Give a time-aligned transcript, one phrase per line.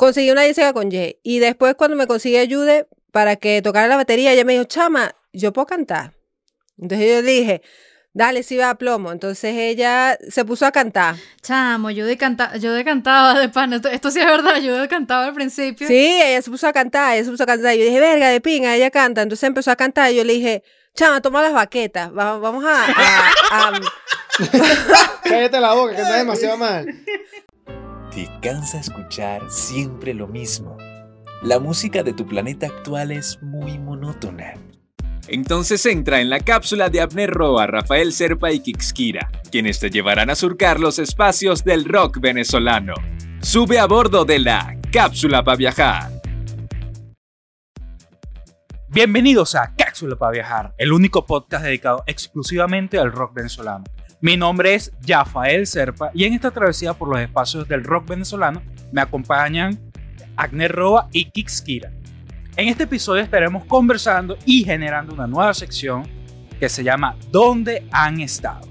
[0.00, 1.20] conseguí una disquera con Ye.
[1.22, 5.14] Y después cuando me conseguí ayude para que tocara la batería, ella me dijo, chama,
[5.34, 6.14] yo puedo cantar.
[6.78, 7.62] Entonces yo le dije,
[8.14, 9.12] dale, si va a plomo.
[9.12, 11.16] Entonces ella se puso a cantar.
[11.42, 13.74] Chamo, yo de, canta yo de cantaba de pan.
[13.74, 15.86] Esto, esto, sí es verdad, yo de cantaba al principio.
[15.86, 17.74] Sí, ella se puso a cantar, ella se puso a cantar.
[17.74, 19.20] Yo dije, verga, de pinga, ella canta.
[19.20, 20.62] Entonces empezó a cantar y yo le dije,
[20.94, 22.86] chama, toma las baquetas, vamos a...
[23.50, 23.80] a,
[25.24, 26.86] Cállate la boca, que está demasiado mal.
[28.14, 30.76] ¿Te cansa escuchar siempre lo mismo?
[31.42, 34.54] La música de tu planeta actual es muy monótona.
[35.28, 40.28] Entonces entra en la cápsula de Abner Roa, Rafael Serpa y Kixkira, quienes te llevarán
[40.28, 42.94] a surcar los espacios del rock venezolano.
[43.42, 46.10] Sube a bordo de la Cápsula para Viajar.
[48.88, 53.84] Bienvenidos a Cápsula para Viajar, el único podcast dedicado exclusivamente al rock venezolano.
[54.22, 58.60] Mi nombre es Rafael Serpa y en esta travesía por los espacios del rock venezolano
[58.92, 59.80] me acompañan
[60.36, 61.90] Agner Roa y Kixkira.
[62.54, 66.02] En este episodio estaremos conversando y generando una nueva sección
[66.58, 68.68] que se llama ¿Dónde han estado?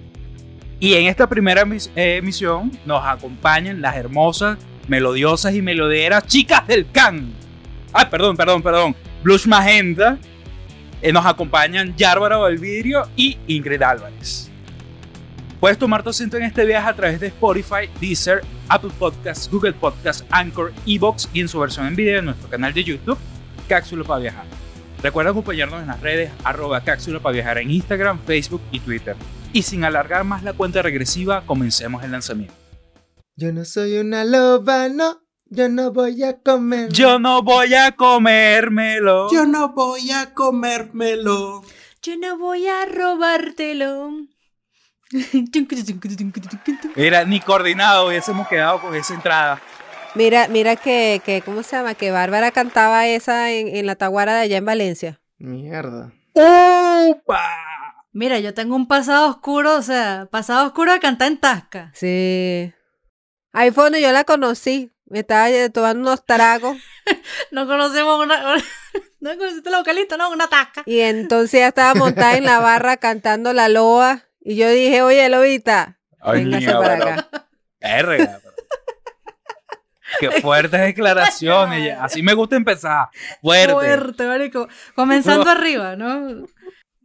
[0.79, 7.33] Y en esta primera emisión nos acompañan las hermosas, melodiosas y meloderas chicas del can.
[7.91, 8.95] Ay, perdón, perdón, perdón.
[9.23, 10.19] Blush Magenta.
[11.01, 14.48] Eh, nos acompañan Yárbara Valvidrio y Ingrid Álvarez.
[15.59, 19.73] Puedes tomar tu asiento en este viaje a través de Spotify, Deezer, Apple Podcasts, Google
[19.73, 23.17] Podcasts, Anchor, Evox y en su versión en video en nuestro canal de YouTube,
[23.67, 24.45] Cápsula para Viajar.
[25.03, 29.17] Recuerda acompañarnos en las redes arroba Cápsula para Viajar en Instagram, Facebook y Twitter.
[29.51, 32.53] Y sin alargar más la cuenta regresiva, comencemos el lanzamiento.
[33.35, 35.23] Yo no soy una loba, no.
[35.47, 36.89] Yo no voy a comer.
[36.93, 39.29] Yo no voy a comérmelo.
[39.29, 41.63] Yo no voy a comérmelo.
[42.01, 44.11] Yo no voy a robártelo.
[46.95, 49.61] Mira, ni coordinado hubiésemos quedado con esa entrada.
[50.15, 51.93] Mira, mira que, que ¿cómo se llama?
[51.93, 55.21] Que Bárbara cantaba esa en, en la Taguara de allá en Valencia.
[55.37, 56.11] Mierda.
[56.33, 57.41] ¡Opa!
[58.11, 61.91] Mira, yo tengo un pasado oscuro, o sea, pasado oscuro de cantar en Tasca.
[61.93, 62.73] Sí.
[63.51, 64.91] Ahí fue donde yo la conocí.
[65.05, 66.77] Me estaba tomando unos tragos.
[67.51, 68.55] no conocemos una.
[69.19, 70.17] ¿No conociste la vocalista?
[70.17, 70.83] No, una tasca.
[70.85, 74.28] Y entonces ella estaba montada en la barra cantando la loa.
[74.49, 77.29] Y yo dije, oye, Lobita, véngase para acá.
[77.79, 78.41] Erga,
[80.19, 81.95] Qué fuertes declaraciones.
[81.99, 83.09] Así me gusta empezar.
[83.43, 83.73] Fuerte.
[83.73, 84.67] Fuerte, marico.
[84.95, 86.47] Comenzando arriba, ¿no?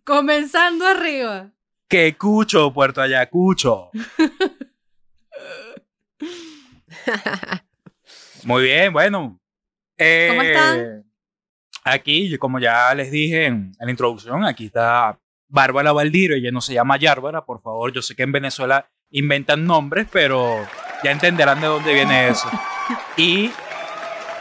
[0.04, 1.50] Comenzando arriba.
[1.86, 3.90] Que cucho, Puerto Ayacucho.
[8.44, 9.38] Muy bien, bueno.
[9.98, 11.04] Eh, ¿Cómo están?
[11.84, 15.20] Aquí, como ya les dije en, la introducción, aquí está
[15.54, 19.64] Bárbara Valdiro, ella no se llama Yárbara, por favor, yo sé que en Venezuela inventan
[19.64, 20.66] nombres, pero
[21.04, 22.48] ya entenderán de dónde viene eso.
[23.16, 23.50] Y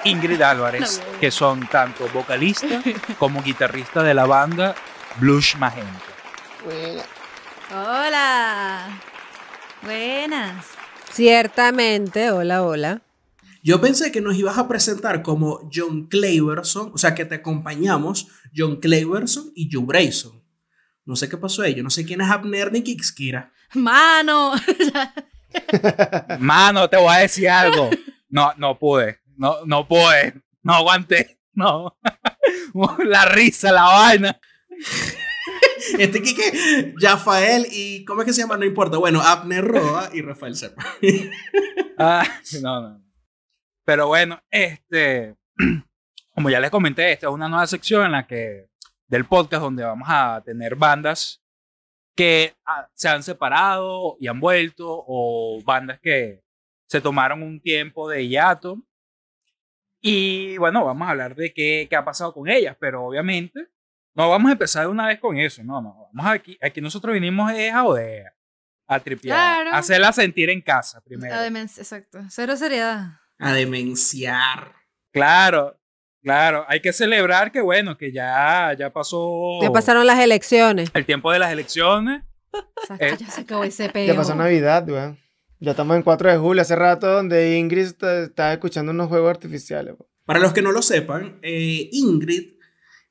[0.04, 2.82] Ingrid Álvarez, que son tanto vocalista
[3.20, 4.76] como guitarrista de la banda
[5.20, 6.02] Blush Magenta.
[7.72, 9.00] Hola.
[9.84, 10.66] Buenas.
[11.12, 13.02] Ciertamente, hola, hola.
[13.62, 18.28] Yo pensé que nos ibas a presentar como John Cleverson, o sea, que te acompañamos
[18.54, 20.43] John Cleverson y Joe Brayson.
[21.06, 23.52] No sé qué pasó ahí, yo no sé quién es Abner ni Kixkira.
[23.74, 24.54] Mano.
[26.40, 27.90] Mano, te voy a decir algo.
[28.30, 29.20] No, no pude.
[29.38, 30.42] No, no pude.
[30.64, 31.38] No aguanté.
[31.54, 31.96] No.
[33.06, 34.40] la risa, la vaina.
[36.00, 38.04] Este Kike, Rafael y.
[38.06, 38.58] ¿Cómo es que se llama?
[38.58, 38.98] No importa.
[38.98, 40.84] Bueno, Abner Roa y Rafael Serpa.
[42.00, 42.28] ah,
[42.64, 43.04] no, no.
[43.86, 45.36] Pero bueno, este.
[46.34, 48.68] Como ya les comenté, esta es una nueva sección en la que.
[49.14, 51.40] Del podcast donde vamos a tener bandas
[52.16, 56.42] que ah, se han separado y han vuelto, o bandas que
[56.88, 58.82] se tomaron un tiempo de hiato.
[60.02, 63.68] Y bueno, vamos a hablar de qué, qué ha pasado con ellas, pero obviamente
[64.16, 66.10] no vamos a empezar de una vez con eso, no, no.
[66.12, 68.34] Vamos aquí, aquí nosotros vinimos a joder,
[68.88, 71.36] a tripear, a hacerla sentir en casa primero.
[71.36, 73.20] exacto, cero seriedad.
[73.38, 74.74] A demenciar.
[75.12, 75.80] Claro,
[76.24, 76.66] claro.
[76.68, 79.60] Hay que celebrar que bueno, que ya, ya pasó.
[79.62, 80.90] Ya pasaron las elecciones.
[80.94, 82.24] El tiempo de las elecciones.
[83.00, 84.08] Eh, ya se acabó ese peo.
[84.08, 85.18] Ya pasó Navidad, weón.
[85.60, 89.96] Ya estamos en 4 de julio, hace rato donde Ingrid está, escuchando unos juegos artificiales.
[90.26, 92.54] Para los que no lo sepan, eh, Ingrid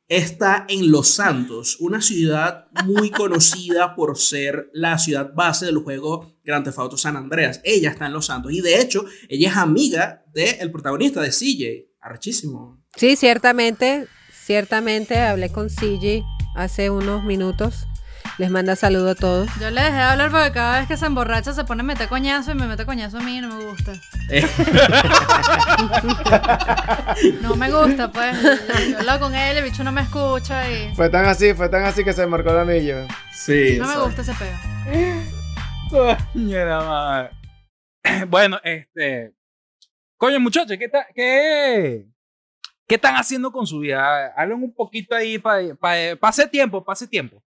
[0.07, 6.37] está en Los Santos, una ciudad muy conocida por ser la ciudad base del juego
[6.45, 7.63] Grand Theft Auto San Andreas.
[7.65, 11.92] Ella está en Los Santos y de hecho, ella es amiga del protagonista de CJ.
[12.03, 12.79] Arrechísimo.
[12.97, 16.23] Sí, ciertamente, ciertamente hablé con CJ
[16.57, 17.87] hace unos minutos
[18.39, 19.49] Les manda saludo a todos.
[19.61, 22.09] Yo le dejé de hablar porque cada vez que se emborracha se pone a meter
[22.09, 23.93] coñazo y me mete coñazo a mí y no me gusta.
[27.43, 28.41] No me gusta, pues.
[28.43, 28.51] Yo,
[28.91, 30.95] yo hablo con él, el bicho no me escucha y.
[30.95, 33.07] Fue tan así, fue tan así que se marcó el anillo.
[33.33, 34.57] sí, No me gusta ese peo.
[35.91, 37.31] Coño, la madre.
[38.29, 39.33] Bueno, este.
[40.23, 42.07] Coño, muchachos, ¿qué, ta- qué,
[42.87, 44.29] ¿qué están haciendo con su vida?
[44.37, 47.43] Hablen un poquito ahí para pase tiempo, pase tiempo.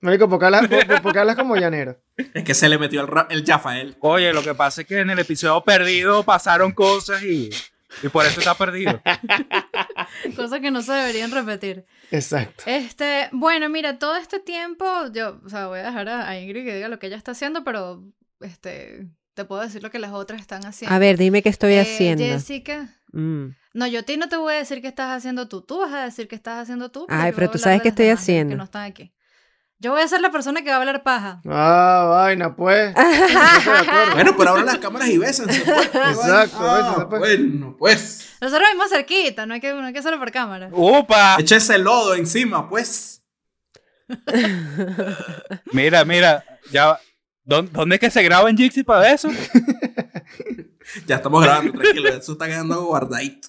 [0.00, 1.96] Marico, ¿por qué hablas, por- por- por qué hablas como llanero?
[2.34, 3.08] Es que se le metió el,
[3.38, 3.96] el Jafael.
[4.00, 7.50] Oye, lo que pasa es que en el episodio perdido pasaron cosas y,
[8.02, 9.00] y por eso está perdido.
[10.34, 11.86] Cosas que no se deberían repetir.
[12.10, 12.64] Exacto.
[12.66, 16.64] Este, bueno, mira, todo este tiempo, yo, o sea, voy a dejar a, a Ingrid
[16.64, 18.02] que diga lo que ella está haciendo, pero
[18.40, 20.94] este, te puedo decir lo que las otras están haciendo.
[20.94, 22.24] A ver, dime qué estoy Eh, haciendo.
[22.24, 22.88] Jessica.
[23.12, 23.48] Mm.
[23.74, 25.62] No, yo a ti no te voy a decir qué estás haciendo tú.
[25.62, 27.06] Tú vas a decir qué estás haciendo tú.
[27.08, 28.52] Ay, pero tú sabes qué estoy haciendo.
[28.52, 29.12] Que no están aquí.
[29.82, 31.40] Yo voy a ser la persona que va a hablar paja.
[31.48, 32.94] Ah, vaina, pues.
[32.94, 33.00] Yo
[33.58, 34.12] estoy de acuerdo.
[34.14, 35.60] Bueno, pero ahora las cámaras y bésense.
[35.62, 35.86] Pues.
[35.94, 37.20] Exacto, Ah, bésense, pues.
[37.20, 38.28] bueno, pues.
[38.42, 40.68] Nosotros vivimos cerquita, no hay que, no hay que hacerlo por cámara.
[40.72, 41.36] ¡Upa!
[41.38, 43.22] Échese lodo encima, pues.
[45.72, 46.98] Mira, mira, ya.
[47.44, 49.28] ¿Dónde, dónde es que se graba en Jixi para eso?
[51.06, 52.08] Ya estamos grabando, tranquilo.
[52.08, 53.48] Eso está quedando guardadito.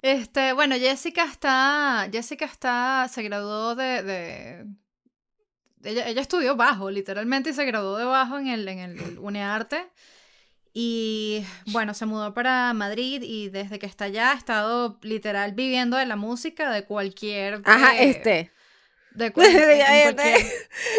[0.00, 4.66] Este, bueno, Jessica está, Jessica está, se graduó de, de-
[5.84, 9.90] ella, ella estudió bajo, literalmente, y se graduó de bajo en el, en el UNEARTE.
[10.72, 15.98] Y bueno, se mudó para Madrid y desde que está allá ha estado literal viviendo
[15.98, 17.60] de la música de cualquier...
[17.66, 18.52] Ajá, eh, este.
[19.14, 19.62] De cual- Ya,
[20.08, 20.46] en ya, cualquier-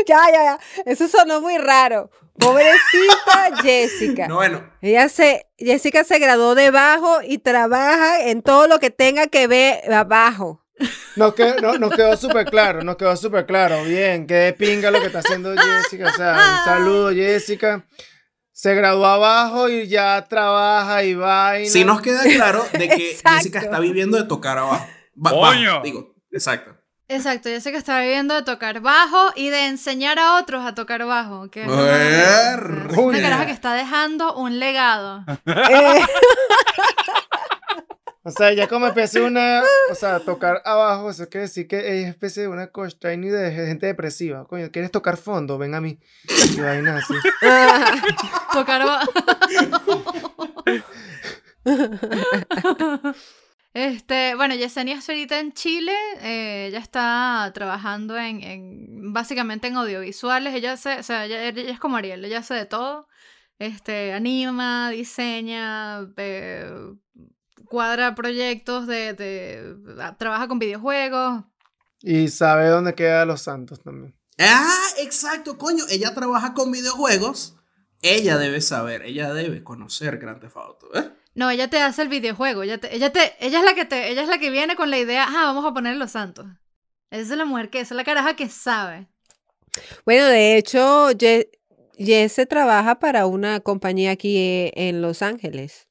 [0.08, 0.60] Ya, ya, ya.
[0.86, 2.10] Eso sonó muy raro.
[2.40, 4.28] Pobrecita Jessica.
[4.28, 4.64] No, bueno.
[4.82, 9.48] Ella se, Jessica se graduó de bajo y trabaja en todo lo que tenga que
[9.48, 10.60] ver abajo.
[11.16, 13.84] Nos quedó, no- nos quedó súper claro, nos quedó súper claro.
[13.84, 16.10] Bien, qué pinga lo que está haciendo Jessica.
[16.10, 17.86] O sea, un saludo, Jessica.
[18.52, 21.70] Se graduó abajo y ya trabaja y vaina.
[21.70, 23.18] Sí nos queda claro de que.
[23.28, 24.88] Jessica está viviendo de tocar abajo.
[25.22, 25.82] Coño.
[25.84, 26.73] digo, exacto.
[27.10, 31.50] Exacto, Jessica está viviendo de tocar bajo y de enseñar a otros a tocar bajo.
[31.52, 31.68] Que es
[32.98, 35.24] una caraja que está dejando un legado.
[35.46, 36.02] Eh,
[38.26, 39.62] O sea, ya como especie de una.
[39.92, 43.52] O sea, tocar abajo, eso quiere decir que es especie de una coach trainee de
[43.52, 44.46] gente depresiva.
[44.46, 45.58] Coño, ¿quieres tocar fondo?
[45.58, 46.00] Ven a mí.
[46.56, 47.14] Y vaina así.
[48.54, 49.12] Tocar bajo.
[53.74, 59.78] Este, bueno, Yesenia está ahorita en Chile, eh, ella está trabajando en, en- básicamente en
[59.78, 63.08] audiovisuales, ella se, o sea, ella, ella es como Ariel, ella hace de todo,
[63.58, 66.70] este, anima, diseña, eh,
[67.66, 69.76] cuadra proyectos de, de-
[70.20, 71.44] trabaja con videojuegos,
[72.02, 74.14] Y sabe dónde queda Los Santos también.
[74.38, 75.86] Ah, exacto, coño.
[75.90, 77.56] Ella trabaja con videojuegos.
[78.02, 81.12] Ella debe saber, ella debe conocer Grand Theft Auto, ¿eh?
[81.36, 84.10] No, ella te hace el videojuego, ella, te, ella, te, ella es la que te,
[84.10, 86.46] ella es la que viene con la idea, ah, vamos a poner los santos.
[87.12, 89.08] Esa es la mujer que, esa es la caraja que sabe.
[90.06, 91.50] bueno, de hecho, Ye-
[91.98, 95.88] Jesse trabaja para una compañía aquí eh, en Los Ángeles.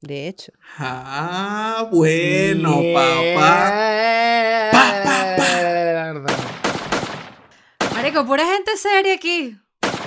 [0.00, 0.52] De hecho.
[0.78, 3.72] Ah, bueno, papá.
[4.72, 6.36] Pa, pa, Mierda.
[7.94, 9.56] Marico, pura gente seria aquí.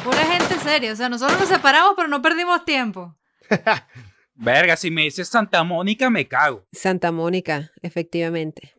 [0.04, 0.94] Pura gente seria.
[0.94, 3.16] O sea, nosotros nos separamos, pero no perdimos tiempo.
[4.40, 6.66] Verga, si me dices Santa Mónica, me cago.
[6.72, 8.76] Santa Mónica, efectivamente.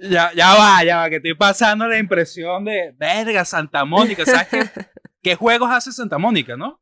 [0.00, 4.24] Ya, ya va, ya va, que estoy pasando la impresión de, verga, Santa Mónica.
[4.24, 4.62] ¿Sabes qué,
[5.22, 6.80] qué juegos hace Santa Mónica, no?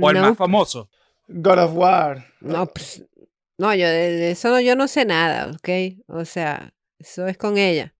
[0.00, 0.88] O el No, más famoso.
[1.28, 2.26] God of War.
[2.40, 3.04] no, pues,
[3.58, 5.68] no, yo de, de eso no, yo no sé nada, ¿ok?
[6.06, 7.94] O sea, eso es con ella.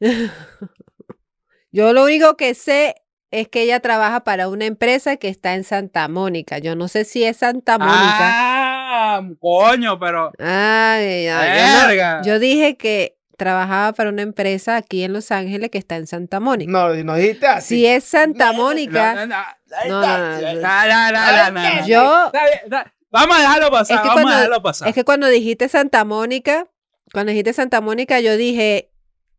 [1.72, 2.94] yo lo único que sé
[3.40, 6.58] es que ella trabaja para una empresa que está en Santa Mónica.
[6.58, 7.94] Yo no sé si es Santa Mónica.
[7.96, 10.30] Ah, coño, pero.
[10.38, 15.78] Ay, ay, yo, yo dije que trabajaba para una empresa aquí en Los Ángeles que
[15.78, 16.70] está en Santa Mónica.
[16.70, 17.74] No, no dijiste así.
[17.74, 19.26] Si es Santa Mónica.
[19.26, 19.44] No,
[19.90, 22.30] no, Yo.
[23.10, 23.96] Vamos a dejarlo pasar.
[23.96, 24.88] Es que vamos cuando, a dejarlo pasar.
[24.88, 26.66] Es que cuando dijiste Santa Mónica,
[27.12, 28.90] cuando dijiste Santa Mónica, yo dije,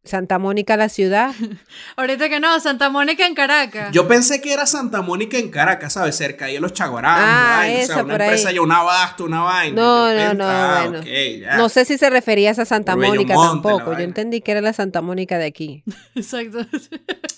[0.06, 1.34] Santa Mónica la ciudad.
[1.98, 3.92] Ahorita que no, Santa Mónica en Caracas.
[3.92, 6.16] Yo pensé que era Santa Mónica en Caracas, ¿sabes?
[6.16, 7.18] Cerca ahí de los Chaguarán.
[7.18, 8.28] Ah, vaina, o esa sea, una por ahí.
[8.30, 9.82] empresa ya un abasto, una vaina.
[9.82, 11.58] No, Yo no, pensé, no, ah, bueno.
[11.58, 13.94] No sé si se refería a esa Santa Mónica tampoco.
[13.94, 15.84] Yo entendí que era la Santa Mónica de aquí.
[16.16, 16.60] Exacto.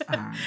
[0.08, 0.32] Ah.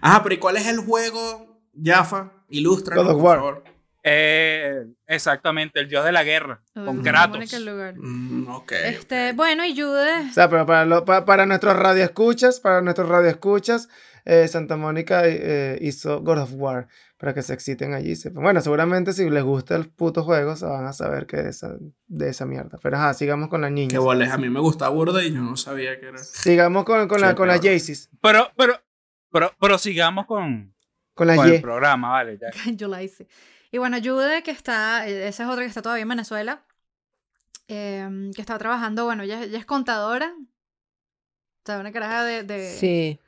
[0.00, 2.32] Ajá, pero ¿y cuál es el juego, Jaffa?
[2.48, 3.64] Ilústranos, por favor.
[4.02, 6.62] Eh, exactamente, el dios de la guerra.
[6.74, 7.60] Uy, Con Kratos.
[7.60, 7.94] Lugar.
[7.96, 8.72] Mm, ok.
[8.72, 10.28] Este, bueno, y Jude.
[10.30, 13.88] O sea, pero para, lo- pa- para nuestros radioescuchas, para nuestros radioescuchas,
[14.24, 16.88] eh, Santa Mónica eh, hizo God of War
[17.18, 18.14] para que se exciten allí.
[18.32, 21.76] Bueno, seguramente si les gusta el puto juego, se van a saber que de esa,
[22.06, 22.78] de esa mierda.
[22.82, 24.00] Pero ajá, sigamos con las Que niñas.
[24.02, 26.18] boles, a mí me gustaba burda y yo no sabía que era.
[26.18, 28.08] Sigamos con, con, la, con las Jaycees.
[28.22, 28.74] Pero, pero,
[29.30, 30.74] pero, pero sigamos con,
[31.12, 32.38] Con las con el programa, vale.
[32.40, 32.48] ya.
[32.74, 33.26] Yo la hice.
[33.70, 36.64] Y bueno, Jude, que está, eh, esa es otra que está todavía en Venezuela,
[37.68, 40.34] em, que está trabajando, bueno, ella, ella es contadora.
[40.36, 42.42] O sea, una caraja de...
[42.42, 43.20] de Sí.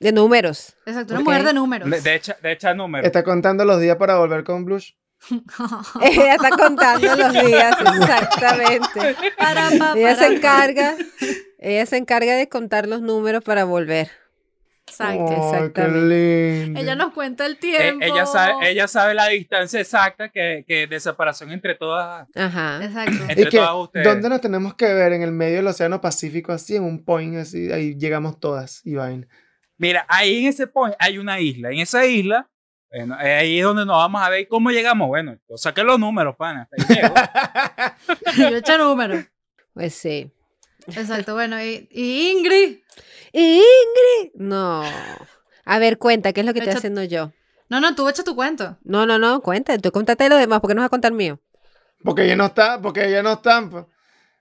[0.00, 0.74] De números.
[0.86, 1.88] Exacto, una mujer de números.
[1.88, 3.06] De, de hecha, de hecha número.
[3.06, 4.94] Está contando los días para volver con Blush.
[6.02, 9.16] Ella está contando los días, exactamente.
[9.38, 10.96] Para, pa, Ella se encarga,
[11.58, 14.10] ella se encarga de contar los números para volver.
[15.00, 15.72] Exacto.
[15.74, 16.80] Qué lindo.
[16.80, 18.04] Ella nos cuenta el Eh, tiempo.
[18.04, 22.84] ella, sabe, ella sabe la distancia exacta que, que de separación entre todas, Ajá.
[22.84, 23.12] Exacto.
[23.28, 24.06] entre ¿Y que, todas ustedes.
[24.06, 25.12] ¿Dónde nos tenemos que ver?
[25.12, 28.94] En el medio del Océano Pacífico, así, en un point, así, ahí llegamos todas, y
[28.94, 29.26] vaina.
[29.78, 31.70] Mira, ahí en ese point hay una isla.
[31.70, 32.48] En esa isla,
[32.90, 35.08] bueno, eh, ahí es donde nos vamos a ver cómo llegamos.
[35.08, 36.68] Bueno, yo saqué los números, pana.
[36.70, 37.14] Hasta ahí llego.
[38.50, 39.24] Yo echa números.
[39.72, 40.30] Pues sí.
[40.88, 42.78] Exacto, bueno, y, y Ingrid.
[43.32, 44.32] ¿Y Ingrid?
[44.34, 44.82] No.
[45.64, 47.32] A ver, cuenta, ¿qué es lo que estoy Echa- haciendo yo?
[47.68, 48.76] No, no, tú echa tu cuento.
[48.84, 49.78] No, no, no, cuenta.
[49.78, 51.40] Tú contate lo demás, porque no vas a contar mío.
[52.04, 53.70] Porque ella no está, porque ella no están.
[53.70, 53.84] pues.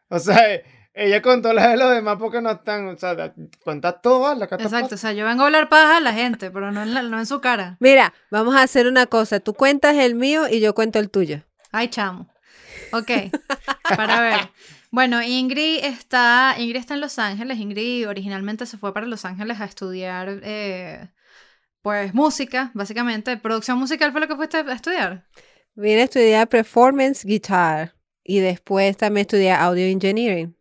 [0.10, 2.88] O sea, eh, ella contó las de los demás porque no están.
[2.88, 3.34] O sea, da-
[3.64, 4.44] cuenta todo, ¿vale?
[4.44, 6.82] Acá está Exacto, o sea, yo vengo a hablar paja a la gente, pero no
[6.84, 7.78] en, la- no en su cara.
[7.80, 9.40] Mira, vamos a hacer una cosa.
[9.40, 11.44] Tú cuentas el mío y yo cuento el tuyo.
[11.72, 12.28] Ay, chamo.
[12.92, 13.10] Ok,
[13.96, 14.40] para ver.
[14.92, 17.58] Bueno, Ingrid está, Ingrid está en Los Ángeles.
[17.60, 21.10] Ingrid originalmente se fue para Los Ángeles a estudiar, eh,
[21.82, 23.38] pues, música, básicamente.
[23.38, 25.26] Producción musical fue lo que fuiste a estudiar.
[25.76, 30.56] Vine a estudiar performance guitar y después también estudié audio engineering.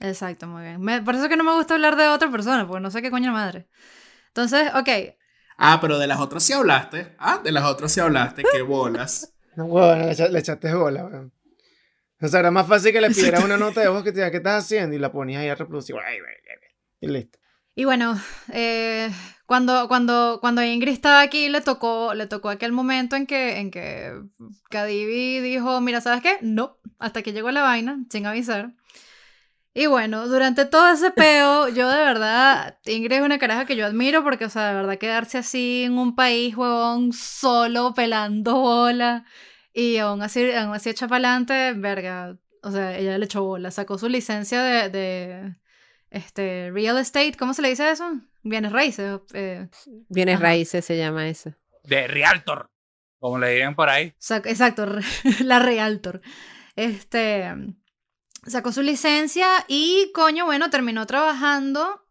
[0.00, 0.80] Exacto, muy bien.
[0.80, 3.00] Me- por eso es que no me gusta hablar de otra persona, porque no sé
[3.00, 3.68] qué coño madre.
[4.28, 4.88] Entonces, ok,
[5.58, 7.14] Ah, pero de las otras sí hablaste.
[7.18, 8.42] Ah, de las otras sí hablaste.
[8.42, 9.28] Qué bolas.
[9.54, 11.30] No, echa- le echaste bola, weón.
[12.22, 14.30] O sea, era más fácil que le pidieras una nota de voz que te diga,
[14.30, 14.94] ¿qué estás haciendo?
[14.94, 15.96] Y la ponías ahí a reproducir.
[17.00, 17.38] Y listo.
[17.74, 18.20] Y bueno,
[18.52, 19.10] eh,
[19.46, 23.70] cuando, cuando, cuando Ingrid estaba aquí, le tocó, le tocó aquel momento en que, en
[23.70, 24.12] que
[24.70, 26.38] Cadivi dijo, mira, ¿sabes qué?
[26.42, 28.74] No, hasta que llegó la vaina, sin avisar.
[29.74, 33.86] Y bueno, durante todo ese peo, yo de verdad, Ingrid es una caraja que yo
[33.86, 39.24] admiro porque, o sea, de verdad quedarse así en un país, huevón, solo, pelando bola,
[39.72, 43.70] y aún así, aún así echa para adelante, verga, o sea, ella le echó bola,
[43.70, 45.56] sacó su licencia de, de
[46.10, 48.12] este, real estate, ¿cómo se le dice eso?
[48.42, 49.20] Bienes raíces.
[49.34, 49.68] eh,
[50.08, 50.42] Bienes Ajá.
[50.44, 51.52] raíces se llama eso.
[51.84, 52.70] De Realtor,
[53.18, 54.12] como le dirían por ahí.
[54.20, 54.86] sac- exacto,
[55.44, 56.20] la Realtor.
[56.76, 57.50] Este,
[58.46, 62.02] sacó su licencia y, coño, bueno, terminó trabajando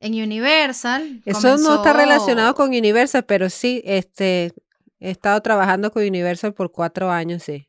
[0.00, 1.22] en Universal.
[1.24, 4.52] Eso no está relacionado con Universal, pero sí, este,
[5.02, 7.68] he estado trabajando con Universal por cuatro años, sí.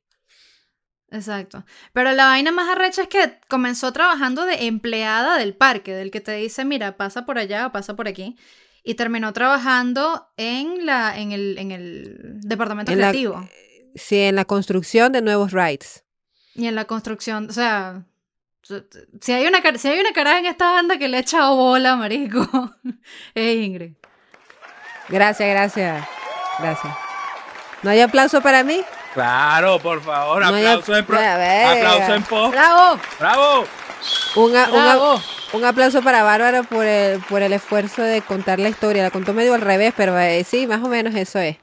[1.11, 1.63] Exacto.
[1.93, 6.21] Pero la vaina más arrecha es que comenzó trabajando de empleada del parque, del que
[6.21, 8.35] te dice, mira, pasa por allá o pasa por aquí.
[8.83, 13.47] Y terminó trabajando en, la, en, el, en el departamento En la- creativo.
[13.95, 16.03] Sí, en la construcción de nuevos rides.
[16.55, 18.05] Y en la construcción, o sea,
[19.21, 21.95] si hay una, si hay una cara en esta banda que le ha echado bola,
[21.95, 22.41] marico,
[23.35, 23.93] es Ingrid.
[25.09, 26.07] Gracias, gracias.
[26.59, 26.93] Gracias.
[27.83, 28.81] ¿No hay aplauso para mí?
[29.13, 32.51] Claro, por favor, No hay aplauso en, pro- aplauso en post.
[32.53, 32.99] ¡Bravo!
[33.19, 33.65] ¡Bravo!
[34.35, 34.69] Un, a-
[35.53, 39.03] un aplauso para Bárbara por el, por el esfuerzo de contar la historia.
[39.03, 41.57] La contó medio al revés, pero eh, sí, más o menos eso es.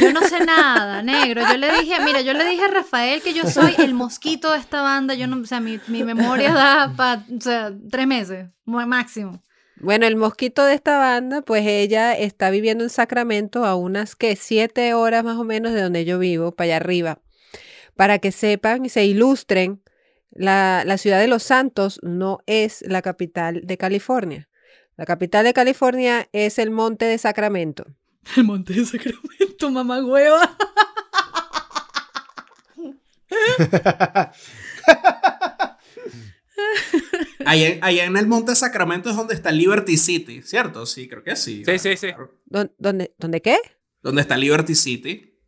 [0.00, 1.42] Yo no sé nada, negro.
[1.48, 4.58] Yo le dije, mira, yo le dije a Rafael que yo soy el mosquito de
[4.58, 5.14] esta banda.
[5.14, 9.42] Yo no, o sea, mi, mi memoria da para, o sea, tres meses, máximo.
[9.82, 14.36] Bueno, el mosquito de esta banda, pues ella está viviendo en Sacramento a unas que
[14.36, 17.20] siete horas más o menos de donde yo vivo, para allá arriba.
[17.96, 19.82] Para que sepan y se ilustren,
[20.30, 24.48] la, la ciudad de Los Santos no es la capital de California.
[24.96, 27.84] La capital de California es el monte de Sacramento.
[28.36, 30.56] El monte de Sacramento, mamá hueva.
[37.44, 40.86] Allá, en- allá en el Monte Sacramento es donde está Liberty City, ¿cierto?
[40.86, 41.64] Sí, creo que sí.
[41.64, 42.06] Sí, sí, sí.
[42.08, 42.32] Claro.
[42.46, 43.56] ¿Dó- ¿Dónde, ¿Dónde qué?
[44.00, 45.38] ¿Dónde está Liberty City?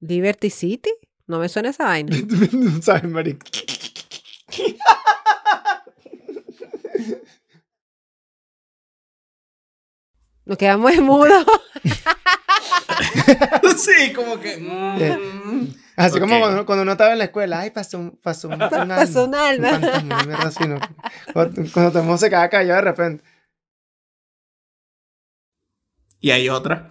[0.00, 0.90] ¿Liberty City?
[1.26, 2.16] No me suena esa vaina.
[2.52, 3.44] no sabes, marico.
[10.44, 11.44] Nos quedamos en mudo.
[13.76, 14.56] sí, como que.
[14.58, 16.40] mm, Así como ok.
[16.42, 19.24] cuando, cuando uno estaba en la escuela, ay, pasó un, pasó un, un alma, Pasó
[19.24, 19.68] un alma.
[19.70, 20.78] fantasma, una mierda así, ¿no?
[21.32, 23.24] Cuando, cuando todo el mundo se quedaba callado de repente.
[26.20, 26.88] Y hay otra.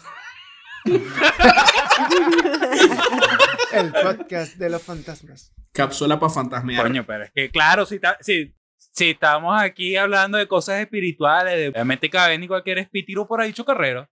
[3.72, 5.54] El podcast de los fantasmas.
[5.74, 6.84] Cápsula para fantasmear.
[6.84, 11.74] Coño, pero es que claro, si, ta- si, si estamos aquí hablando de cosas espirituales,
[11.74, 11.80] de
[12.20, 14.10] a venir cualquier espítiro por ahí chocarrero.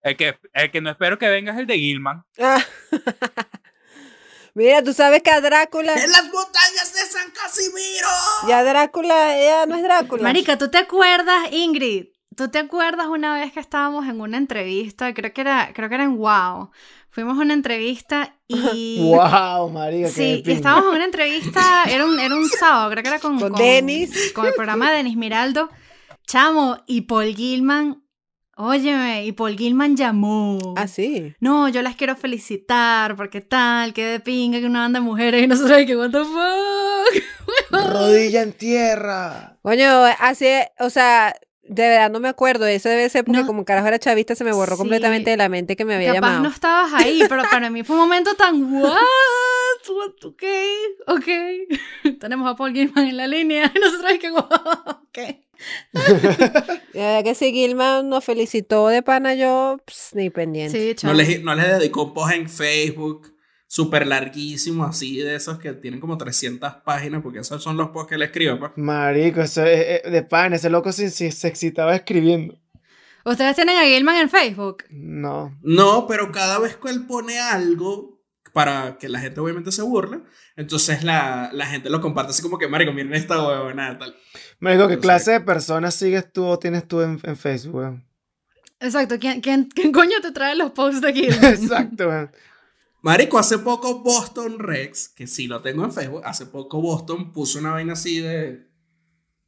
[0.00, 2.24] El que, el que no espero que venga es el de Gilman.
[4.54, 8.08] Mira, tú sabes que a Drácula, ¡En las montañas de San Casimiro!
[8.48, 10.22] ya Drácula, ella no es Drácula.
[10.22, 12.06] Marica, ¿tú te acuerdas, Ingrid?
[12.36, 15.12] ¿Tú te acuerdas una vez que estábamos en una entrevista?
[15.14, 16.70] Creo que era, creo que era en Wow.
[17.10, 19.00] Fuimos a una entrevista y.
[19.14, 20.08] ¡Wow, marica!
[20.08, 23.18] qué Sí, y estábamos en una entrevista, era un, era un sábado, creo que era
[23.18, 24.32] con, Con Denis.
[24.34, 25.68] Con el programa de Denis Miraldo.
[26.26, 28.01] Chamo, y Paul Gilman,
[28.56, 30.58] óyeme, y Paul Gilman llamó.
[30.76, 31.34] Ah, sí.
[31.40, 35.42] No, yo las quiero felicitar, porque tal, que de pinga, que una banda de mujeres
[35.42, 37.24] y nosotros, que what the fuck.
[37.92, 39.56] Rodilla en tierra.
[39.62, 40.46] Coño, así,
[40.78, 42.66] o sea, de verdad no me acuerdo.
[42.66, 43.46] Eso debe ser porque No.
[43.46, 44.78] como carajo era chavista, se me borró Sí.
[44.78, 46.42] completamente de la mente que me había Capaz llamado.
[46.42, 48.98] no estabas ahí, pero para mí fue un momento tan what,
[49.90, 50.42] what, ok,
[51.06, 51.28] ok.
[52.20, 55.18] Tenemos a Paul Gilman en la línea y nosotros que ok.
[56.92, 60.96] De verdad que si Gilman nos felicitó de pana, yo pss, ni pendiente.
[60.98, 63.32] Sí, No les, no les dedicó un post en Facebook
[63.66, 68.10] súper larguísimo, así de esos que tienen como 300 páginas, porque esos son los posts
[68.10, 68.58] que le escribo.
[68.58, 68.72] Pues.
[68.76, 72.58] Marico, eso es, es- de pan, ese loco se, se, se excitaba escribiendo.
[73.24, 74.84] ¿Ustedes tienen a Gilman en Facebook?
[74.90, 75.56] No.
[75.62, 78.11] No, pero cada vez que él pone algo
[78.52, 80.20] para que la gente obviamente se burle,
[80.56, 84.14] entonces la, la gente lo comparte así como que, marico, miren esta huevona, tal.
[84.60, 88.04] Marico, ¿qué clase de personas sigues tú o tienes tú en, en Facebook, weón?
[88.80, 91.44] Exacto, ¿quién, quién, quién coño te trae los posts de Gilman?
[91.54, 92.30] Exacto, weón.
[93.00, 97.58] Marico, hace poco Boston Rex, que sí lo tengo en Facebook, hace poco Boston puso
[97.58, 98.70] una vaina así de...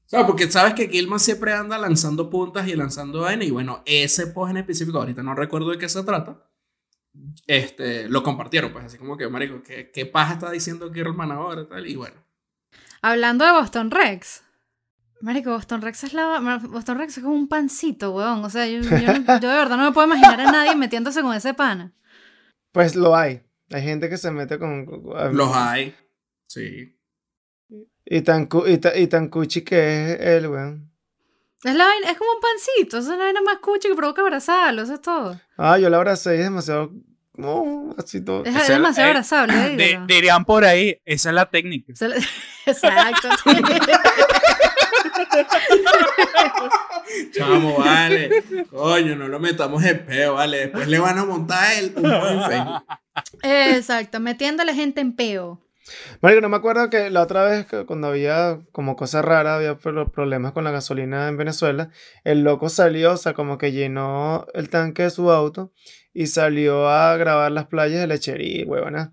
[0.07, 4.27] Sea, porque sabes que Gilman siempre anda lanzando puntas y lanzando vaina, y bueno, ese
[4.27, 6.45] post en específico, ahorita no recuerdo de qué se trata,
[7.47, 11.67] este, lo compartieron, pues así como que, marico, ¿qué, qué paja está diciendo Gilman ahora?
[11.69, 12.17] Tal, y bueno.
[13.03, 14.43] Hablando de Boston Rex.
[15.21, 16.59] Marico, Boston Rex es la.
[16.69, 18.45] Boston Rex es como un pancito, weón.
[18.45, 21.55] O sea, yo, yo de verdad no me puedo imaginar a nadie metiéndose con ese
[21.55, 21.93] pana.
[22.73, 23.43] Pues lo hay.
[23.71, 24.85] Hay gente que se mete con...
[24.85, 25.95] con- Los hay,
[26.47, 26.99] sí.
[28.05, 30.91] Y tan, cu- y, ta- y tan cuchi que es él, weón.
[31.65, 34.83] Es, la vaina- es como un pancito, es la vaina más cuchi que provoca abrazarlo,
[34.83, 35.41] eso es todo.
[35.57, 36.91] Ah, yo la abracé y es demasiado...
[37.37, 38.45] No, así todo.
[38.45, 40.07] Es, demasiado eh, abrazable, dígalo.
[40.07, 41.93] dirían por ahí, esa es la técnica.
[42.67, 43.29] Exacto.
[47.33, 48.45] Chamo, vale.
[48.71, 50.59] Coño, no lo metamos en peo, vale.
[50.59, 52.83] Después le van a montar el un post en Facebook.
[53.43, 55.61] Exacto, metiéndole gente en peo.
[56.21, 60.11] Marico, no me acuerdo que la otra vez cuando había como cosas raras, había pro-
[60.11, 61.91] problemas con la gasolina en Venezuela,
[62.25, 65.73] el loco salió, o sea, como que llenó el tanque de su auto
[66.13, 69.13] y salió a grabar las playas de lechería, huevona.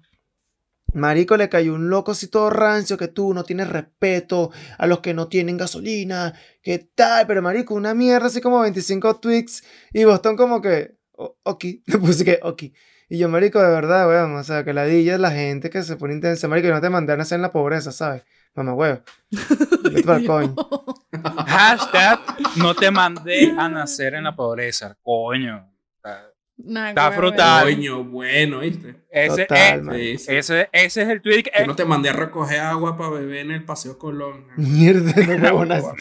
[0.94, 5.00] Marico, le cayó un loco así todo rancio que tú no tienes respeto a los
[5.00, 10.04] que no tienen gasolina, que tal, pero marico, una mierda así como 25 tweets y
[10.04, 12.64] Boston como que, "O- ok, le puse que, ok.
[13.13, 15.84] Y yo, marico, de verdad, weón, o sea, que la dilla es la gente que
[15.84, 18.24] se pone intensa, marico, y no te mandan a nacer en la pobreza, ¿sabes?
[18.56, 19.02] Mamá, huevo.
[19.84, 20.56] Vete coño.
[21.45, 22.21] Hashtag
[22.56, 24.95] no te mandé a nacer en la pobreza.
[25.04, 25.67] Coño.
[26.63, 27.63] Nah, Está huevo, frutal.
[27.65, 28.95] Coño, bueno, ¿viste?
[29.12, 30.34] Ese, Total, eh, sí.
[30.34, 31.43] ese, ese es el tweet.
[31.43, 34.45] que- Yo no te mandé a recoger agua para beber en el Paseo Colón.
[34.56, 35.84] Mierda, no huevonas.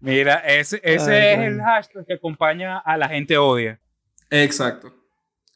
[0.00, 3.80] Mira, ese, ese Ay, es el hashtag que acompaña a la gente odia.
[4.30, 4.92] Exacto.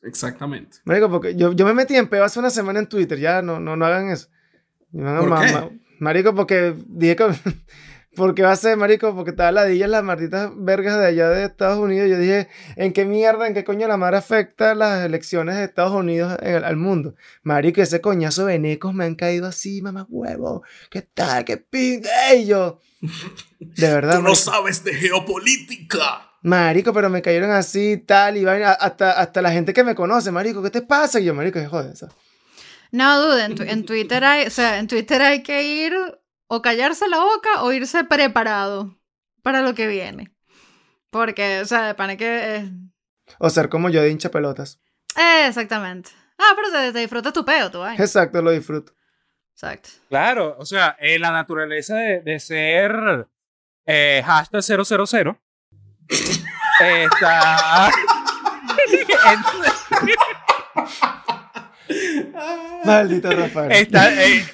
[0.03, 0.79] Exactamente.
[0.85, 3.61] Marico, porque yo, yo me metí en peo hace una semana en Twitter, ya, no,
[3.61, 4.29] no, no hagan eso.
[4.92, 5.53] Me hagan ¿Por ma- qué?
[5.53, 7.24] ma- marico, porque dije que...
[8.16, 11.44] Porque va a ser, marico, porque estaba la dilla las malditas vergas de allá de
[11.44, 12.11] Estados Unidos.
[12.11, 15.92] Yo dije, ¿en qué mierda, en qué coño la madre afecta las elecciones de Estados
[15.92, 17.14] Unidos en el- al mundo?
[17.44, 20.64] Marico, ese coñazo de venecos me han caído así, mamá huevo.
[20.90, 21.44] ¿Qué tal?
[21.44, 21.64] ¿Qué?
[22.37, 22.81] Y yo,
[23.61, 26.33] de verdad, Tú no marico, sabes de geopolítica.
[26.42, 30.33] marico, pero me cayeron así, tal, y vaina, hasta, hasta la gente que me conoce,
[30.33, 31.20] marico, ¿qué te pasa?
[31.20, 32.09] Y yo, marico, joder, eso.
[32.92, 35.94] No dude, en, tu- en Twitter hay, o sea, en Twitter hay que ir
[36.52, 38.98] o callarse la boca o irse preparado
[39.42, 40.34] para lo que viene.
[41.10, 42.70] Porque, o sea, de pana que eh,
[43.38, 44.80] O ser como yo de hincha pelotas.
[45.16, 46.10] eh, exactamente.
[46.38, 48.02] Ah, pero te, te disfrutas tu peo, tu vaina.
[48.02, 48.92] Exacto, lo disfruto.
[49.54, 49.90] Exacto.
[50.08, 53.28] Claro, o sea, eh, la naturaleza de, de ser
[53.86, 55.38] eh, hashtag 000.
[56.80, 57.90] Está.
[62.84, 63.72] Maldito Rafael.
[63.72, 64.44] está eh,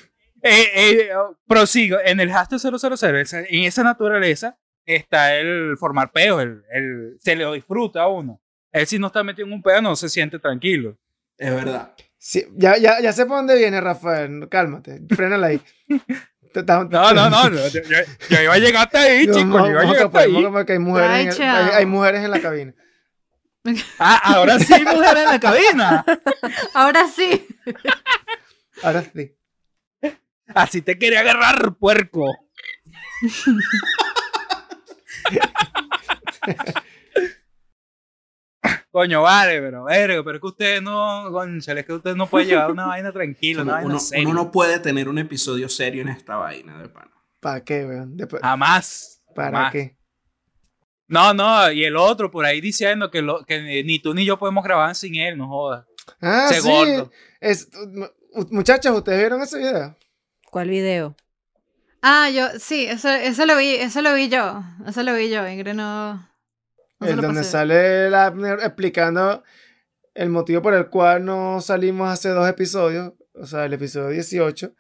[0.47, 1.11] eh, eh,
[1.47, 1.99] prosigo.
[2.05, 2.77] En el hashtag 000,
[3.21, 6.43] esa- en esa naturaleza, está el formar peos.
[6.43, 8.41] El, el- se lo disfruta a uno.
[8.73, 10.97] Él, si no está metido en un peo, no se siente tranquilo.
[11.39, 11.93] Es verdad.
[12.19, 14.49] Sí, ya, ya, ya sé por dónde viene, Rafael.
[14.49, 15.01] Cálmate.
[15.15, 15.61] Frénala ahí.
[16.57, 17.49] No, no, no.
[17.69, 19.37] yo, iba a llegar hasta ahí, chicos.
[19.45, 20.35] Yo iba a llegar hasta ahí.
[20.73, 22.75] hay mujeres, en el- Ay, hay, hay mujeres en la cabina.
[23.99, 26.05] Ah, ahora sí, mujer en la cabina.
[26.73, 27.47] Ahora sí.
[28.83, 29.35] Ahora sí.
[30.55, 32.27] Así te quería agarrar, puerco.
[38.91, 42.47] Coño, vale, pero, verga, pero es que usted no, conchale, es que usted no puede
[42.47, 44.25] llevar una vaina tranquila, una Uno, vaina uno- seria.
[44.29, 47.11] uno no puede tener un episodio serio en esta vaina de pana.
[47.41, 48.17] ¿Para qué, weón?
[48.17, 49.23] Después- Jamás.
[49.35, 49.73] ¿Para jamás.
[49.73, 49.97] qué?
[51.09, 54.39] No, no, y el otro por ahí diciendo que, lo, que ni tú ni yo
[54.39, 55.87] podemos grabar sin él, no jodas.
[56.21, 56.69] Ah, Ese sí.
[56.69, 57.11] gordo.
[57.39, 57.69] Es,
[58.51, 59.95] muchachos, ¿ustedes vieron ese video?
[60.57, 61.15] ¿Cuál video?
[62.01, 64.65] Ah, yo, sí, eso, eso lo vi, eso lo vi yo.
[64.87, 66.31] Eso lo vi yo, Ingrid no.
[67.01, 67.51] el donde pasé.
[67.51, 69.45] sale el Abner explicando
[70.15, 74.73] el motivo por el cual no salimos hace dos episodios, o sea, el episodio 18.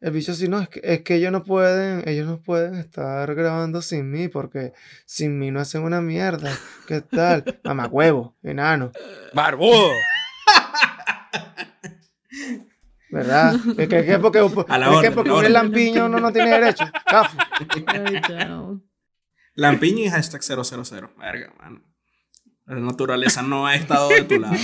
[0.00, 3.34] El bicho sí, no, es que, es que ellos no pueden, ellos no pueden estar
[3.34, 4.74] grabando sin mí, porque
[5.06, 6.52] sin mí no hacen una mierda.
[6.86, 7.42] ¿Qué tal?
[7.64, 8.92] Mamagüevo, enano,
[9.32, 9.92] Barbudo.
[13.10, 13.54] ¿verdad?
[13.78, 14.38] Es que, es que porque,
[14.68, 15.52] A la es que orden, porque un orden.
[15.52, 16.84] lampiño uno no tiene derecho.
[17.06, 17.36] Cafo.
[17.86, 18.80] Ay, chao.
[19.54, 20.62] Lampiño y hashtag 000.
[21.18, 21.82] Verga, mano.
[22.66, 24.54] La naturaleza no ha estado de tu lado.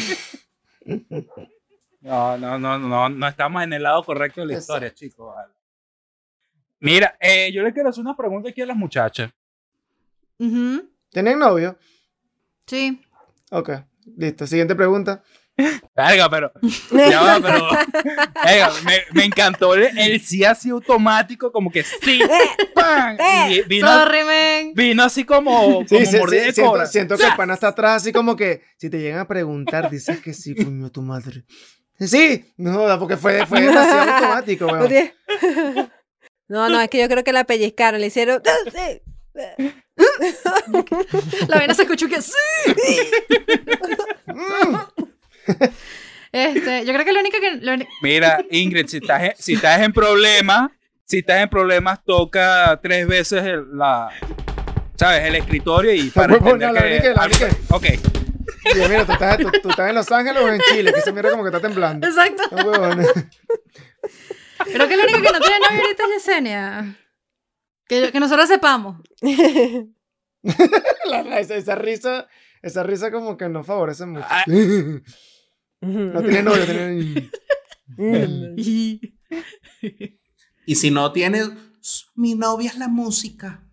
[2.01, 4.87] No, no, no, no, no estamos en el lado correcto de la Exacto.
[4.87, 5.35] historia, chicos.
[6.81, 9.31] Mira, eh, yo le quiero hacer una pregunta aquí a las muchachas.
[10.39, 11.79] Ujú, ¿Tienen novio?
[12.67, 13.01] Sí.
[13.53, 13.71] Ok,
[14.17, 14.47] listo.
[14.49, 15.23] Siguiente pregunta.
[15.95, 16.53] Verga, pero.
[16.91, 17.69] Ya va, pero.
[18.45, 22.21] Verga, me, me encantó el, el sí así automático, como que sí.
[22.75, 23.17] ¡pam!
[23.51, 24.73] Y vino, Sorry, man.
[24.75, 26.87] vino así como, como sí, sí, de siento, cobra.
[26.87, 30.21] siento que el pana está atrás, así como que si te llegan a preguntar, dices
[30.21, 31.45] que sí, coño, tu madre.
[31.99, 35.13] Sí, no porque fue, fue demasiado automático, weón.
[36.49, 38.43] No, no, es que yo creo que la pellizcaron, le hicieron.
[41.49, 42.33] La vaina se escuchó que sí.
[46.33, 47.57] Este, yo creo que lo único que.
[47.57, 50.71] lo Mira, Ingrid, si estás, en- si estás en problemas,
[51.05, 54.09] si estás en problemas, toca tres veces el, la.
[54.97, 55.25] ¿Sabes?
[55.29, 56.89] El escritorio y para huevona, entender la que.
[56.89, 57.49] brinqué, la brinqué.
[57.71, 57.87] ok.
[58.75, 61.01] Y yo, mira, tú estás, tú, tú estás en Los Ángeles o en Chile, que
[61.01, 62.07] se mira como que está temblando.
[62.07, 62.43] Exacto.
[62.53, 63.05] No, huevón.
[64.65, 66.97] Creo que lo único que no tiene novio ahorita es Yesenia.
[67.89, 69.03] Que, yo- que nosotros sepamos.
[71.05, 72.27] La- esa, esa risa,
[72.63, 74.27] esa risa como que no favorece mucho.
[74.31, 74.45] Ah.
[75.83, 77.31] No tiene novio, tiene...
[77.97, 78.57] Mm.
[80.65, 81.51] Y si no tienes,
[82.15, 83.67] mi novia es la música.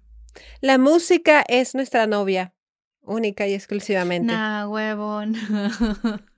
[0.59, 2.53] La música es nuestra novia,
[3.01, 4.33] única y exclusivamente.
[4.33, 5.35] Nah, huevón.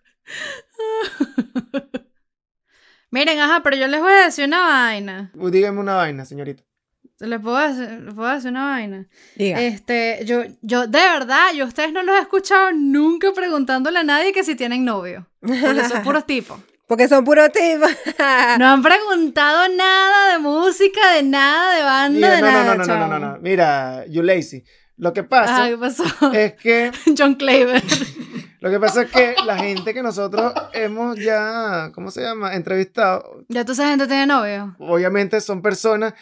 [3.12, 5.32] Miren, ajá, pero yo les voy a decir una vaina.
[5.36, 6.64] Uy, Dígame una vaina, señorita.
[7.22, 9.06] Les puedo decir, les puedo decir una vaina.
[9.36, 9.62] Diga.
[9.62, 14.04] Este, yo, yo, de verdad, yo a ustedes no los he escuchado nunca preguntándole a
[14.04, 15.28] nadie que si tienen novio.
[15.40, 16.60] Porque son puros tipos.
[16.88, 17.90] Porque son puros tipos.
[18.60, 22.64] No han preguntado nada de música, de nada, de banda, Mira, de no, no, nada.
[22.64, 23.08] no, no, no, no, chavo.
[23.08, 23.38] no, no.
[23.40, 24.64] Mira, you lazy.
[24.98, 26.04] Lo que pasa Ajá, ¿qué pasó?
[26.34, 27.82] es que John Claver.
[28.60, 32.54] Lo que pasa es que la gente que nosotros hemos ya, ¿cómo se llama?
[32.56, 34.76] Entrevistado, Ya tú sabes gente tiene novio.
[34.78, 36.14] obviamente son personas,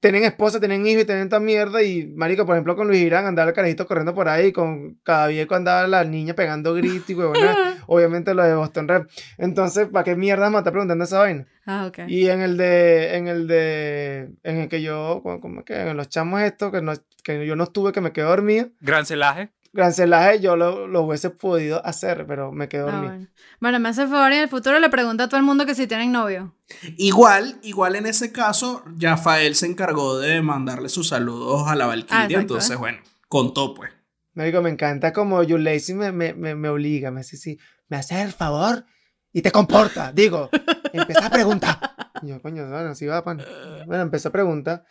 [0.00, 1.82] tienen esposa, tienen hijos y tienen esta mierda.
[1.82, 5.28] Y, marico, por ejemplo, con Luis Irán andaba el carajito corriendo por ahí, con cada
[5.28, 7.76] viejo andaba la niña pegando gritos y huevona.
[7.86, 9.08] obviamente lo de Boston Rap.
[9.36, 11.46] Entonces, ¿para qué mierda me está preguntando esa vaina?
[11.66, 12.00] Ah, ok.
[12.08, 15.74] Y en el de, en el de, en el que yo, ¿cómo cómo es que?
[15.74, 18.68] En los chamos estos, que, no, que yo no estuve, que me quedé dormido.
[18.80, 19.50] Gran celaje.
[19.72, 23.12] Gran celaje yo lo, lo hubiese podido hacer, pero me quedé Ah, dormido.
[23.12, 23.28] bueno.
[23.60, 25.74] bueno, me hace favor y en el futuro le pregunto a todo el mundo que
[25.76, 26.56] si tienen novio.
[26.96, 32.38] Igual, igual en ese caso, Rafael se encargó de mandarle sus saludos a la Valkyria.
[32.38, 33.90] Ah, entonces, bueno, contó pues.
[34.34, 37.96] Marico, me encanta como You Lazy me, me, me, me obliga, me dice, sí, me
[37.96, 38.84] hace el favor
[39.32, 40.12] y te comporta.
[40.12, 40.50] Digo,
[40.92, 41.78] empieza a preguntar.
[42.22, 43.40] Y yo, coño, bueno, sí va, pan.
[43.86, 44.84] Bueno, empecé a preguntar.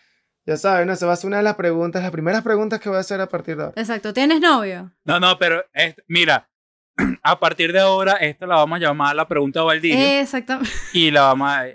[0.45, 0.93] Ya saben, ¿no?
[0.93, 3.21] esa va a ser una de las preguntas, las primeras preguntas que voy a hacer
[3.21, 3.81] a partir de ahora.
[3.81, 4.13] Exacto.
[4.13, 4.91] ¿Tienes novio?
[5.03, 6.49] No, no, pero es- mira,
[7.23, 9.99] a partir de ahora, esta la vamos a llamar la pregunta Valdirio.
[10.21, 10.71] Exactamente.
[10.93, 11.65] Y la vamos a...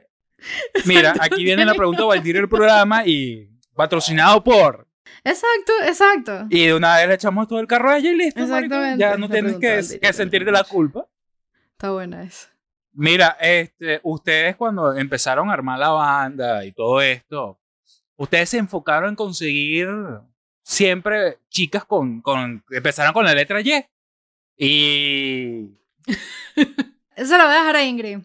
[0.86, 4.86] Mira, aquí viene la pregunta Valdirio del programa y patrocinado por
[5.26, 6.46] Exacto, exacto.
[6.50, 8.40] Y de una vez le echamos todo el carro a ella y listo.
[8.40, 8.56] marico.
[8.74, 9.00] Exactamente.
[9.00, 10.12] Ya no tienes que, que director.
[10.14, 11.06] sentir de la culpa.
[11.72, 12.48] Está buena eso.
[12.92, 17.58] Mira, este, ustedes cuando empezaron a armar la banda y todo esto,
[18.16, 19.88] ustedes se enfocaron en conseguir
[20.62, 23.84] siempre chicas con, con empezaron con la letra Y.
[24.56, 25.68] Y
[27.16, 28.18] Eso lo voy a dejar a Ingrid.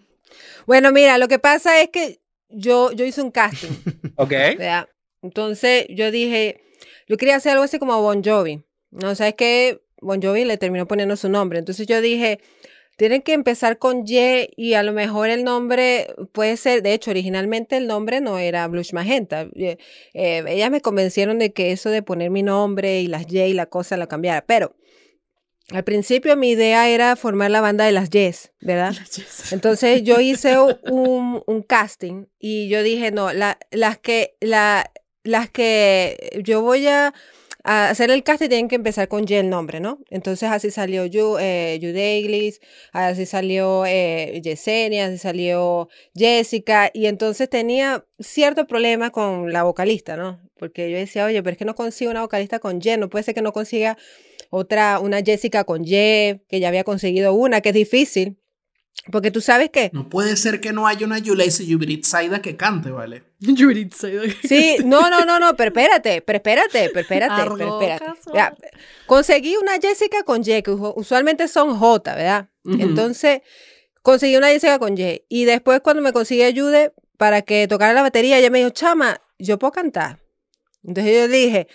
[0.65, 3.69] Bueno, mira, lo que pasa es que yo, yo hice un casting,
[4.15, 4.29] ok.
[4.29, 4.89] ¿verdad?
[5.21, 6.61] Entonces yo dije,
[7.07, 8.63] yo quería hacer algo así como Bon Jovi.
[8.91, 11.59] No, sabes que Bon Jovi le terminó poniendo su nombre.
[11.59, 12.39] Entonces yo dije,
[12.99, 17.09] tienen que empezar con Y y a lo mejor el nombre puede ser, de hecho,
[17.09, 19.47] originalmente el nombre no era Blush Magenta.
[19.55, 19.77] Eh,
[20.13, 23.65] ellas me convencieron de que eso de poner mi nombre y las Y y la
[23.67, 24.75] cosa la cambiara, pero
[25.71, 28.93] al principio mi idea era formar la banda de las Yes, ¿verdad?
[29.51, 34.91] Entonces yo hice un, un casting y yo dije, no, la- las, que, la,
[35.23, 37.13] las que yo voy a,
[37.63, 39.99] a hacer el casting tienen que empezar con Y el nombre, ¿no?
[40.09, 42.61] Entonces así salió Yu, eh, Judeiglis,
[42.93, 50.15] así salió eh, Yesenia, así salió Jessica y entonces tenía cierto problema con la vocalista,
[50.15, 50.39] ¿no?
[50.57, 53.23] Porque yo decía, oye, pero es que no consigo una vocalista con Y, no puede
[53.23, 53.97] ser que no consiga
[54.49, 58.37] otra, una Jessica con Y, que ya había conseguido una, que es difícil.
[59.11, 62.91] Porque tú sabes que, No puede ser que no haya una Yulaise Yubritsaida que cante,
[62.91, 63.23] ¿vale?
[64.43, 68.05] sí, no, no, no, no, pero espérate, pero espérate, pero espérate, pero espérate.
[68.35, 68.55] Ya,
[69.05, 72.49] conseguí una Jessica con Y, que usu- usualmente son J, ¿verdad?
[72.65, 72.77] Ujú.
[72.81, 73.41] Entonces,
[74.01, 75.23] conseguí una Jessica con Y.
[75.29, 79.21] Y después cuando me conseguí ayude para que tocara la batería, ella me dijo, chama,
[79.39, 80.19] yo puedo cantar.
[80.83, 81.67] Entonces yo dije,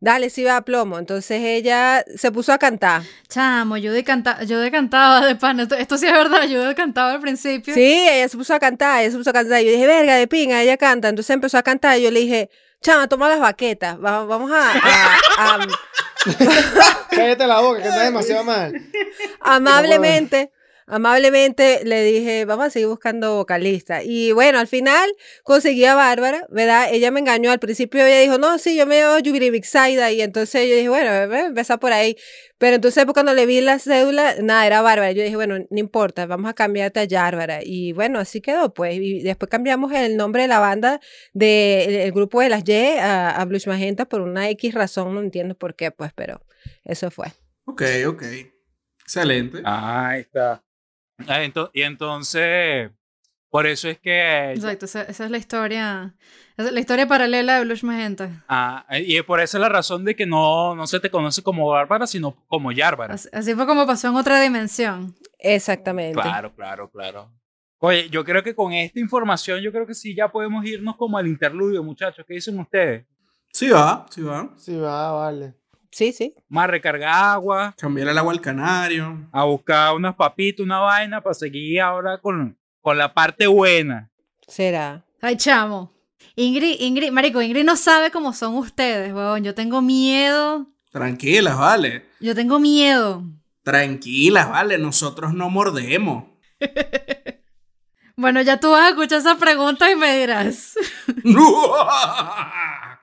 [0.00, 0.98] dale, sí va a plomo.
[0.98, 3.02] Entonces ella se puso a cantar.
[3.28, 5.60] Chamo, yo de, canta yo de cantaba de pan.
[5.60, 7.74] Esto, esto sí es verdad, yo de cantaba al principio.
[7.74, 9.60] Sí, ella se puso a cantar, ella se puso a cantar.
[9.62, 11.08] Y yo dije, verga, de pinga, ella canta.
[11.08, 12.50] Entonces empezó a cantar y yo le dije,
[12.82, 13.96] chama, toma las baquetas.
[14.02, 15.66] va- Vamos a, a- a-
[17.10, 18.74] Cállate la boca, que está demasiado mal.
[19.40, 20.50] amablemente,
[20.90, 24.02] amablemente le dije, vamos a seguir buscando vocalista.
[24.02, 25.08] Y bueno, al final
[25.44, 26.88] conseguí a Bárbara, ¿verdad?
[26.92, 27.50] Ella me engañó.
[27.50, 30.10] Al principio ella dijo, no, sí, yo me llamo Yubiri Bixaida.
[30.10, 31.10] Y entonces yo dije, bueno,
[31.46, 32.16] empezar por ahí.
[32.58, 35.12] Pero entonces pues, cuando le vi la cédula, nada, era Bárbara.
[35.12, 37.60] Yo dije, bueno, no importa, vamos a cambiarte a Yárbara.
[37.62, 38.96] Y bueno, así quedó, pues.
[38.96, 41.00] Y después cambiamos el nombre de la banda
[41.32, 45.54] del grupo de las Y a, a Blues Magenta por una X razón, no entiendo
[45.54, 46.42] por qué, pues, pero
[46.84, 47.28] eso fue.
[47.64, 48.22] Ok, ok.
[49.02, 49.62] Excelente.
[49.64, 50.62] Ahí está.
[51.28, 52.90] Ah, ento- y entonces,
[53.48, 54.52] por eso es que.
[54.52, 56.14] Exacto, esa, esa es la historia.
[56.56, 58.44] es la historia paralela de Blush Magenta.
[58.48, 61.68] Ah, y por eso es la razón de que no, no se te conoce como
[61.68, 63.14] Bárbara, sino como Yárbara.
[63.14, 65.14] Así, así fue como pasó en otra dimensión.
[65.38, 66.20] Exactamente.
[66.20, 67.32] Claro, claro, claro.
[67.78, 71.16] Oye, yo creo que con esta información, yo creo que sí ya podemos irnos como
[71.16, 72.24] al interludio, muchachos.
[72.28, 73.06] ¿Qué dicen ustedes?
[73.52, 74.50] Sí va, sí va.
[74.56, 75.54] Sí, va, vale.
[75.90, 76.34] Sí, sí.
[76.48, 79.28] Más recargar agua, Cambiar el agua al canario.
[79.32, 84.10] a buscar unas papitas, una vaina, para seguir ahora con, con la parte buena.
[84.46, 85.04] Será.
[85.20, 85.92] Ay, chamo.
[86.36, 89.42] Ingrid, Ingrid, marico, Ingrid no sabe cómo son ustedes, weón.
[89.44, 90.66] Yo tengo miedo.
[90.92, 92.06] Tranquilas, vale.
[92.20, 93.22] Yo tengo miedo.
[93.62, 94.78] Tranquilas, vale.
[94.78, 96.24] Nosotros no mordemos.
[98.16, 100.74] Bueno, ya tú vas a escuchar esa pregunta y me dirás.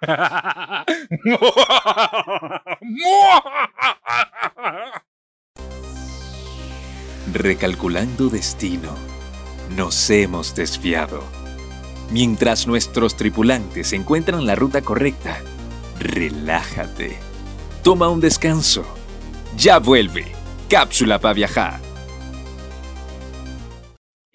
[7.34, 8.96] Recalculando destino,
[9.76, 11.22] nos hemos desviado.
[12.12, 15.42] Mientras nuestros tripulantes encuentran la ruta correcta,
[16.00, 17.18] relájate.
[17.84, 18.86] Toma un descanso.
[19.58, 20.32] Ya vuelve.
[20.70, 21.88] Cápsula para viajar.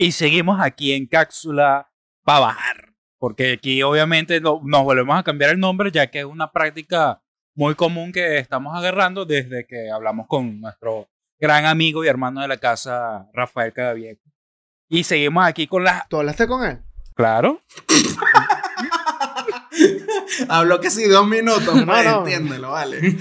[0.03, 1.89] y seguimos aquí en cápsula
[2.25, 2.82] para bajar.
[3.23, 7.23] Porque aquí obviamente no- nos volvemos a cambiar el nombre ya que es una práctica
[7.55, 11.09] muy común que estamos agarrando desde que hablamos con nuestro
[11.39, 14.29] gran amigo y hermano de la casa, Rafael Cadavieco.
[14.89, 16.09] Y seguimos aquí con las...
[16.09, 16.81] ¿Tú hablaste con él?
[17.15, 17.63] Claro.
[20.49, 22.19] Habló que sí dos minutos, No, no.
[22.21, 23.01] entiéndelo, vale.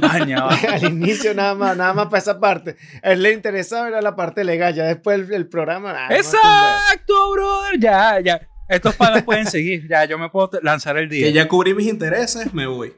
[0.00, 0.54] Daña, va.
[0.72, 2.76] Al inicio nada más, nada más para esa parte.
[3.02, 6.08] A él le interesaba era la parte legal, ya después el, el programa.
[6.08, 7.80] no, Exacto, brother.
[7.80, 8.40] Ya, ya.
[8.70, 9.86] Estos panas pueden seguir.
[9.88, 11.26] Ya, yo me puedo lanzar el día.
[11.26, 12.94] Que ya cubrí mis intereses, me voy.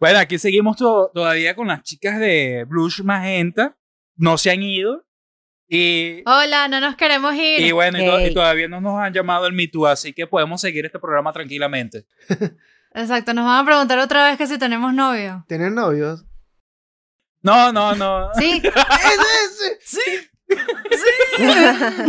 [0.00, 3.76] Bueno, aquí seguimos to- todavía con las chicas de Blush Magenta.
[4.16, 5.04] No se han ido.
[5.68, 7.60] Y, Hola, no nos queremos ir.
[7.60, 8.34] y bueno, y, to- y Ey.
[8.34, 12.04] todavía no nos han llamado el Me Too, así que podemos seguir este programa tranquilamente.
[12.94, 15.44] Exacto, nos van a preguntar otra vez que si tenemos novio.
[15.48, 16.24] ¿Tienes novios?
[17.42, 18.28] No, no, no.
[18.34, 18.60] Sí,
[19.84, 20.30] ¡Es ese!
[21.38, 22.06] Ah,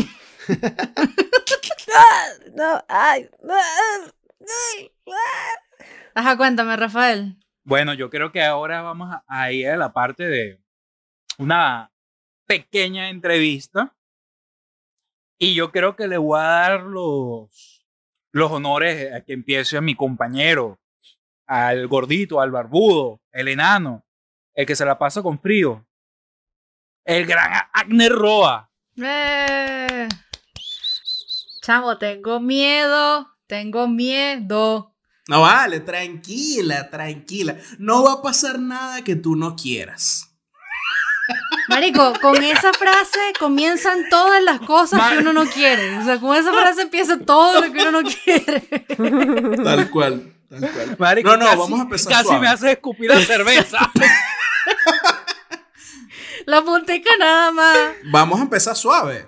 [2.56, 3.30] no, ay,
[6.16, 7.38] Ajá, cuéntame, Rafael.
[7.64, 10.62] Bueno, yo creo que ahora vamos a, a ir a la parte de
[11.38, 11.92] una
[12.46, 13.96] pequeña entrevista.
[15.40, 17.86] Y yo creo que le voy a dar los,
[18.32, 20.80] los honores a que empiece a mi compañero,
[21.48, 24.06] al gordito, al barbudo, el enano,
[24.54, 25.86] el que se la pasa con frío,
[27.06, 28.72] el gran Agner Roa.
[28.98, 30.08] Eh.
[31.64, 33.30] Chamo, tengo miedo.
[33.48, 34.94] Tengo miedo.
[35.28, 37.56] No vale, tranquila, tranquila.
[37.80, 40.30] No va a pasar nada que tú no quieras.
[41.70, 45.98] Marico, con esa frase comienzan todas las cosas que uno no quiere.
[45.98, 48.60] O sea, con esa frase empieza todo lo que uno no quiere.
[49.64, 50.96] Tal cual, tal cual.
[51.00, 52.42] Marico, No, no, casi- vamos a empezar Casi suave.
[52.42, 53.80] me hace escupir la cerveza.
[56.46, 57.78] La puntica nada más.
[58.12, 59.26] Vamos a empezar suave.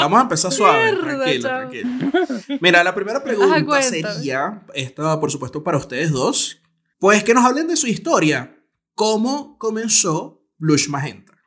[0.00, 0.92] Vamos a empezar suave.
[0.92, 2.58] Mierda, tranquilo, tranquilo.
[2.60, 6.60] Mira, la primera pregunta sería, esta por supuesto para ustedes dos,
[6.98, 8.54] pues que nos hablen de su historia.
[8.94, 11.38] ¿Cómo comenzó Blush Magenta?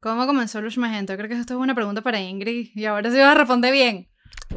[0.00, 1.16] ¿Cómo comenzó Lush Magenta?
[1.16, 2.70] Creo que esto es una pregunta para Ingrid.
[2.74, 4.08] Y ahora sí vas a responder bien.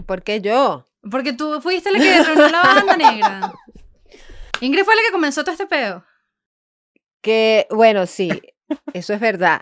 [0.06, 0.86] ¿Por qué yo?
[1.10, 3.54] Porque tú fuiste la que reunió la banda negra.
[4.62, 6.04] Ingrid fue la que comenzó todo este peo.
[7.22, 8.30] Que, bueno, sí,
[8.94, 9.62] eso es verdad.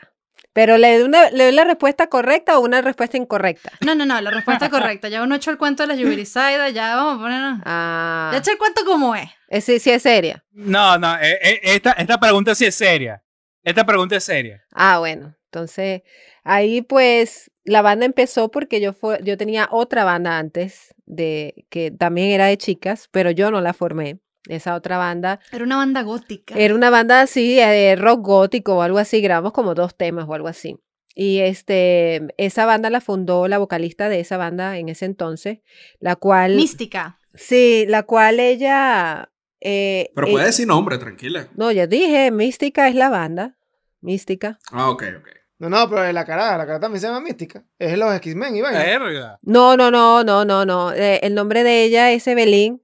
[0.53, 3.71] Pero ¿le doy, una- ¿le doy la respuesta correcta o una respuesta incorrecta?
[3.85, 5.07] No, no, no, la respuesta correcta.
[5.09, 7.61] Ya uno echó el cuento de la Yubirisaida, ya vamos a ponernos.
[7.65, 9.29] Ah, Ya eché el cuento como es.
[9.49, 10.43] eh, sí, sí es seria.
[10.51, 13.23] No, no, eh, eh, esta, esta pregunta sí es seria.
[13.63, 14.63] Esta pregunta es seria.
[14.73, 16.01] Ah, bueno, entonces
[16.43, 21.91] ahí pues la banda empezó porque yo, fue, yo tenía otra banda antes, de, que
[21.91, 24.17] también era de chicas, pero yo no la formé.
[24.49, 26.55] Esa otra banda Era una banda gótica.
[26.55, 30.33] Era una banda así de rock gótico o algo así, grabamos como dos temas o
[30.33, 30.77] algo así.
[31.15, 35.59] Y este, esa banda la fundó la vocalista de esa banda en ese entonces,
[35.99, 37.19] la cual, Mística.
[37.33, 41.47] sí, la cual ella, eh, Pero eh, puede decir nombre, tranquila.
[41.55, 43.57] no, ya dije, Mística es la banda,
[44.01, 44.59] Mística.
[44.71, 45.27] Ah, ok, ok.
[45.57, 47.65] No, no, pero la cara, la cara también se llama Mística.
[47.77, 48.53] Es los X-Men.
[48.63, 49.39] Verga.
[49.41, 50.93] No, no, no, no, no, no.
[50.93, 52.81] eh, el nombre de ella es Evelyn.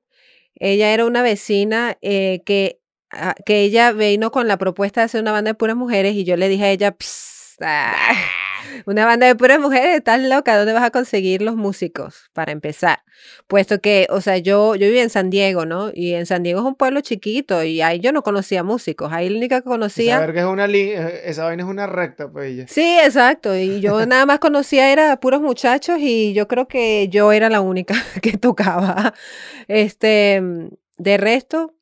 [0.55, 2.79] Ella era una vecina eh, que,
[3.11, 6.23] ah, que ella vino con la propuesta de hacer una banda de puras mujeres y
[6.23, 8.13] yo le dije a ella, "Psst, ah,
[8.85, 12.99] una banda de puras mujeres, estás loca, ¿dónde vas a conseguir los músicos para empezar?
[13.47, 15.91] Puesto que, o sea, yo, yo vivía en San Diego, ¿no?
[15.93, 19.29] Y en San Diego es un pueblo chiquito y ahí yo no conocía músicos, ahí
[19.29, 20.15] la única que conocía...
[20.19, 22.65] saber que es una li- eh, esa vaina es una recta, pues ella.
[22.67, 23.55] Sí, exacto.
[23.55, 27.61] Y yo nada más conocía era puros muchachos y yo creo que yo era la
[27.61, 29.13] única que tocaba.
[29.67, 30.41] Este,
[30.97, 31.74] de resto,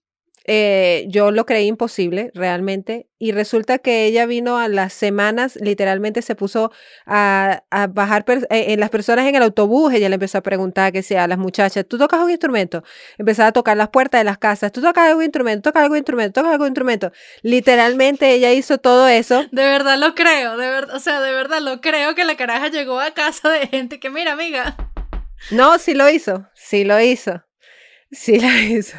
[0.45, 6.21] eh, yo lo creí imposible realmente y resulta que ella vino a las semanas, literalmente
[6.21, 6.71] se puso
[7.05, 10.41] a, a bajar per- eh, en las personas en el autobús, ella le empezó a
[10.43, 12.83] preguntar que sea a las muchachas, ¿tú tocas un instrumento?
[13.17, 15.69] Empezaba a tocar las puertas de las casas, ¿tú tocas algún instrumento?
[15.69, 16.41] ¿Tocas algún instrumento?
[16.41, 17.11] ¿Tocas algún instrumento?
[17.41, 19.45] Literalmente ella hizo todo eso.
[19.51, 22.67] De verdad lo creo, de verdad, o sea, de verdad lo creo que la caraja
[22.67, 24.75] llegó a casa de gente que, mira, amiga,
[25.51, 27.43] No, sí lo hizo, sí lo hizo,
[28.11, 28.97] sí la hizo.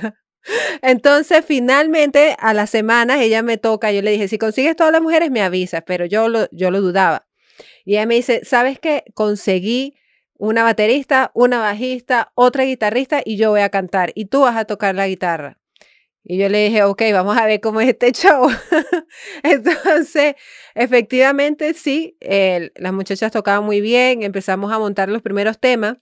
[0.83, 5.03] Entonces, finalmente, a las semanas, ella me toca, yo le dije, si consigues todas las
[5.03, 7.27] mujeres, me avisas, pero yo lo, yo lo dudaba.
[7.85, 9.05] Y ella me dice, ¿sabes qué?
[9.15, 9.97] Conseguí
[10.37, 14.65] una baterista, una bajista, otra guitarrista y yo voy a cantar y tú vas a
[14.65, 15.59] tocar la guitarra.
[16.27, 18.49] Y yo le dije, ok, vamos a ver cómo es este show.
[19.43, 20.35] Entonces,
[20.75, 22.17] efectivamente, sí,
[22.77, 25.99] las muchachas tocaban muy bien, empezamos a montar los primeros temas.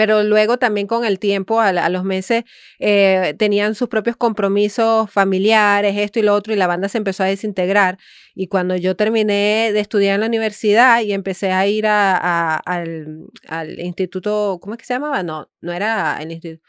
[0.00, 2.44] Pero luego también con el tiempo, a, los meses,
[2.78, 7.22] eh, tenían sus propios compromisos familiares, esto y lo otro, y la banda se empezó
[7.22, 7.98] a desintegrar.
[8.34, 13.26] Y cuando yo terminé de estudiar en la universidad y empecé a ir a- al,
[13.46, 15.22] al instituto, ¿cómo es que se llamaba?
[15.22, 16.64] No, no era el instituto.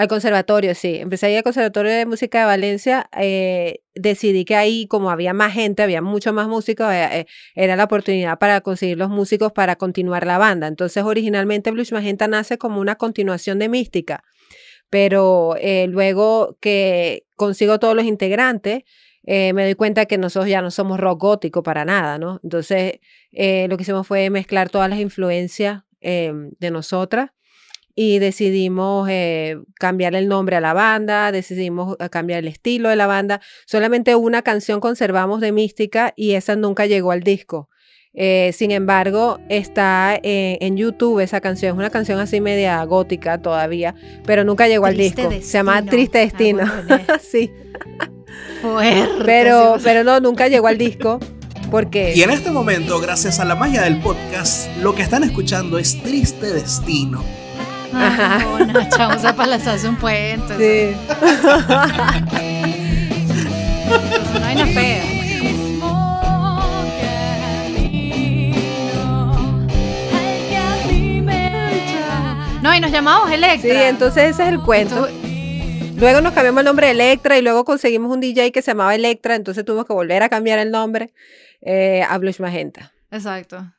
[0.00, 0.96] Al conservatorio, sí.
[0.96, 3.10] Empecé a al Conservatorio de Música de Valencia.
[3.18, 7.76] eh, decidí que ahí, como había más gente, había mucho más músicos, eh, eh, era
[7.76, 10.68] la oportunidad para conseguir los músicos para continuar la banda.
[10.68, 14.24] Entonces, originalmente Blues Magenta nace como una continuación de Mística,
[14.88, 15.54] pero
[15.88, 18.84] luego que consigo todos los integrantes,
[19.22, 22.40] me doy cuenta que nosotros ya no somos rock gótico para nada, ¿no?
[22.42, 23.00] Entonces,
[23.32, 27.32] lo que hicimos fue mezclar todas las influencias eh, de nosotras
[28.02, 32.96] y decidimos eh, cambiar el nombre a la banda, decidimos eh, cambiar el estilo de
[32.96, 33.42] la banda.
[33.66, 37.68] Solamente una canción conservamos de Mística y esa nunca llegó al disco.
[38.14, 41.72] Eh, sin embargo, está en YouTube esa canción.
[41.74, 43.94] Es una canción así media gótica todavía,
[44.24, 45.30] pero nunca llegó al disco.
[45.30, 45.90] Se llama Destino.
[45.90, 46.64] Triste Ah, Destino.
[47.20, 47.50] sí,
[48.62, 49.24] fuerte.
[49.26, 49.82] pero, sí.
[49.84, 51.20] pero no, nunca llegó al disco
[51.70, 52.14] porque...
[52.16, 56.02] Y en este momento, gracias a la magia del podcast, lo que están escuchando es
[56.02, 57.22] Triste Destino.
[57.94, 58.38] Ajá.
[58.98, 59.10] No,
[59.70, 60.56] hace un puente.
[60.56, 60.96] Sí.
[63.90, 65.20] Es una vaina fea.
[72.62, 73.70] No, y nos llamamos Electra.
[73.70, 75.08] Sí, entonces ese es el cuento.
[75.96, 78.94] Luego nos cambiamos el nombre de Electra y luego conseguimos un DJ que se llamaba
[78.94, 81.12] Electra, entonces tuvimos que volver a cambiar el nombre
[81.62, 82.92] eh, a Blush Magenta.
[83.10, 83.72] Exacto.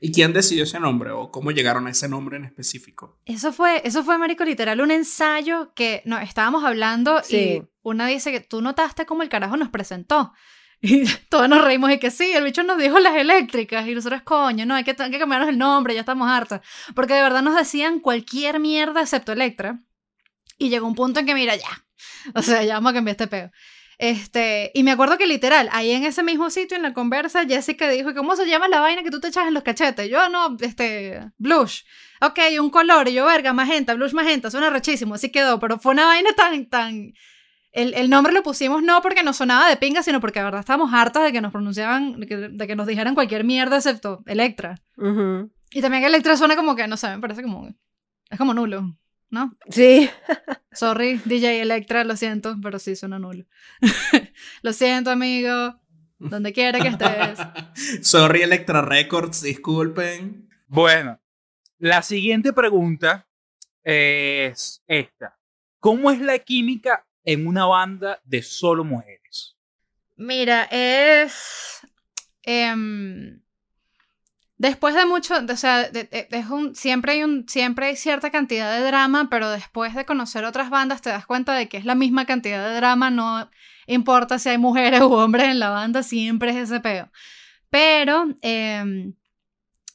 [0.00, 3.20] ¿Y quién decidió ese nombre o cómo llegaron a ese nombre en específico?
[3.26, 7.36] Eso fue, eso fue, Marico, literal, un ensayo que no, estábamos hablando Sí.
[7.36, 10.32] y una dice que tú notaste cómo el carajo nos presentó.
[10.82, 14.22] Y todos nos reímos y que sí, el bicho nos dijo las eléctricas y nosotros,
[14.22, 16.62] coño, no, hay que, hay que cambiarnos el nombre, ya estamos hartas.
[16.94, 19.80] Porque de verdad nos decían cualquier mierda excepto Electra.
[20.56, 21.84] Y llegó un punto en que, mira, ya.
[22.34, 23.50] O sea, ya vamos a cambiar este peo.
[24.02, 27.86] Este, y me acuerdo que literal, ahí en ese mismo sitio, en la conversa, Jessica
[27.90, 30.08] dijo, ¿cómo se llama la vaina que tú te echas en los cachetes?
[30.08, 31.82] Yo, no, este, blush.
[32.22, 35.92] Ok, un color, y yo, verga, magenta, blush magenta, suena rechísimo, así quedó, pero fue
[35.92, 37.12] una vaina tan, tan...
[37.72, 40.60] El, el nombre lo pusimos no porque nos sonaba de pinga, sino porque de verdad
[40.60, 44.22] estábamos hartas de que nos pronunciaban, de que, de que nos dijeran cualquier mierda excepto
[44.24, 44.76] Electra.
[45.72, 47.68] Y también que Electra suena como que, no sé, me parece como...
[48.30, 48.96] Es como nulo,
[49.30, 49.56] ¿no?
[49.70, 50.10] Sí,
[50.72, 53.44] Sorry, DJ Electra, lo siento, pero sí suena nulo.
[54.62, 55.80] lo siento, amigo.
[56.18, 57.38] Donde quiera que estés.
[58.06, 60.48] Sorry, Electra Records, disculpen.
[60.66, 61.18] Bueno,
[61.78, 63.26] la siguiente pregunta
[63.82, 65.38] es esta.
[65.78, 69.56] ¿Cómo es la química en una banda de solo mujeres?
[70.16, 71.80] Mira, es.
[72.42, 73.39] em,
[74.60, 75.34] después de mucho.
[75.50, 76.08] O sea, de-
[76.74, 81.08] siempre, hay siempre hay cierta cantidad de drama, pero después de conocer otras bandas te
[81.10, 83.10] das cuenta de que es la misma cantidad de drama.
[83.10, 83.50] No
[83.86, 87.10] importa si hay mujeres u hombres en la banda, siempre es ese peo.
[87.70, 88.26] Pero.
[88.42, 89.14] em,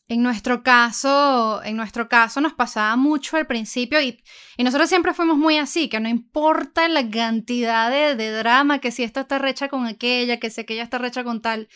[0.08, 4.22] en nuestro caso, en nuestro caso nos pasaba mucho al principio y,
[4.56, 8.92] y nosotros siempre fuimos muy así, que no importa la cantidad de, de drama, que
[8.92, 11.70] si esta está recha con aquella, que si aquella está recha con tal,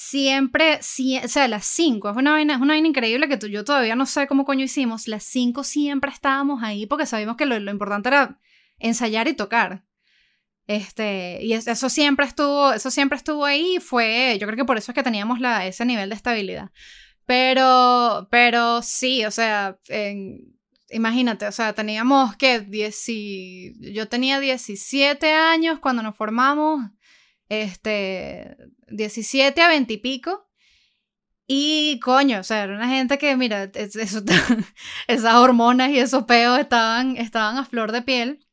[0.00, 3.48] siempre, sie- o sea, las cinco, es una vaina, es una vaina increíble que tú-
[3.48, 7.46] yo todavía no sé cómo coño hicimos, las cinco siempre estábamos ahí porque sabíamos que
[7.46, 8.38] lo, importante era
[8.78, 9.84] ensayar y tocar.
[10.68, 14.78] Este, y es- eso siempre estuvo, eso siempre estuvo ahí, fue, yo creo que por
[14.78, 16.70] eso es que teníamos la, ese nivel de estabilidad.
[17.26, 19.78] Pero, pero sí, o sea,
[20.90, 22.64] imagínate, o sea, teníamos que,
[23.80, 26.82] yo tenía 17 años cuando nos formamos,
[27.48, 28.56] este,
[28.90, 30.46] 17 a 20 y pico.
[31.46, 34.22] Y coño, o sea, era una gente que, mira, es- eso,
[35.06, 38.46] esas hormonas y esos peos estaban, estaban a flor de piel.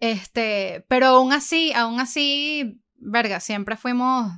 [0.00, 4.32] Este, pero aún así, aún así, verga, siempre fuimos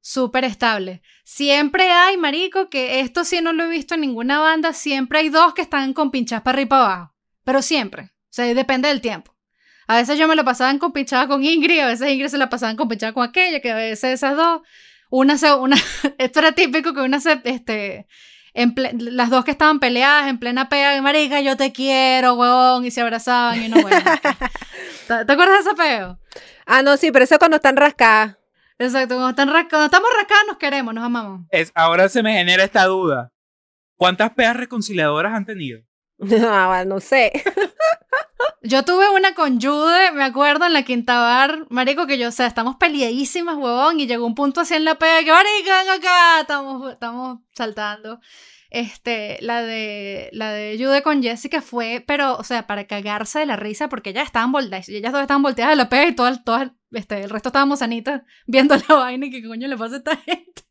[0.00, 1.00] súper estables.
[1.24, 5.28] Siempre hay, marico, que esto sí no lo he visto en ninguna banda, siempre hay
[5.28, 7.14] dos que están con pinchas para arriba y para abajo.
[7.44, 8.02] Pero siempre.
[8.04, 9.33] O sea, depende del tiempo.
[9.86, 12.48] A veces yo me lo pasaban con pinchada con Ingrid, a veces Ingrid se la
[12.48, 14.62] pasaban con pinchada con aquella, que a veces esas dos,
[15.10, 15.76] una se, una,
[16.18, 18.06] esto era típico que una se, este,
[18.54, 22.84] en ple- las dos que estaban peleadas en plena pega, marica, yo te quiero, huevón,
[22.84, 23.98] y se abrazaban y uno, bueno.
[25.08, 26.18] ¿Te, te acuerdas de ese peo?
[26.66, 28.36] Ah, no, sí, pero eso cuando están rascadas.
[28.78, 31.42] Exacto, cuando, están ra- cuando estamos rascados nos queremos, nos amamos.
[31.50, 33.30] Es, ahora se me genera esta duda.
[33.96, 35.82] ¿Cuántas peas reconciliadoras han tenido?
[36.20, 37.32] Ah, bueno, no sé.
[38.62, 42.32] Yo tuve una con Jude, me acuerdo, en la Quinta Bar, marico, que yo, o
[42.32, 45.90] sea, estamos peleadísimas, huevón, y llegó un punto así en la pega que, marica, ven
[45.90, 48.20] acá, estamos, estamos saltando.
[48.70, 53.46] Este, la de, la de Jude con Jessica fue, pero, o sea, para cagarse de
[53.46, 56.42] la risa, porque ellas estaban volteadas, ellas dos estaban volteadas de la pega y todas,
[56.42, 59.98] todas, este, el resto estábamos sanitas viendo la vaina y que coño le pasa a
[59.98, 60.62] esta gente.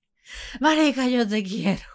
[0.60, 1.93] Marica, yo te quiero.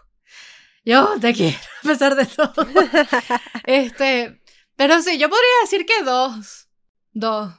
[0.89, 2.55] Yo te quiero, a pesar de todo.
[3.65, 4.41] Este,
[4.77, 6.71] pero sí, yo podría decir que dos.
[7.13, 7.53] Dos.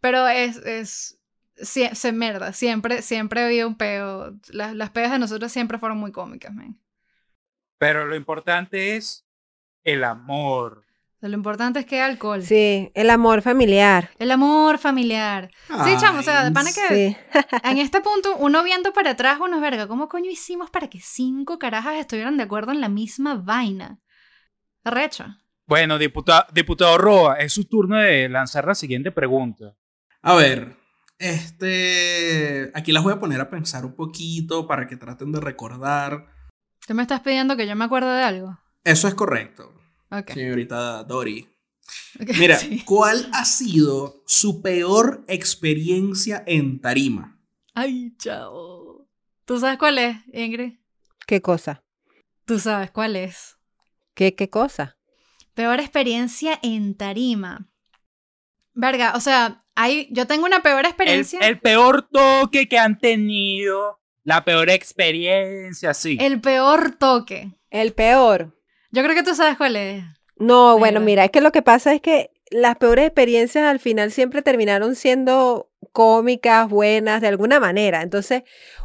[0.00, 1.20] Pero es, es,
[1.56, 4.32] sie- se merda, siempre, siempre había un peo.
[4.50, 6.78] Las, las pegas de nosotros siempre fueron muy cómicas, man.
[7.78, 9.26] Pero lo importante es
[9.82, 10.84] el amor.
[11.18, 12.42] O sea, lo importante es que hay alcohol.
[12.44, 14.10] Sí, el amor familiar.
[14.20, 15.50] El amor familiar.
[15.84, 17.16] Sí, chamo, o sea, de pana que Sí.
[17.64, 21.00] en este punto, uno viendo para atrás, uno es verga, ¿cómo coño hicimos para que
[21.00, 23.98] cinco carajas estuvieran de acuerdo en la misma vaina?
[24.84, 25.38] Arrecha.
[25.66, 29.74] Bueno, diputado, diputado Roa, es su turno de lanzar la siguiente pregunta.
[30.22, 30.76] A ver,
[31.18, 32.70] este.
[32.74, 36.26] Aquí las voy a poner a pensar un poquito para que traten de recordar.
[36.86, 38.58] ¿Tú me estás pidiendo que yo me acuerde de algo?
[38.84, 39.74] Eso es correcto,
[40.10, 40.30] Ok.
[40.32, 41.46] señorita Dori.
[42.20, 42.82] Ok, Mira, sí.
[42.84, 47.38] ¿cuál ha sido su peor experiencia en tarima?
[47.74, 49.06] Ay, chao.
[49.44, 50.74] ¿Tú sabes cuál es, Ingrid?
[51.26, 51.82] ¿Qué cosa?
[52.44, 53.56] Tú sabes cuál es.
[54.14, 54.96] ¿Qué, qué cosa?
[55.54, 57.68] Peor experiencia en tarima.
[58.74, 61.40] Verga, o sea, hay, yo tengo una peor El, experiencia.
[61.40, 66.16] el peor toque que han tenido, la peor experiencia, sí.
[66.20, 67.52] el peor toque.
[67.70, 68.57] El peor.
[68.90, 70.04] Yo creo que tú sabes cuál es.
[70.36, 71.06] No, bueno, Mira.
[71.06, 74.94] mira, es que lo que pasa es que las peores experiencias al final siempre terminaron
[74.94, 75.67] siendo
[75.98, 78.02] cómicas, buenas, de alguna manera.
[78.02, 78.44] Entonces,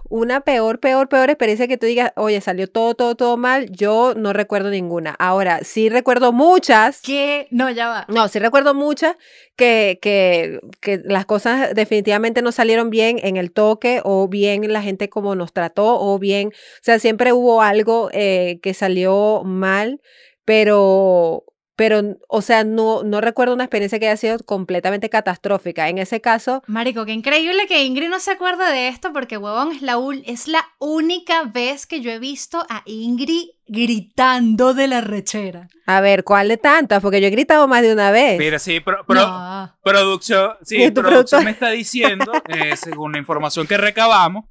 [0.09, 4.15] una peor, peor, peor experiencia que tú digas, oye, salió todo, todo, todo mal, yo
[4.15, 5.15] no recuerdo ninguna.
[5.19, 7.01] Ahora, sí recuerdo muchas.
[7.01, 8.05] Que no, ya va.
[8.07, 9.15] No, sí recuerdo muchas
[9.55, 14.81] que, que, que las cosas definitivamente no salieron bien en el toque o bien la
[14.81, 20.01] gente como nos trató o bien, o sea, siempre hubo algo eh, que salió mal,
[20.45, 21.43] pero,
[21.75, 25.89] pero, o sea, no, no recuerdo una experiencia que haya sido completamente catastrófica.
[25.89, 29.71] En ese caso, Marico, qué increíble que Ingrid no se acuerda de esto porque, huevón,
[29.71, 35.01] es la, es la única vez que yo he visto a Ingrid gritando de la
[35.01, 35.67] rechera.
[35.87, 37.01] a ver, ¿cuál de tantas?
[37.01, 38.37] Porque yo he gritado más de una vez.
[38.37, 39.75] Mira, sí, pro- pro- No.
[39.83, 44.45] producción, sí, ¿Y tu producción me está diciendo, eh, según la información que recabamos,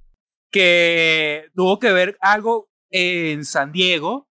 [0.51, 4.29] que tuvo que ver algo en San Diego,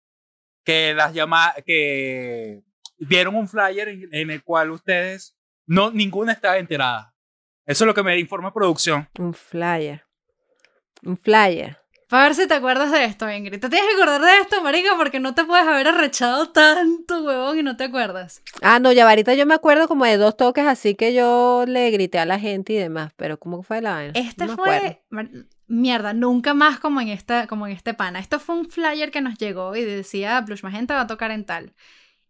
[0.64, 2.62] que las llama que
[3.01, 5.36] vieron un flyer en, en el cual ustedes,
[5.66, 7.14] no, ninguna estaba enterada.
[7.66, 9.09] Eso es lo que me informa producción.
[9.18, 10.05] Un flyer.
[11.03, 11.78] Un flyer.
[12.09, 13.61] Para ver si te acuerdas de esto, Ingrid.
[13.61, 17.61] Te tienes que acordar de esto, marica, porque no te puedes haber arrechado tanto, huevón,
[17.61, 18.42] y no te acuerdas.
[18.62, 21.88] Ah, no, ya ahorita yo me acuerdo como de dos toques, así que yo le
[21.92, 24.12] grité a la gente y demás, pero ¿cómo fue la vaina?
[24.16, 24.98] Este No me acuerdo.
[25.09, 25.28] fue...
[25.68, 28.18] Mierda, nunca más como en, esta, como en este pana.
[28.18, 31.44] Esto fue un flyer que nos llegó y decía, Blush Magenta va a tocar en
[31.46, 31.74] tal.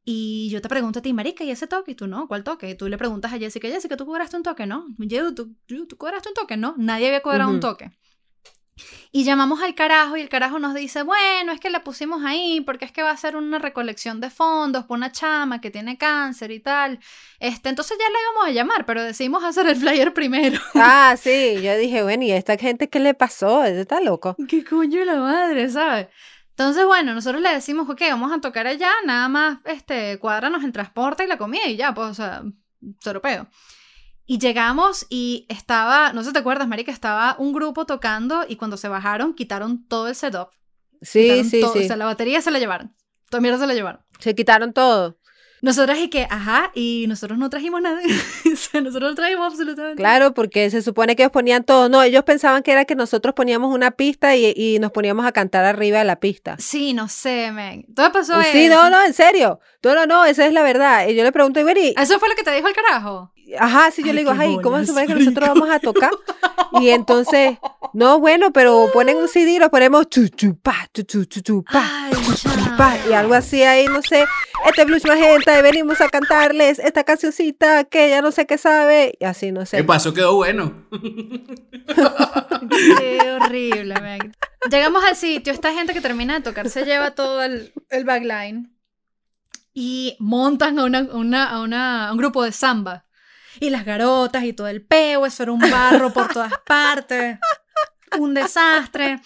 [0.05, 1.93] Y yo te pregunto a ti, marica, ¿y ese toque?
[1.93, 2.27] Y tú, ¿no?
[2.27, 2.71] ¿Cuál toque?
[2.71, 4.67] Y tú le preguntas a Jessica, Jessica, ¿tú cobraste un toque?
[4.67, 4.87] ¿No?
[4.99, 6.57] Yo, ¿tú, tú, tú cobraste un toque?
[6.57, 7.91] No, nadie había cobrado un toque.
[9.13, 12.61] Y llamamos al carajo y el carajo nos dice, bueno, es que la pusimos ahí
[12.61, 15.99] porque es que va a ser una recolección de fondos por una chama que tiene
[15.99, 17.01] cáncer y tal.
[17.41, 20.61] Este, entonces ya la íbamos a llamar, pero decidimos hacer el flyer primero.
[20.75, 23.65] Ah, sí, yo dije, bueno, ¿y a esta gente qué le pasó?
[23.65, 24.37] Está loco.
[24.49, 26.09] ¿Qué coño la madre, sabes?
[26.61, 30.73] Entonces, bueno, nosotros le decimos, ok, vamos a tocar allá, nada más, este, cuádranos el
[30.73, 32.43] transporte y la comida y ya, pues, o sea,
[33.01, 33.47] cero peo.
[34.27, 38.57] Y llegamos y estaba, no sé si te acuerdas, Marica, estaba un grupo tocando y
[38.57, 40.51] cuando se bajaron quitaron todo el setup.
[41.01, 41.65] Sí, sí, sí.
[41.65, 42.95] O sea, la batería se la llevaron.
[43.31, 44.03] Toda mierda se la llevaron.
[44.19, 45.17] Se quitaron todo.
[45.63, 48.01] Nosotras y que, ajá, y nosotros no trajimos nada.
[48.53, 51.89] o sea, nosotros no trajimos absolutamente Claro, porque se supone que ellos ponían todo.
[51.89, 55.33] No, ellos pensaban que era que nosotros poníamos una pista y, y nos poníamos a
[55.33, 56.57] cantar arriba de la pista.
[56.59, 57.85] Sí, no sé, men.
[57.95, 58.75] Todo pasó Sí, eso.
[58.75, 59.61] no, no, en serio.
[59.85, 61.09] No, no, no, esa es la verdad.
[61.09, 63.33] Y yo le pregunto, Iberi, Eso fue lo que te dijo el carajo.
[63.59, 66.11] ajá, sí, yo Ay, le digo, ay, ¿cómo se supone que nosotros vamos a tocar?
[66.73, 67.59] Y entonces,
[67.95, 71.41] no, bueno, pero ponen un CD y lo ponemos chu, chu, pa, chu, chu, chu,
[71.41, 72.77] chu, pa, Ay, chu, chu, chama.
[72.77, 74.25] pa, y algo así ahí, no sé.
[74.67, 79.15] Este Blues Magenta, y venimos a cantarles esta cancioncita que ya no sé qué sabe,
[79.21, 79.79] y así, no sé.
[79.79, 80.13] ¿Qué pasó?
[80.15, 80.87] Quedó bueno.
[82.99, 84.33] Qué horrible, man.
[84.71, 88.77] Llegamos al sitio, esta gente que termina de tocar se lleva todo el, el backline
[89.73, 93.07] y montan a, una, una- a, una- a un grupo de samba.
[93.59, 97.39] Y las garotas y todo el peo, eso era un barro por todas partes.
[98.19, 99.21] Un desastre.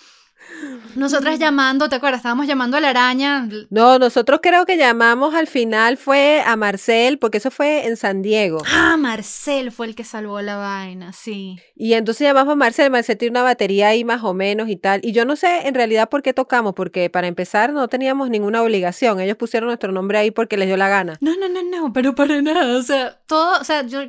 [0.97, 2.21] Nosotras llamando, ¿te acuerdas?
[2.21, 3.49] Estábamos llamando a la araña.
[3.71, 8.23] No, nosotros creo que llamamos al final fue a Marcel, porque eso fue en San
[8.23, 8.63] Diego.
[8.73, 11.57] Ah, Marcel fue el que salvó la vaina, sí.
[11.75, 15.01] Y entonces llamamos a Marcel, Marcel tiene una batería ahí más o menos y tal.
[15.03, 18.63] Y yo no sé en realidad por qué tocamos, porque para empezar no teníamos ninguna
[18.63, 19.21] obligación.
[19.21, 21.19] Ellos pusieron nuestro nombre ahí porque les dio la gana.
[21.21, 22.79] No, no, no, no, pero para nada.
[22.79, 24.01] O sea, todo, o sea, yo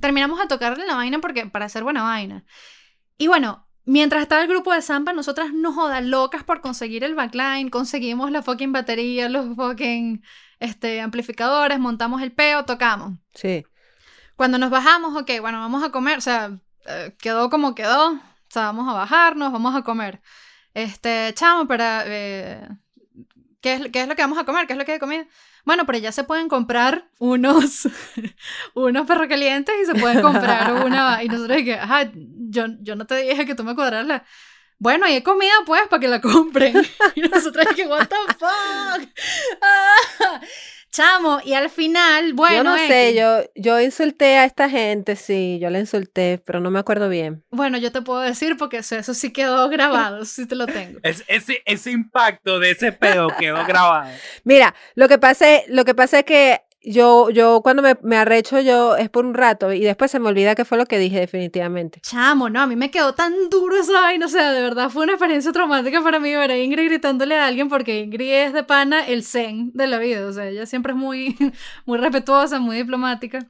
[0.00, 2.44] terminamos de tocarle la vaina porque para hacer buena vaina.
[3.16, 7.14] Y bueno, mientras estaba el grupo de Zampa, nosotras nos jodas locas por conseguir el
[7.14, 10.22] backline, conseguimos la fucking batería, los fucking
[10.60, 13.18] este, amplificadores, montamos el peo, tocamos.
[13.34, 13.64] Sí.
[14.36, 18.20] Cuando nos bajamos, ok, bueno, vamos a comer, o sea, eh, quedó como quedó, o
[18.50, 20.20] sea, vamos a bajarnos, vamos a comer.
[20.74, 22.68] Este, chamo, para, eh,
[23.62, 24.66] ¿qué, es, ¿qué es lo que vamos a comer?
[24.66, 25.26] ¿Qué es lo que hay de comida?
[25.64, 27.88] Bueno, pero ya se pueden comprar unos,
[28.74, 32.10] unos perros calientes y se pueden comprar una, y nosotros que, ajá,
[32.48, 34.24] yo, yo no te dije que tú me cuadraras la...
[34.80, 36.74] Bueno, y hay comida pues para que la compren.
[37.16, 39.08] Y nosotros que, what the fuck.
[39.60, 40.40] Ah,
[40.90, 43.20] chamo, y al final, bueno, yo no sé, X.
[43.20, 47.44] yo, yo insulté a esta gente, sí, yo la insulté, pero no me acuerdo bien.
[47.50, 51.00] Bueno, yo te puedo decir porque eso, eso sí quedó grabado, sí te lo tengo.
[51.02, 54.10] Es- ese, ese impacto de ese pedo quedó grabado.
[54.44, 58.16] Mira, lo que pasa es, lo que pasa es que yo, yo cuando me, me
[58.16, 60.98] arrecho, yo es por un rato y después se me olvida qué fue lo que
[60.98, 62.00] dije definitivamente.
[62.00, 65.04] Chamo, no, a mí me quedó tan duro esa vaina, o sea, de verdad fue
[65.04, 68.62] una experiencia traumática para mí ver a Ingrid gritándole a alguien porque Ingrid es de
[68.62, 71.36] pana el zen de la vida, o sea, ella siempre es muy,
[71.84, 73.46] muy respetuosa, muy diplomática.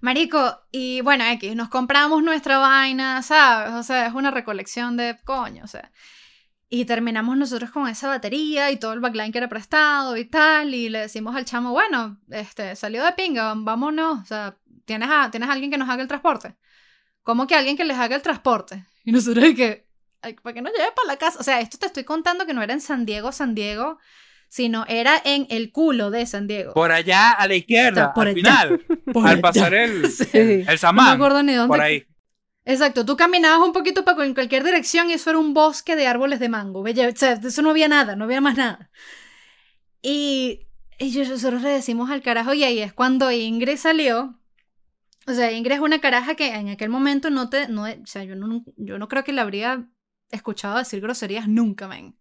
[0.00, 3.72] Marico, y bueno, X, nos compramos nuestra vaina, ¿sabes?
[3.74, 5.92] O sea, es una recolección de coño, o sea.
[6.74, 10.72] Y terminamos nosotros con esa batería y todo el backline que era prestado y tal.
[10.72, 14.20] Y le decimos al chamo, bueno, este, salió de pinga, vámonos.
[14.22, 14.56] O sea,
[14.86, 16.54] ¿tienes a, ¿tienes a alguien que nos haga el transporte?
[17.22, 18.86] ¿Cómo que alguien que les haga el transporte?
[19.04, 19.86] Y nosotros de que,
[20.22, 21.38] "Ay, ¿para qué no lleve para la casa?
[21.40, 23.98] O sea, esto te estoy contando que no era en San Diego, San Diego,
[24.48, 26.72] sino era en el culo de San Diego.
[26.72, 28.34] Por allá a la izquierda, Por al allá.
[28.34, 28.80] final,
[29.12, 29.42] Por al allá.
[29.42, 30.26] pasar el, Sí.
[30.32, 31.68] el No me samán, acuerdo ni dónde.
[31.68, 32.06] por ahí.
[32.64, 36.06] Exacto, tú caminabas un poquito para en cualquier dirección y eso era un bosque de
[36.06, 36.82] árboles de mango.
[36.82, 38.90] Bella- O sea, eso no había nada, no había más nada.
[40.02, 40.66] Y,
[40.98, 44.38] y nosotros le decimos al carajo, y ahí es cuando Ingrid salió.
[45.28, 47.68] O sea, Ingrid es una caraja que en aquel momento no te.
[47.68, 49.88] No, o sea, yo no, yo no creo que la habría
[50.30, 52.16] escuchado decir groserías nunca, men.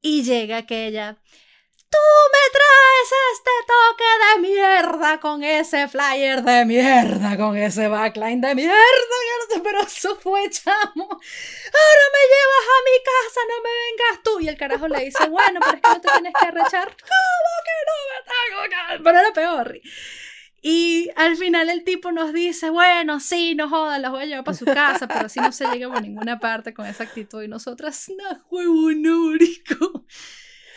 [0.00, 1.18] Y llega aquella.
[1.92, 1.98] Tú
[2.32, 8.54] me traes este toque de mierda con ese flyer de mierda, con ese backline de
[8.54, 8.74] mierda.
[9.62, 11.04] Pero eso fue chamo.
[11.04, 14.40] Ahora me llevas a mi casa, no me vengas tú.
[14.40, 16.88] Y el carajo le dice, bueno, pero es que no te tienes que arrechar.
[16.88, 19.80] ¿Cómo que no me tengo que Pero era peor.
[20.64, 24.44] Y al final el tipo nos dice, bueno, sí, no jodas, las voy a llevar
[24.44, 27.42] para su casa, pero así no se llega por ninguna parte con esa actitud.
[27.42, 30.06] Y nosotras, no, huevo, no, marico.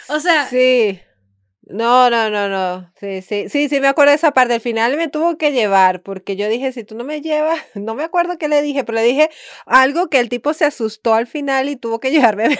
[0.10, 1.00] O sea, Sí.
[1.68, 2.92] No, no, no, no.
[3.00, 4.54] Sí, sí, sí, sí, me acuerdo de esa parte.
[4.54, 7.96] Al final me tuvo que llevar porque yo dije, si tú no me llevas, no
[7.96, 9.30] me acuerdo qué le dije, pero le dije
[9.66, 12.60] algo que el tipo se asustó al final y tuvo que llevarme,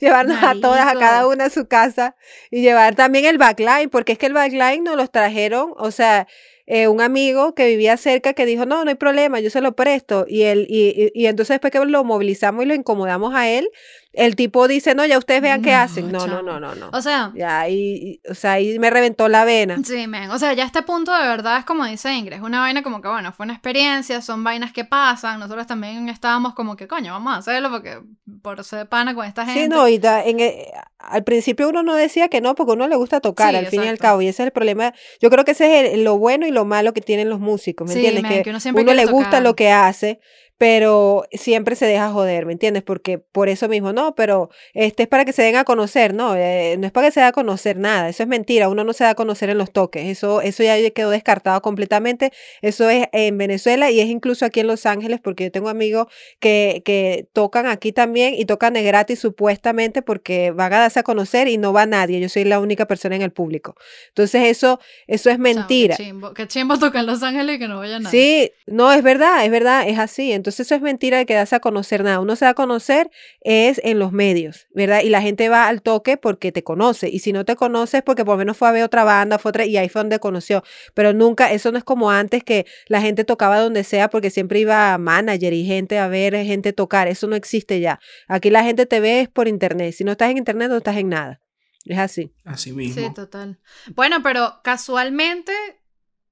[0.00, 2.16] llevarnos a todas, a cada una a su casa
[2.50, 6.26] y llevar también el backline, porque es que el backline nos los trajeron, o sea,
[6.66, 9.74] eh, un amigo que vivía cerca que dijo, no, no hay problema, yo se lo
[9.76, 10.26] presto.
[10.28, 13.68] Y, él, y, y, y entonces después que lo movilizamos y lo incomodamos a él,
[14.12, 16.12] el tipo dice, no, ya ustedes vean qué No, hacen.
[16.12, 16.90] No, no, no, no, no.
[16.92, 19.78] o sea, Ya, ahí, o sea, ahí me reventó la vena.
[19.84, 20.30] Sí, men.
[20.30, 23.00] O sea, ya este punto de verdad es como dice Ingrid, es una vaina como
[23.00, 25.40] que, bueno, fue una experiencia, son vainas que pasan.
[25.40, 28.00] Nosotros también estábamos como que, coño, vamos a hacerlo porque
[28.42, 29.62] por ser pana con esta gente.
[29.62, 32.86] Sí, no, y da- en, e- al principio uno no decía que no, porque uno
[32.86, 34.02] le gusta tocar, Sí, al fin y al exacto.
[34.02, 34.92] cabo, y ese es el problema.
[35.20, 37.86] Yo creo que ese es el- lo bueno y lo malo que tienen los músicos,
[37.88, 38.22] ¿me Sí, entiendes?
[38.22, 39.42] men, que que uno siempre uno le gusta tocar.
[39.42, 40.20] lo que hace,
[40.62, 42.84] pero siempre se deja joder, ¿me entiendes?
[42.84, 46.36] Porque por eso mismo, no, pero este es para que se den a conocer, no,
[46.36, 48.92] eh, no es para que se dé a conocer nada, eso es mentira, uno no
[48.92, 53.08] se da a conocer en los toques, eso, eso ya quedó descartado completamente, eso es
[53.10, 56.06] en Venezuela y es incluso aquí en Los Ángeles, porque yo tengo amigos
[56.38, 61.02] que, que tocan aquí también y tocan de gratis supuestamente porque van a darse a
[61.02, 63.74] conocer y no va nadie, yo soy la única persona en el público.
[64.10, 65.96] Entonces eso, eso es mentira.
[65.96, 68.12] Qué chimbo, toca en Los Ángeles y que no vaya nada.
[68.12, 70.30] Sí, no, es verdad, es verdad, es así.
[70.30, 72.20] Entonces eso es mentira de que darse a conocer nada.
[72.20, 75.02] Uno se da a conocer es en los medios, ¿verdad?
[75.02, 77.08] Y la gente va al toque porque te conoce.
[77.08, 79.50] Y si no te conoces, porque por lo menos fue a ver otra banda, fue
[79.50, 80.62] otra, y ahí fue donde conoció.
[80.94, 84.60] Pero nunca, eso no es como antes que la gente tocaba donde sea porque siempre
[84.60, 87.08] iba manager y gente a ver, gente tocar.
[87.08, 88.00] Eso no existe ya.
[88.28, 89.94] Aquí la gente te ve es por internet.
[89.94, 91.40] Si no estás en internet, no estás en nada.
[91.84, 92.32] Es así.
[92.44, 93.02] Así mismo.
[93.02, 93.58] Sí, total.
[93.94, 95.52] Bueno, pero casualmente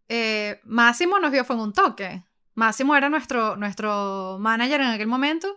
[0.09, 2.25] eh, Máximo nos vio fue en un toque.
[2.61, 5.49] Máximo era nuestro, nuestro manager en aquel momento.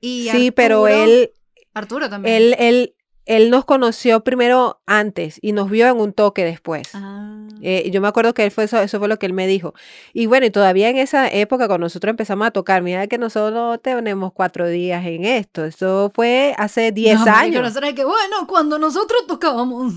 [0.00, 1.30] Y sí, pero Arturo- él,
[1.72, 2.34] Arturo también.
[2.34, 2.94] él, él,
[3.26, 6.88] él nos conoció primero antes y nos vio en un toque después.
[6.94, 7.28] Ah.
[7.64, 9.72] Eh, yo me acuerdo que él fue eso, eso fue lo que él me dijo.
[10.12, 13.78] Y bueno, y todavía en esa época cuando nosotros empezamos a tocar, mira que nosotros
[13.80, 15.64] tenemos cuatro días en esto.
[15.64, 17.62] Eso fue hace 10 No, años.
[17.62, 19.94] nosotros que, bueno, cuando nosotros tocábamos.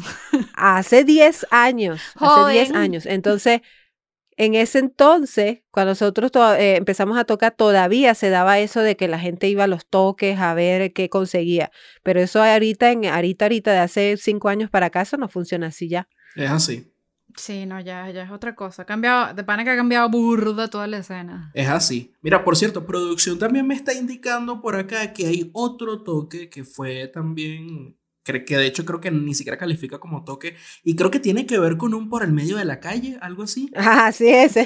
[0.54, 2.00] Hace 10 años.
[2.20, 2.76] Hace 10 Joven.
[2.76, 3.06] años.
[3.08, 3.62] Entonces,
[4.38, 8.96] en ese entonces, cuando nosotros to- eh, empezamos a tocar, todavía se daba eso de
[8.98, 11.72] que la gente iba a los toques a ver qué conseguía.
[12.04, 15.68] Pero eso ahorita, en, ahorita, ahorita, de hace cinco años para acá, eso no funciona
[15.68, 16.08] así ya.
[16.36, 16.92] Es así.
[17.38, 18.84] Sí, no, ya, ya es otra cosa.
[18.84, 21.52] Ha cambiado, de pana que ha cambiado burda toda la escena.
[21.54, 22.14] Es así.
[22.22, 26.64] Mira, por cierto, producción también me está indicando por acá que hay otro toque que
[26.64, 31.20] fue también, que de hecho creo que ni siquiera califica como toque, y creo que
[31.20, 33.70] tiene que ver con un por el medio de la calle, algo así.
[33.76, 34.56] Así es.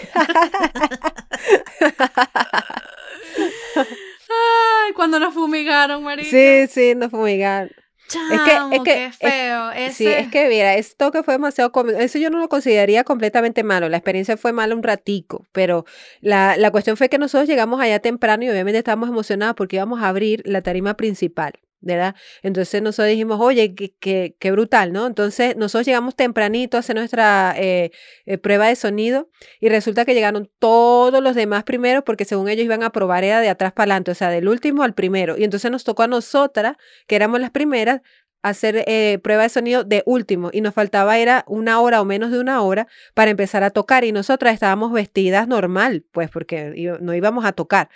[3.81, 6.29] Ay, cuando nos fumigaron, marico.
[6.29, 7.69] Sí, sí, nos fumigaron.
[8.09, 9.71] Es que- Chamo, es que- qué es- feo.
[9.91, 13.03] Sí, ese- es que mira, esto que fue demasiado cómico, eso yo no lo consideraría
[13.03, 15.85] completamente malo, la experiencia fue mala un ratico, pero
[16.19, 20.01] la, la cuestión fue que nosotros llegamos allá temprano y obviamente estábamos emocionados porque íbamos
[20.01, 21.53] a abrir la tarima principal.
[21.81, 22.15] ¿Verdad?
[22.43, 25.07] Entonces nosotros dijimos, oye, qué, brutal, ¿no?
[25.07, 27.91] Entonces nosotros llegamos tempranito a hacer nuestra eh,
[28.25, 32.65] eh, prueba de sonido y resulta que llegaron todos los demás primero porque según ellos
[32.65, 35.37] iban a probar era de atrás para adelante, o sea, del último al primero.
[35.37, 36.75] Y entonces nos tocó a nosotras,
[37.07, 38.01] que éramos las primeras,
[38.41, 42.31] hacer eh, prueba de sonido de último y nos faltaba era una hora o menos
[42.31, 47.13] de una hora para empezar a tocar y nosotras estábamos vestidas normal, pues porque no
[47.13, 47.89] íbamos a tocar.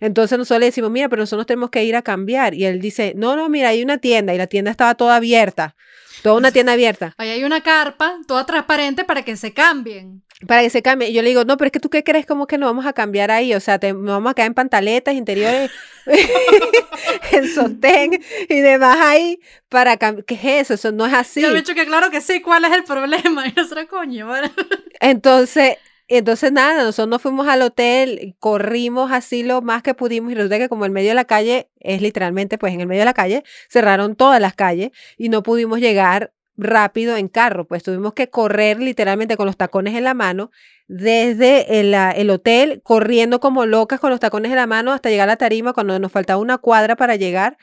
[0.00, 3.12] Entonces nosotros le decimos, mira, pero nosotros tenemos que ir a cambiar y él dice,
[3.16, 5.76] no, no, mira, hay una tienda y la tienda estaba toda abierta,
[6.22, 10.22] toda una tienda abierta Ahí hay una carpa toda transparente para que se cambien.
[10.46, 11.08] Para que se cambie.
[11.08, 12.86] Y yo le digo, no, pero es que tú qué crees como que nos vamos
[12.86, 15.70] a cambiar ahí, o sea, te, nos vamos a quedar en pantaletas interiores,
[17.32, 20.24] en sostén y demás ahí para cambiar.
[20.24, 20.74] ¿Qué es eso?
[20.74, 21.40] Eso no es así.
[21.40, 23.46] Y el bicho que claro que sí, ¿cuál es el problema?
[23.50, 24.28] Y nosotros, coño.
[25.00, 25.76] Entonces,
[26.08, 30.58] entonces nada, nosotros nos fuimos al hotel, corrimos así lo más que pudimos y resulta
[30.58, 33.14] que como el medio de la calle es literalmente, pues en el medio de la
[33.14, 38.28] calle, cerraron todas las calles y no pudimos llegar rápido en carro, pues tuvimos que
[38.28, 40.50] correr literalmente con los tacones en la mano
[40.88, 45.08] desde el, ah, el hotel, corriendo como locas con los tacones en la mano hasta
[45.08, 47.56] llegar a la tarima cuando nos faltaba una cuadra para llegar.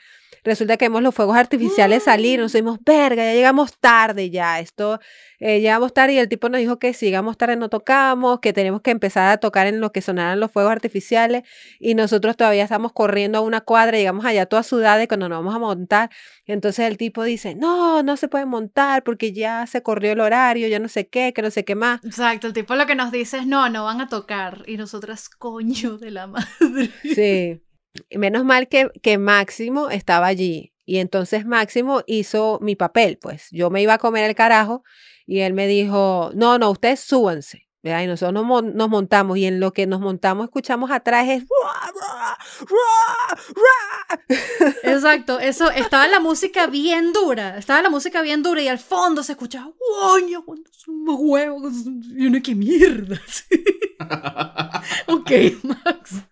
[0.44, 5.00] Resulta que vemos los fuegos artificiales salir, nos dimos, verga, ya llegamos tarde ya, esto,
[5.40, 8.52] eh, llegamos tarde y el tipo nos dijo que si llegamos tarde no tocábamos, que
[8.52, 11.42] tenemos que empezar a tocar en lo que sonaran los fuegos artificiales
[11.78, 15.38] y nosotros todavía estamos corriendo a una cuadra, llegamos allá toda sudada y cuando nos
[15.38, 16.10] vamos a montar,
[16.46, 20.68] entonces el tipo dice, no, no se puede montar porque ya se corrió el horario,
[20.68, 22.04] ya no sé qué, que no sé qué más.
[22.04, 24.64] Exacto, el tipo lo que nos dice es, no, no van a tocar.
[24.66, 26.90] Y nosotras, coño de la madre.
[27.02, 27.60] Sí.
[28.10, 30.72] Menos mal que, que Máximo estaba allí.
[30.84, 33.48] Y entonces Máximo hizo mi papel, pues.
[33.50, 34.82] Yo me iba a comer el carajo
[35.26, 37.68] y él me dijo, no, no, ustedes súbanse.
[37.82, 38.02] ¿verdad?
[38.02, 41.44] Y nosotros nos, nos montamos y en lo que nos montamos escuchamos atrás es...
[44.82, 49.22] Exacto, eso, estaba la música bien dura, estaba la música bien dura y al fondo
[49.22, 49.72] se escuchaba,
[50.44, 51.72] cuántos huevos,
[52.16, 53.20] y uno, qué mierda.
[55.06, 55.30] ok,
[55.62, 56.27] Max.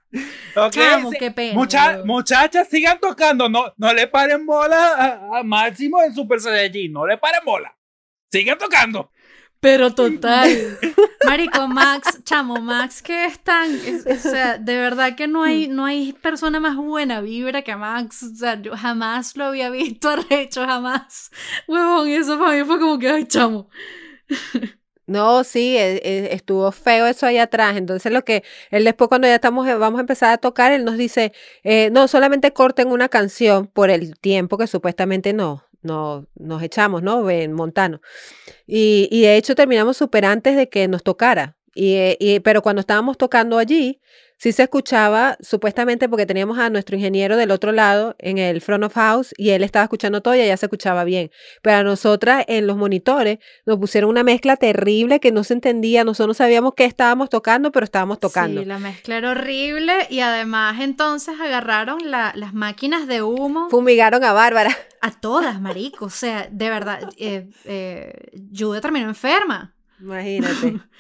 [0.57, 1.17] Ok, Chamo, sí.
[1.19, 1.55] qué pena.
[1.55, 3.49] Mucha- muchachas, sigan tocando.
[3.49, 6.93] No, no le paren bola a, a Máximo en Super Saiyajin.
[6.93, 7.77] No le paren bola.
[8.33, 9.11] Sigan tocando.
[9.61, 10.79] Pero total.
[11.27, 13.75] Marico, Max, chamo, Max, que es tan.
[13.75, 17.75] es- o sea, de verdad que no hay, no hay persona más buena vibra que
[17.75, 18.23] Max.
[18.23, 21.31] O sea, yo jamás lo había visto arrecho, jamás.
[21.67, 23.69] Huevón, eso para mí fue como que, ay, chamo.
[25.07, 27.77] No, sí, e- e- estuvo feo eso ahí atrás.
[27.77, 30.85] Entonces lo que él después cuando ya estamos, eh, vamos a empezar a tocar, él
[30.85, 31.33] nos dice,
[31.63, 37.03] eh, no, solamente corten una canción por el tiempo que supuestamente no, no nos echamos,
[37.03, 37.29] ¿no?
[37.31, 38.01] En Montano.
[38.67, 41.56] Y, y de hecho terminamos súper antes de que nos tocara.
[41.77, 44.01] Y, eh, y- pero cuando estábamos tocando allí,
[44.39, 48.85] sí se escuchaba, supuestamente porque teníamos a nuestro ingeniero del otro lado en el front
[48.85, 51.31] of house y él estaba escuchando todo y allá se escuchaba bien.
[51.63, 56.05] Pero a nosotras en los monitores nos pusieron una mezcla terrible que no se entendía,
[56.05, 58.61] nosotros no sabíamos qué estábamos tocando, pero estábamos tocando.
[58.61, 64.23] Sí, la mezcla era horrible y además entonces agarraron la- las máquinas de humo Fumigaron
[64.25, 64.71] a Bárbara.
[65.01, 66.07] a todas, marico.
[66.07, 68.13] O sea, de verdad, eh, eh,
[68.55, 69.75] Jude terminó enferma.
[70.01, 70.79] Imagínate.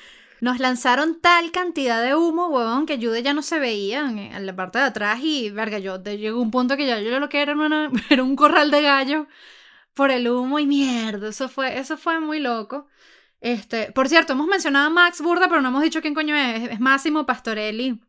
[0.40, 4.54] Nos lanzaron tal cantidad de humo, huevón, que Jude ya no se veía en, la
[4.56, 7.54] parte de atrás y, verga, yo llegó un punto que ya yo lo que era,
[7.54, 9.26] una- era un corral de gallos
[9.94, 12.88] por el humo y mierda, eso fue, eso fue muy loco.
[13.40, 16.70] Este, por cierto, hemos mencionado a Max Burda, pero no hemos dicho quién coño es,
[16.72, 18.00] es Máximo Pastorelli.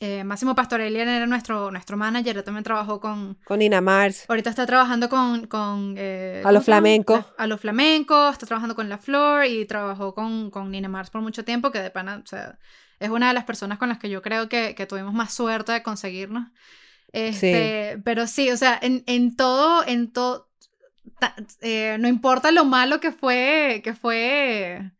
[0.00, 4.24] Eh, Máximo Pastorelli era nuestro, nuestro manager, también trabajó con, Con Nina Mars.
[4.28, 5.46] Ahorita está trabajando con...
[5.46, 6.82] con eh, A lo ¿cómo se llama?
[6.82, 7.14] flamenco.
[7.14, 11.10] La- a lo flamenco, está trabajando con La Flor y trabajó con, con Nina Mars
[11.10, 12.58] por mucho tiempo, que de pana, o sea,
[13.00, 15.72] es una de las personas con las que yo creo que, que tuvimos más suerte
[15.72, 16.48] de conseguirnos.
[17.12, 20.50] Este, Pero sí, o sea, en, en todo, en todo,
[21.62, 24.92] eh, no importa lo malo que fue, que fue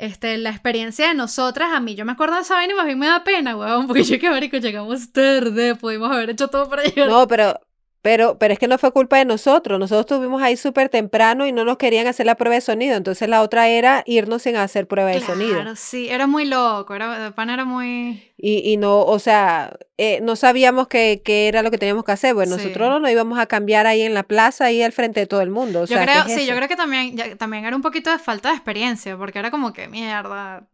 [0.00, 2.86] este, la experiencia de nosotras, a mí yo me acuerdo de esa vaina y más
[2.86, 6.68] bien me da pena, weón, porque yo que marico, llegamos tarde, pudimos haber hecho todo
[6.68, 7.60] para llegar No, pero,
[8.02, 9.78] pero, pero es que no fue culpa de nosotros.
[9.78, 12.96] Nosotros estuvimos ahí súper temprano y no nos querían hacer la prueba de sonido.
[12.96, 15.54] Entonces la otra era irnos sin hacer prueba de sonido.
[15.54, 18.22] Claro, sí, era muy loco, era, de pana era muy...
[18.42, 22.12] Y, y no, o sea, eh, no sabíamos qué qué era lo que teníamos que
[22.12, 22.32] hacer.
[22.34, 22.62] Bueno, Sí.
[22.62, 25.42] nosotros no nos íbamos a cambiar ahí en la plaza, ahí al frente de todo
[25.42, 25.80] el mundo.
[25.80, 27.82] O yo sea, ¿qué creo, es sí, yo creo que también, ya- también era un
[27.82, 30.66] poquito de falta de experiencia, porque era como que mierda,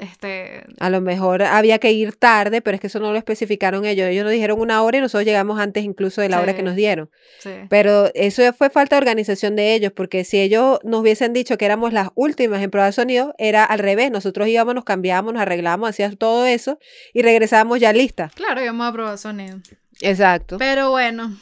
[0.00, 0.64] este...
[0.78, 4.08] A lo mejor había que ir tarde, pero es que eso no lo especificaron ellos.
[4.08, 6.64] Ellos nos dijeron una hora y nosotros llegamos antes incluso de la hora que Sí.
[6.64, 7.10] nos dieron.
[7.38, 7.50] Sí.
[7.68, 11.64] Pero eso fue falta de organización de ellos, porque si ellos nos hubiesen dicho que
[11.64, 14.10] éramos las últimas en prueba de sonido, era al revés.
[14.10, 16.78] Nosotros íbamos, nos cambiábamos, nos arreglábamos, hacíamos todo eso
[17.14, 18.32] y regresábamos ya listas.
[18.34, 19.58] Claro, íbamos a probar sonido.
[20.00, 20.56] Exacto.
[20.58, 21.36] Pero bueno,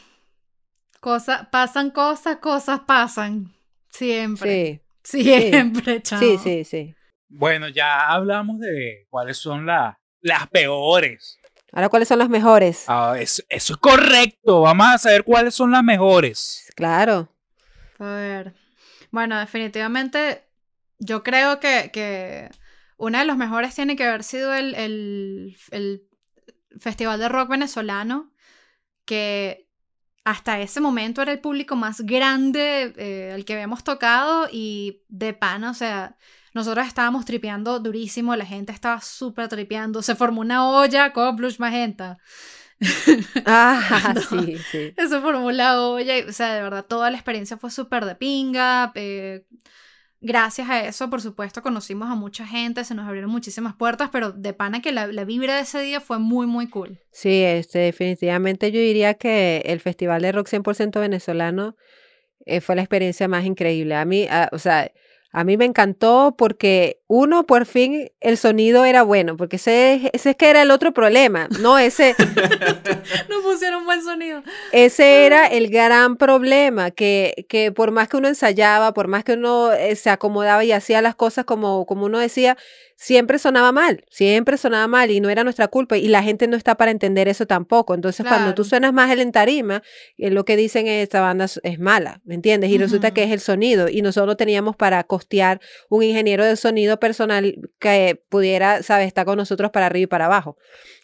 [1.00, 3.54] Cosa, pasan cosas, cosas pasan.
[3.90, 4.82] Siempre.
[5.04, 6.20] Sí, Siempre, chamo.
[6.22, 6.94] sí, sí, sí.
[7.29, 11.39] Bueno, ya hablamos de cuáles son la- las peores.
[11.72, 12.85] Ahora, ¿cuáles son las mejores?
[12.89, 14.62] Ah, eso, eso es correcto.
[14.62, 16.70] Vamos a saber cuáles son las mejores.
[16.74, 17.29] Claro.
[17.99, 18.55] A ver.
[19.11, 20.45] Bueno, definitivamente
[20.99, 22.49] yo creo que, que
[22.97, 26.03] una de los mejores tiene que haber sido el, el- el
[26.81, 28.33] Festival de Rock venezolano,
[29.05, 29.68] que
[30.24, 35.33] hasta ese momento era el público más grande eh, al que habíamos tocado y de
[35.33, 36.16] pana, o sea,
[36.55, 41.59] nosotros estábamos tripeando durísimo, la gente estaba súper tripeando, se formó una olla con Blush
[41.59, 42.18] Magenta.
[43.46, 44.20] Ah, No.
[44.20, 44.92] sí, sí.
[44.96, 48.14] Se formó la olla, y, o sea, de verdad, toda la experiencia fue súper de
[48.14, 48.92] pinga.
[48.94, 49.44] eh,
[50.20, 54.32] gracias a eso, por supuesto, conocimos a mucha gente, se nos abrieron muchísimas puertas, pero
[54.32, 56.99] de pana que la, la vibra de ese día fue muy, muy cool.
[57.12, 61.76] Sí, este, definitivamente yo diría que el Festival de Rock 100% venezolano
[62.46, 63.94] eh, fue la experiencia más increíble.
[63.94, 64.90] A mí, ah, o sea,
[65.31, 70.31] a mí me encantó porque uno, por fin, el sonido era bueno, porque ese, ese
[70.31, 71.79] es que era el otro problema, ¿no?
[71.79, 72.14] Ese,
[73.29, 74.43] No pusieron buen sonido.
[74.72, 79.35] ese era el gran problema, que, que por más que uno ensayaba, por más que
[79.35, 82.57] uno eh, se acomodaba y hacía las cosas como, como uno decía,
[83.01, 86.57] siempre sonaba mal, siempre sonaba mal y no era nuestra culpa y la gente no
[86.57, 87.94] está para entender eso tampoco.
[87.94, 89.84] Entonces, cuando tú suenas más en tarima,
[90.16, 92.70] eh, lo que dicen es esta banda es- mala, ¿me entiendes?
[92.70, 96.99] Y resulta que es el sonido y nosotros teníamos para costear un ingeniero de sonido
[96.99, 100.57] personal que pudiera, ¿sabes?, estar con nosotros para arriba y para abajo.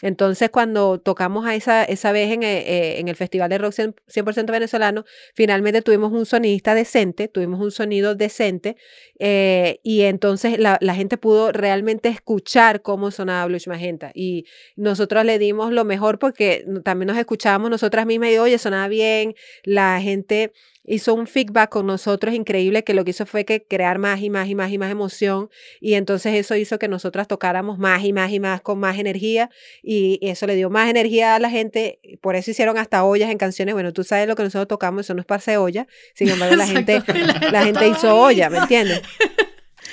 [0.03, 3.95] Entonces, cuando tocamos a esa, esa vez en, eh, en el Festival de Rock 100%,
[4.09, 8.76] 100% venezolano, finalmente tuvimos un sonidista decente, tuvimos un sonido decente,
[9.20, 14.11] eh, y entonces la, la gente pudo realmente escuchar cómo sonaba Blues Magenta.
[14.14, 18.89] Y nosotros le dimos lo mejor porque también nos escuchábamos nosotras mismas y, oye, sonaba
[18.89, 20.53] bien, la gente
[20.87, 24.28] hizo un feedback con nosotros increíble que lo que hizo fue que crear más y
[24.28, 25.49] más y más y más emoción
[25.80, 29.51] y entonces eso hizo que nosotras tocáramos más y más y más con más energía
[29.82, 33.39] y eso le dio más energía a la gente, por eso hicieron hasta ollas en
[33.39, 36.55] canciones, bueno, tú sabes lo que nosotros tocamos, eso no es parce olla, sin embargo
[36.57, 39.03] la gente, Exacto, y la gente hizo olla, ¿me entiendes?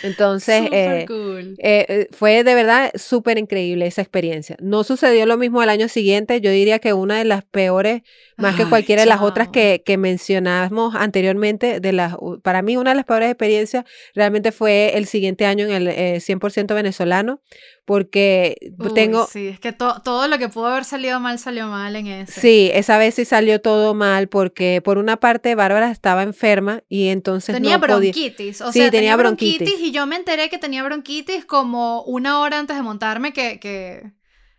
[0.04, 1.56] Entonces, eh, cool.
[1.60, 4.56] eh, eh, fue de verdad súper increíble esa experiencia.
[4.60, 6.42] No sucedió lo mismo al año siguiente.
[6.42, 8.02] Yo diría que una de las peores,
[8.38, 9.54] más que Ay, cualquiera de las otras chao.
[9.54, 13.86] que, que mencionamos anteriormente, de las, para mí una de las peores experiencias
[14.16, 17.42] realmente fue el siguiente año en el eh, 100% venezolano,
[17.86, 21.68] porque Uy, tengo, Sí, es que to- todo lo que pudo haber salido mal salió
[21.68, 22.40] mal en ese.
[22.40, 27.08] sí, esa vez sí salió todo mal, porque por una parte Bárbara estaba enferma y
[27.10, 28.12] entonces Tenía no podía.
[28.12, 29.60] bronquitis, o Sí, sea, tenía tenía bronquitis.
[29.60, 29.91] bronquitis.
[29.92, 34.12] Y yo me enteré que tenía bronquitis como una hora antes de montarme que, que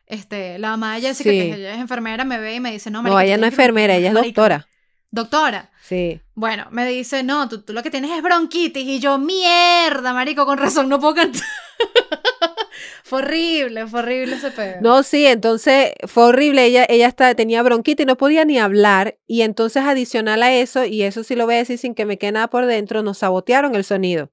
[0.07, 1.39] este, la mamá de Jessica, Sí.
[1.39, 3.47] que ella es enfermera, me ve y me dice, no, No, marica, ella tú no
[3.47, 4.37] es enfermera, ella es bronquitis".
[4.39, 4.69] Marica, doctora.
[5.11, 5.71] Doctora.
[5.83, 6.21] Sí.
[6.35, 8.85] Bueno, me dice, no, tú, tú lo que tienes es bronquitis.
[8.85, 11.43] Y yo, mierda, marico, con razón no puedo cantar.
[13.05, 14.77] fue horrible, fue horrible ese pedo.
[14.81, 16.65] No, sí, entonces fue horrible.
[16.65, 19.19] Ella, ella está, tenía bronquitis no podía ni hablar.
[19.27, 22.17] Y entonces, adicional a eso, y eso sí lo voy a decir sin que me
[22.19, 24.31] quede nada por dentro, nos sabotearon el sonido.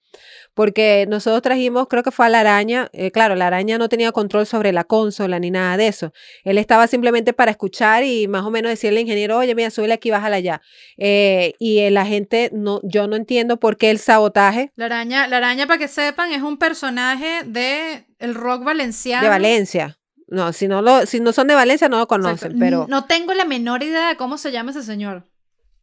[0.60, 2.89] Porque nosotros trajimos, creo que fue a la araña.
[2.91, 6.12] eh, claro, la araña no tenía control sobre la consola ni nada de eso.
[6.43, 9.93] Él estaba simplemente para escuchar y más o menos decirle al ingeniero, oye, mira, súbele
[9.93, 10.62] aquí, bájala allá.
[10.97, 15.30] Eh, y eh, la gente, no, yo no entiendo por qué el sabotaje La araña,
[15.30, 19.24] la araña, para que sepan, es un personaje de el rock valenciano.
[19.24, 19.97] de Valencia.
[20.28, 22.22] No, si no, lo, si no son de Valencia, no lo Exacto.
[22.22, 22.86] conocen, pero.
[22.89, 25.24] No tengo la menor idea de cómo se llama ese señor.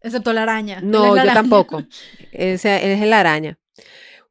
[0.02, 0.80] Excepto la araña.
[0.80, 1.32] Él No, la yo araña.
[1.32, 1.82] tampoco.
[2.30, 3.58] Ese es la araña.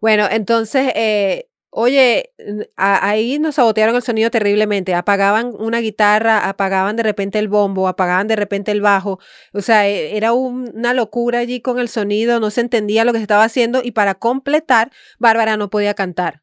[0.02, 2.32] Bueno, entonces, eh, oye,
[2.78, 4.94] ahí nos sabotearon el sonido terriblemente.
[4.94, 9.20] Apagaban una guitarra, apagaban de repente el bombo, apagaban de repente el bajo.
[9.54, 13.12] O sea, e- era un- una locura allí con el sonido, no se entendía lo
[13.14, 16.42] que se estaba haciendo y para completar, Bárbara no podía cantar.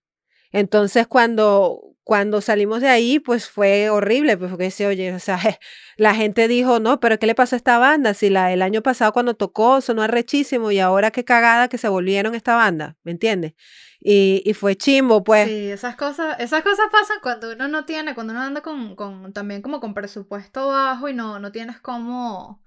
[0.53, 5.39] Entonces, cuando, cuando salimos de ahí, pues fue horrible, pues porque se oye, o sea,
[5.97, 8.15] la gente dijo, no, pero ¿qué le pasó a esta banda?
[8.15, 11.89] Si la el año pasado cuando tocó sonó arrechísimo y ahora qué cagada que se
[11.89, 13.55] volvieron esta banda, ¿me entiendes?
[14.01, 15.47] Y, y fue chimbo, pues.
[15.49, 19.33] Sí, esas cosas, esas cosas pasan cuando uno no tiene, cuando uno anda con, con
[19.33, 22.61] también como con presupuesto bajo y no, no tienes cómo,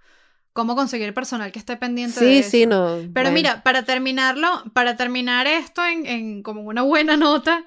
[0.53, 2.49] cómo conseguir personal que esté pendiente de Sí, eso.
[2.49, 2.85] sí, no.
[3.13, 3.33] Pero bueno.
[3.33, 7.65] mira, para terminarlo, para terminar esto en, en como una buena nota,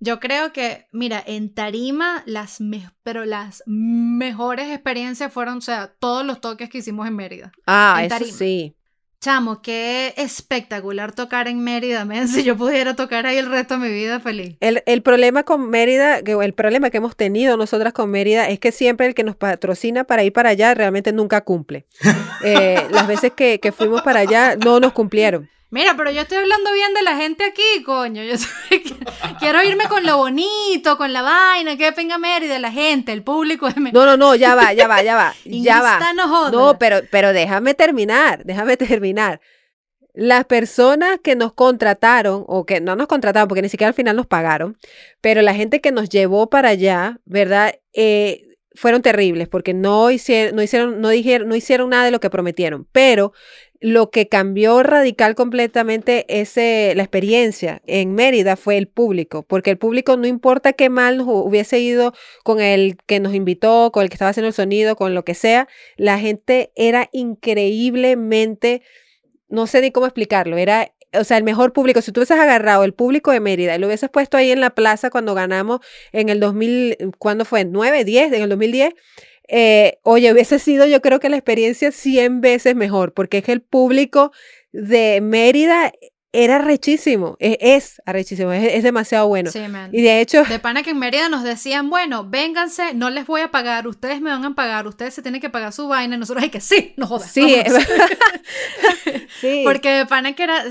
[0.00, 5.92] yo creo que, mira, en Tarima, las me- pero las mejores experiencias fueron, o sea,
[5.98, 7.52] todos los toques que hicimos en Mérida.
[7.66, 8.74] Ah, en eso sí.
[9.22, 12.26] Chamo, qué espectacular tocar en Mérida, men.
[12.28, 14.56] Si yo pudiera tocar ahí el resto de mi vida, feliz.
[14.60, 18.72] El, el problema con Mérida, el problema que hemos tenido nosotras con Mérida es que
[18.72, 21.86] siempre el que nos patrocina para ir para allá realmente nunca cumple.
[22.42, 25.50] Eh, las veces que, que fuimos para allá no nos cumplieron.
[25.70, 28.22] Mira, pero yo estoy hablando bien de la gente aquí, coño.
[28.24, 28.82] Yo soy-
[29.38, 33.68] quiero irme con lo bonito, con la vaina, que venga Mérida, la gente, el público
[33.70, 33.80] de.
[33.92, 36.12] No, no, no, ya va, ya va, ya va, ya va.
[36.14, 36.50] no.
[36.50, 39.40] No, pero, pero déjame terminar, déjame terminar.
[40.12, 44.16] Las personas que nos contrataron, o que no nos contrataron, porque ni siquiera al final
[44.16, 44.76] nos pagaron,
[45.20, 47.76] pero la gente que nos llevó para allá, ¿verdad?
[47.92, 48.42] Eh,
[48.74, 52.28] fueron terribles, porque no hicieron, no hicieron, no dijeron, no hicieron nada de lo que
[52.28, 52.88] prometieron.
[52.90, 53.32] Pero
[53.82, 59.78] lo que cambió radical completamente ese, la experiencia en Mérida fue el público, porque el
[59.78, 62.12] público no importa qué mal nos hu- hubiese ido
[62.44, 65.34] con el que nos invitó, con el que estaba haciendo el sonido, con lo que
[65.34, 65.66] sea,
[65.96, 68.82] la gente era increíblemente,
[69.48, 72.02] no sé ni cómo explicarlo, era, o sea, el mejor público.
[72.02, 74.70] Si tú hubieses agarrado el público de Mérida y lo hubieses puesto ahí en la
[74.70, 75.80] plaza cuando ganamos
[76.12, 77.64] en el 2000, ¿cuándo fue?
[77.64, 78.32] ¿9, 10?
[78.32, 78.94] En el 2010.
[79.50, 83.52] Eh, oye, hubiese sido yo creo que la experiencia 100 veces mejor, porque es que
[83.52, 84.32] el público
[84.72, 85.92] de Mérida
[86.32, 89.50] era rechísimo, es, es arrechísimo, es, es demasiado bueno.
[89.50, 89.90] Sí, man.
[89.92, 93.40] Y de hecho, De pana que en Mérida nos decían, bueno, vénganse, no les voy
[93.40, 96.18] a pagar, ustedes me van a pagar, ustedes se tienen que pagar su vaina, y
[96.18, 97.32] nosotros hay que sí, no jodas.
[97.32, 97.84] sí, vámonos".
[99.40, 99.62] sí.
[99.64, 100.62] Porque de pana que era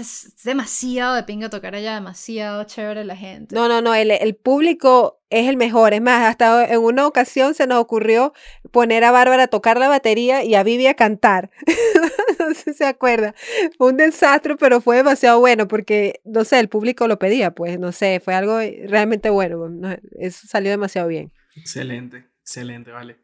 [0.46, 3.54] demasiado de pinga tocar allá, demasiado chévere la gente.
[3.54, 5.94] No, no, no, el, el público es el mejor.
[5.94, 8.34] Es más, hasta en una ocasión se nos ocurrió
[8.72, 11.52] poner a Bárbara a tocar la batería y a Vivi a cantar.
[12.40, 13.36] no sé si se acuerda.
[13.78, 17.80] Fue un desastre, pero fue demasiado bueno porque, no sé, el público lo pedía, pues,
[17.80, 19.70] no sé, fue algo realmente bueno.
[20.20, 21.32] eso salió demasiado bien.
[21.56, 23.18] Excelente, excelente, vale.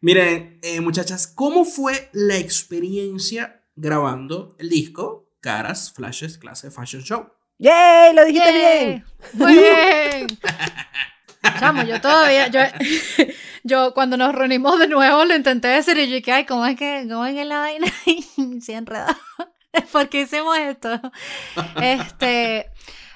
[0.00, 7.28] Miren, eh, muchachas, ¿cómo fue la experiencia grabando el disco Caras, Flashes, Clase Fashion Show?
[7.58, 8.14] ¡Yay!
[8.14, 8.86] Lo dijiste ¡Yay!
[8.86, 9.04] bien.
[9.34, 10.26] Muy bien.
[11.58, 12.60] Chamo, yo todavía, yo,
[13.64, 16.76] yo cuando nos reunimos de nuevo lo intenté decir y yo dije, ay, ¿cómo es
[16.76, 17.86] que, cómo es que la vaina
[18.60, 19.16] se enredado?
[19.92, 21.00] ¿Por qué hicimos esto?
[21.80, 22.70] Este,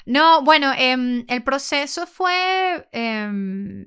[0.07, 3.85] no, bueno, em, el proceso fue, em,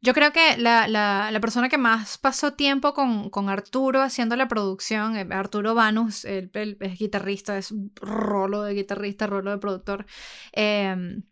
[0.00, 4.36] yo creo que la, la, la persona que más pasó tiempo con, con Arturo haciendo
[4.36, 6.50] la producción, eh, Arturo Vanus, él,
[6.80, 10.06] es guitarrista, es rolo de guitarrista, rolo de productor.
[10.52, 11.22] em,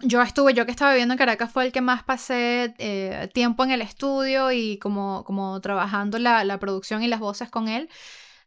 [0.00, 3.64] yo estuve, yo que estaba viviendo en Caracas fue el que más pasé eh, tiempo
[3.64, 7.88] en el estudio y como, como trabajando la, la producción y las voces con él.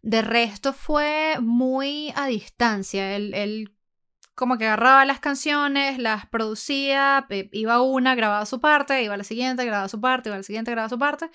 [0.01, 3.15] De resto fue muy a distancia.
[3.15, 3.73] Él, él
[4.35, 9.17] como que agarraba las canciones, las producía, pe- iba una, grababa su parte, iba a
[9.17, 11.31] la siguiente, grababa su parte, iba a la siguiente, grababa su parte.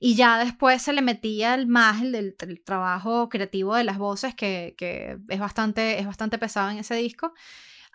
[0.00, 4.74] Y ya después se le metía el más el trabajo creativo de las voces, que,
[4.76, 7.32] que es, bastante, es bastante pesado en ese disco.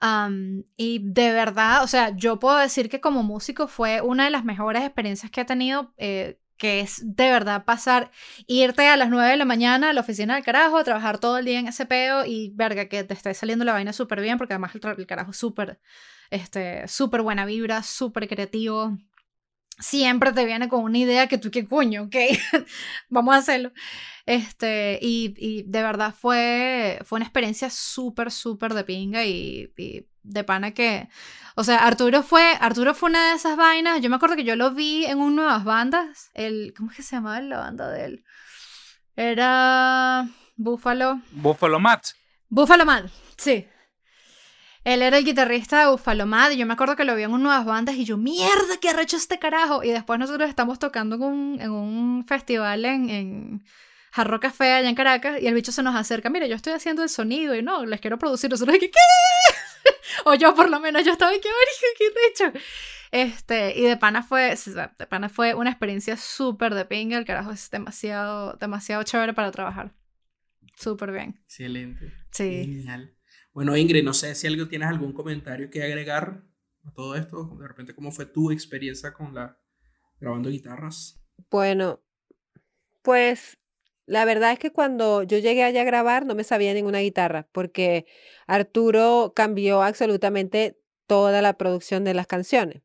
[0.02, 4.30] Am, y de verdad, o sea, yo puedo decir que como músico fue una de
[4.30, 8.12] las mejores experiencias que he tenido, eh, que es de verdad pasar,
[8.48, 11.46] irte a las 9 de la mañana a la oficina del carajo, trabajar todo el
[11.46, 14.54] día en ese peo y verga, que te esté saliendo la vaina súper bien, porque
[14.54, 15.46] además el, carajo es
[16.30, 18.98] este, súper buena vibra, súper creativo.
[19.80, 22.16] Siempre te viene con una idea que tú, qué coño, ok,
[23.10, 23.72] vamos a hacerlo.
[24.26, 30.06] Este, y, y de verdad fue, fue una experiencia súper, súper de pinga y, y
[30.24, 31.10] de pana que,
[31.56, 34.56] o sea, Arturo fue, Arturo fue una de esas vainas, yo me acuerdo que yo
[34.56, 38.06] lo vi en un Nuevas Bandas, el, ¿cómo es que se llamaba la banda de
[38.06, 38.24] él?
[39.16, 42.08] Era Búfalo, Buffalo Matt.
[42.50, 43.66] Buffalo Man, sí.
[44.90, 47.32] Él era el guitarrista de Buffalo Mad y yo me acuerdo que lo vi en
[47.32, 49.84] un nuevas bandas y yo, mierda, qué arrecho este carajo.
[49.84, 53.64] Y después nosotros estamos tocando en un, en un festival en, en
[54.12, 57.04] Jarro Café allá en Caracas y el bicho se nos acerca, mira, yo estoy haciendo
[57.04, 58.50] el sonido y no, les quiero producir.
[58.50, 58.90] Nosotros, ¿qué?
[58.90, 58.98] ¿qué?
[60.26, 62.60] o yo por lo menos, yo estaba, qué qué recho.
[63.12, 67.52] Este, y de pana fue, de pana fue una experiencia súper de pinga, el carajo
[67.52, 69.94] es demasiado, demasiado chévere para trabajar.
[70.76, 71.40] Súper bien.
[71.46, 72.12] Excelente.
[72.32, 72.50] Sí.
[72.66, 73.19] Genial.
[73.60, 76.44] Bueno, Ingrid, no sé si algo tienes algún comentario que agregar
[76.86, 77.58] a todo esto.
[77.60, 79.60] De repente, ¿cómo fue tu experiencia con la
[80.18, 81.22] grabando guitarras?
[81.52, 82.00] Bueno,
[83.02, 83.58] pues
[84.06, 87.50] la verdad es que cuando yo llegué allá a grabar no me sabía ninguna guitarra
[87.52, 88.06] porque
[88.48, 92.82] Arturo cambió absolutamente toda la producción de las canciones.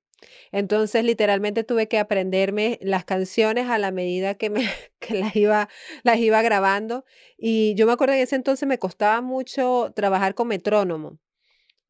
[0.53, 4.65] Entonces, literalmente tuve que aprenderme las canciones a la medida que, me,
[5.01, 5.69] que las, iba,
[6.03, 7.05] las iba grabando.
[7.37, 11.19] Y yo me acuerdo que en ese entonces me costaba mucho trabajar con metrónomo.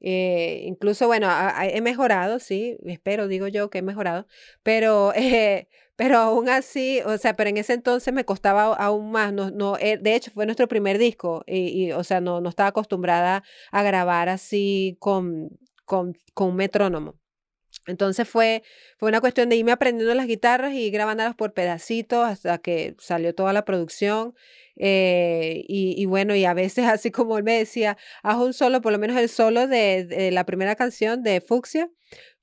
[0.01, 4.27] Eh, incluso, bueno, a- a- he mejorado, sí, espero, digo yo que he mejorado,
[4.63, 9.33] pero, eh, pero aún así, o sea, pero en ese entonces me costaba aún más,
[9.33, 12.49] no, no, eh, de hecho fue nuestro primer disco y, y, o sea, no, no
[12.51, 15.49] estaba acostumbrada a grabar así con,
[15.87, 17.15] con, con un metrónomo.
[17.87, 18.63] Entonces fue,
[18.99, 23.35] fue una cuestión de irme aprendiendo las guitarras y grabándolas por pedacitos hasta que salió
[23.35, 24.35] toda la producción.
[24.77, 28.93] eh, y, bueno, y a veces así como él me decía, haz un solo, por
[28.93, 31.91] lo menos el solo de, de la primera canción de Fucsia,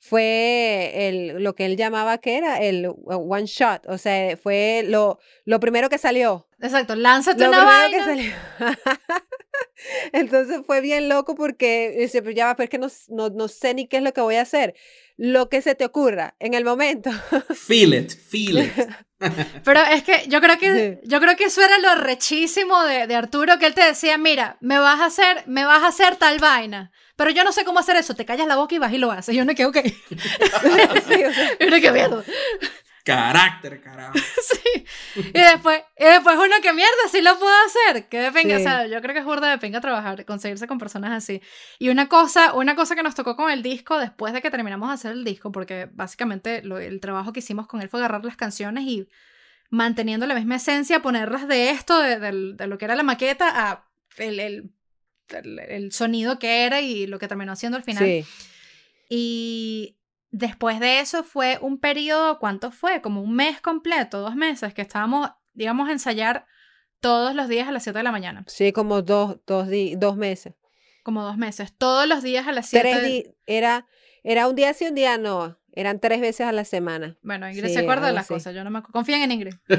[0.03, 5.19] fue el, lo que él llamaba que era el one shot, o sea, fue lo,
[5.45, 6.47] lo primero que salió.
[6.59, 7.97] Exacto, lánzate Lo una primero vaina.
[7.97, 8.33] que salió.
[10.13, 13.47] Entonces fue bien loco porque dice, "Pero ya va, pero es que no, no, no
[13.47, 14.75] sé ni qué es lo que voy a hacer.
[15.17, 17.11] Lo que se te ocurra en el momento.
[17.53, 18.71] Feel it, feel it.
[19.63, 23.13] Pero es que yo creo que yo creo que eso era lo rechísimo de, de
[23.15, 26.39] Arturo, que él te decía, mira, me vas a hacer, me vas a hacer tal
[26.39, 26.91] vaina.
[27.15, 28.15] Pero yo no sé cómo hacer eso.
[28.15, 29.33] Te callas la boca y vas y lo haces.
[29.33, 29.77] Y yo no quedo, ok.
[31.59, 32.23] Y uno que mierda.
[33.03, 34.13] Carácter, carajo.
[34.73, 34.85] Sí.
[35.15, 38.07] Y después, y después uno que mierda, sí lo puedo hacer.
[38.07, 38.57] Que de pinga.
[38.57, 38.61] Sí.
[38.61, 41.41] O sea, yo creo que es burda de pinga trabajar, conseguirse con personas así.
[41.79, 44.87] Y una cosa, una cosa que nos tocó con el disco, después de que terminamos
[44.89, 48.23] de hacer el disco, porque básicamente lo- el trabajo que hicimos con él fue agarrar
[48.23, 49.07] las canciones y
[49.69, 53.49] manteniendo la misma esencia, ponerlas de esto, de, del- de lo que era la maqueta,
[53.71, 53.85] a
[54.17, 54.71] el, el,
[55.33, 58.03] el- el sonido que era y lo que terminó siendo al final.
[58.05, 58.25] sí.
[59.09, 59.97] Y
[60.31, 63.01] después de eso fue un periodo, ¿cuánto fue?
[63.01, 66.45] Como un mes completo, dos meses, que estábamos, digamos, a ensayar
[67.01, 68.43] todos los días a las 7 de la mañana.
[68.47, 69.67] Sí, como dos, dos,
[69.97, 70.53] dos meses.
[71.03, 71.73] Como dos meses.
[71.77, 73.87] Todos los días a las 7 Tres di- era,
[74.23, 75.57] era un día sí, un día no.
[75.73, 77.17] Eran tres veces a la semana.
[77.21, 79.53] Bueno, Ingrid Sí, se acuerda de las cosas, yo no me acu- Confíen en Ingrid.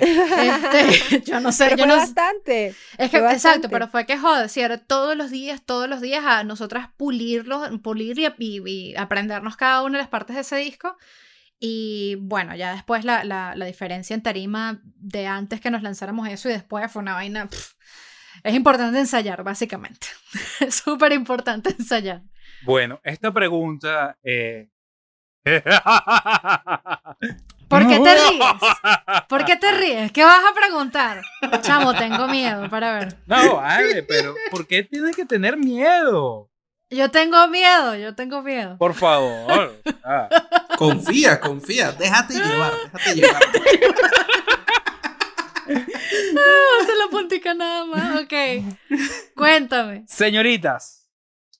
[0.00, 2.68] Este, yo no sé, Pero yo fue no bastante.
[2.98, 3.68] Es que, Fue exacto, bastante.
[3.68, 7.68] pero fue que joder, si era todos los días, todos los días a nosotras pulirlos,
[7.82, 10.96] pulir y, y- y aprendernos cada una de las partes de ese disco.
[11.58, 16.28] Y bueno, ya después la, la, la diferencia en tarima de antes que nos lanzáramos
[16.28, 17.48] eso y después fue una vaina.
[17.48, 17.72] pff,
[18.42, 20.06] es importante ensayar, básicamente.
[20.60, 22.22] es súper importante ensayar.
[22.64, 24.18] Bueno, esta pregunta.
[24.24, 24.70] eh,
[27.68, 28.44] ¿Por qué te ríes?
[29.28, 30.12] ¿Por qué te ríes?
[30.12, 31.22] ¿Qué vas a preguntar?
[31.62, 33.16] Chamo, tengo miedo para ver.
[33.26, 36.48] No, vale, pero ¿por qué tienes que tener miedo?
[36.90, 38.76] Yo tengo miedo, yo tengo miedo.
[38.78, 39.80] Por favor.
[40.04, 40.28] Ah.
[40.76, 41.92] Confía, confía.
[41.92, 43.42] Déjate llevar, déjate llevar.
[46.34, 48.22] No, se la puntica nada más.
[48.22, 48.32] Ok.
[49.34, 50.04] Cuéntame.
[50.06, 51.08] Señoritas,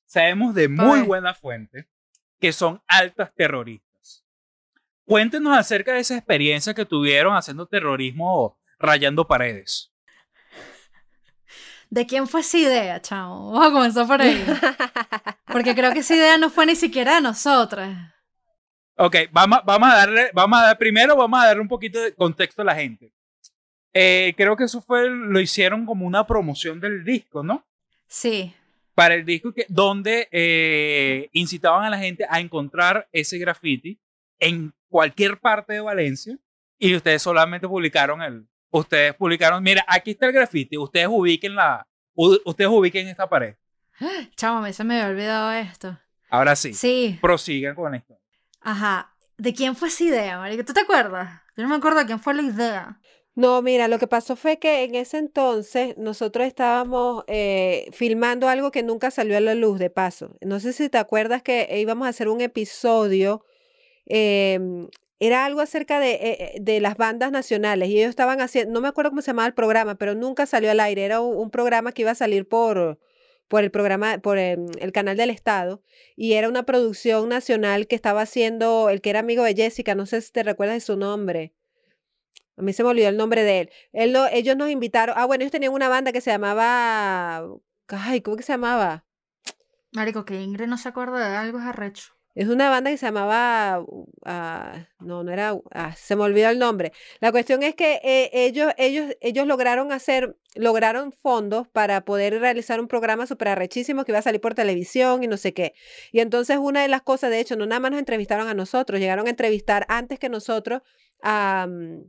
[0.07, 1.89] sabemos de muy buena fuente
[2.43, 4.24] que son altas terroristas.
[5.05, 9.93] Cuéntenos acerca de esa experiencia que tuvieron haciendo terrorismo rayando paredes.
[11.88, 13.53] ¿De quién fue esa idea, chamo?
[13.53, 14.45] Vamos a comenzar por ahí.
[15.53, 18.12] Porque creo que esa idea no fue ni siquiera de nosotras.
[18.97, 22.12] Ok, vamos, vamos a darle, vamos a dar, primero vamos a darle un poquito de
[22.12, 23.12] contexto a la gente.
[23.93, 27.64] Eh, creo que eso fue, lo hicieron como una promoción del disco, ¿no?
[28.09, 28.53] Sí.
[28.95, 33.99] Para el disco que, donde eh, incitaban a la gente a encontrar ese graffiti
[34.38, 36.36] en cualquier parte de Valencia
[36.78, 41.86] y ustedes solamente publicaron el, ustedes publicaron, mira, aquí está el graffiti, ustedes ubiquen la,
[42.14, 43.55] ustedes ubiquen esta pared.
[44.36, 45.99] Chamo, a mí se me había olvidado esto.
[46.28, 47.18] Ahora sí, Sí.
[47.20, 48.18] prosigan con esto.
[48.61, 49.14] Ajá.
[49.38, 50.64] ¿De quién fue esa idea, marica?
[50.64, 51.40] ¿Tú te acuerdas?
[51.57, 53.01] Yo no me acuerdo de quién fue la idea.
[53.35, 58.70] No, mira, lo que pasó fue que en ese entonces nosotros estábamos eh, filmando algo
[58.70, 60.37] que nunca salió a la luz, de paso.
[60.43, 63.45] No sé si te acuerdas que íbamos a hacer un episodio,
[64.07, 68.72] em, era algo acerca de, eh, eh, de las bandas nacionales y ellos estaban haciendo,
[68.72, 71.05] no me acuerdo cómo se llamaba el programa, pero nunca salió al aire.
[71.05, 72.99] Era un, un programa que iba a salir por,
[73.49, 75.83] por el programa, por el, el canal del Estado
[76.16, 80.07] y era una producción nacional que estaba haciendo el que era amigo de Jessica, no
[80.07, 81.53] sé si te recuerdas de su nombre.
[82.57, 83.70] A mí se me olvidó el nombre de él.
[83.92, 85.14] Él no- ellos nos invitaron.
[85.18, 87.44] Ah, bueno, ellos tenían una banda que se llamaba.
[87.88, 89.05] Ay, ¿cómo que se llamaba?
[89.92, 92.12] Marico, que Ingrid no se acuerda de algo es arrecho.
[92.34, 93.80] Es una banda que se llamaba.
[93.86, 94.07] uh,
[95.00, 95.55] no, no era.
[95.72, 96.92] ah, se me olvidó el nombre.
[97.20, 100.36] La cuestión es que eh, ellos, ellos, ellos lograron hacer.
[100.55, 105.22] Lograron fondos para poder realizar un programa súper arrechísimo que iba a salir por televisión
[105.24, 105.74] y no sé qué.
[106.10, 108.98] Y entonces, una de las cosas, de hecho, no nada más nos entrevistaron a nosotros,
[108.98, 110.81] llegaron a entrevistar antes que nosotros
[111.22, 111.66] a.
[111.68, 112.05] mm,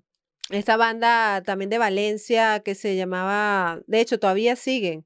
[0.49, 5.05] esta banda también de Valencia que se llamaba, de hecho todavía siguen,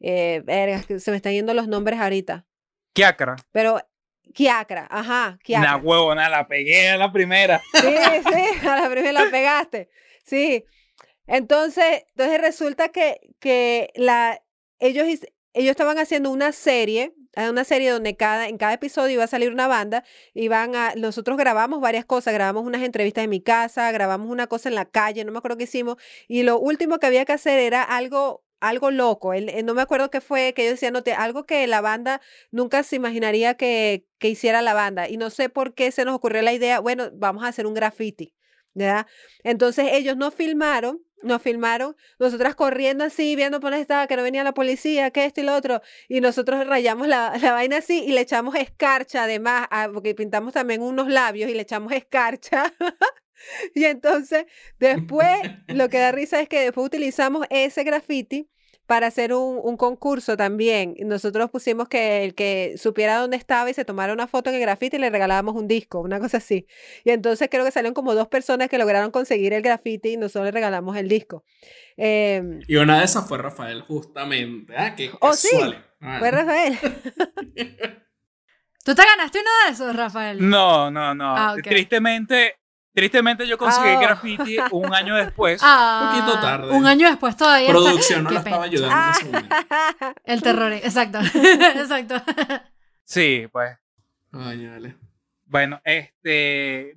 [0.00, 0.42] eh,
[0.88, 2.44] que se me están yendo los nombres ahorita,
[2.92, 3.36] Kiakra.
[3.52, 3.80] pero
[4.34, 5.76] Kiakra, ajá, Una Kiakra.
[5.76, 7.60] huevona, la pegué a la primera.
[7.74, 7.80] Sí,
[8.32, 9.88] sí, a la primera la pegaste,
[10.24, 10.64] sí.
[11.26, 14.42] Entonces, entonces resulta que, que la,
[14.80, 15.06] ellos,
[15.52, 19.26] ellos estaban haciendo una serie, eh, una serie donde cada, en cada episodio iba a
[19.26, 20.04] salir una banda,
[20.34, 24.68] iban a, nosotros grabamos varias cosas, grabamos unas entrevistas en mi casa, grabamos una cosa
[24.68, 25.96] en la calle, no me acuerdo qué hicimos,
[26.28, 29.34] y lo último que había que hacer era algo algo loco.
[29.34, 32.20] Él, no me acuerdo qué fue, que yo decía, no, te, algo que la banda
[32.52, 35.08] nunca se imaginaría que, que hiciera la banda.
[35.08, 37.74] Y no sé por qué se nos ocurrió la idea, bueno, vamos a hacer un
[37.74, 38.34] graffiti.
[39.44, 44.22] Entonces ellos nos filmaron, nos filmaron, nosotras corriendo así, viendo por dónde estaba, que no
[44.22, 48.04] venía la policía, que esto y lo otro, y nosotros rayamos la, la vaina así
[48.04, 52.72] y le echamos escarcha además, ah, porque pintamos también unos labios y le echamos escarcha.
[53.74, 54.46] y entonces
[54.78, 55.36] después
[55.68, 58.48] lo que da risa es que después utilizamos ese graffiti
[58.92, 60.96] para hacer un, un, concurso también.
[60.98, 64.60] Nosotros pusimos que el que supiera dónde estaba y se tomara una foto en el
[64.60, 66.66] grafiti le regalábamos un disco, una cosa así.
[67.02, 70.44] Y entonces creo que salieron como dos personas que lograron conseguir el grafiti y nosotros
[70.44, 71.42] le regalamos el disco.
[71.96, 74.74] Em, y una de esas fue Rafael, justamente.
[74.76, 75.48] Ah, qué oh, sí,
[76.18, 76.78] fue Rafael.
[78.84, 80.50] ¿Tú te ganaste uno de esos, Rafael?
[80.50, 81.34] No, no, no.
[81.34, 82.56] Ah, Tristemente,
[82.94, 84.00] Tristemente yo conseguí ah.
[84.00, 85.60] graffiti un año después.
[85.64, 86.70] Ah, un poquito tarde.
[86.72, 87.68] Un año después todavía.
[87.68, 89.56] Producción no la estaba ayudando en ese momento.
[90.24, 91.18] El terror, exacto.
[91.76, 92.22] exacto.
[93.04, 93.78] Sí, pues.
[94.32, 94.96] Ay, dale.
[95.46, 96.94] Bueno, este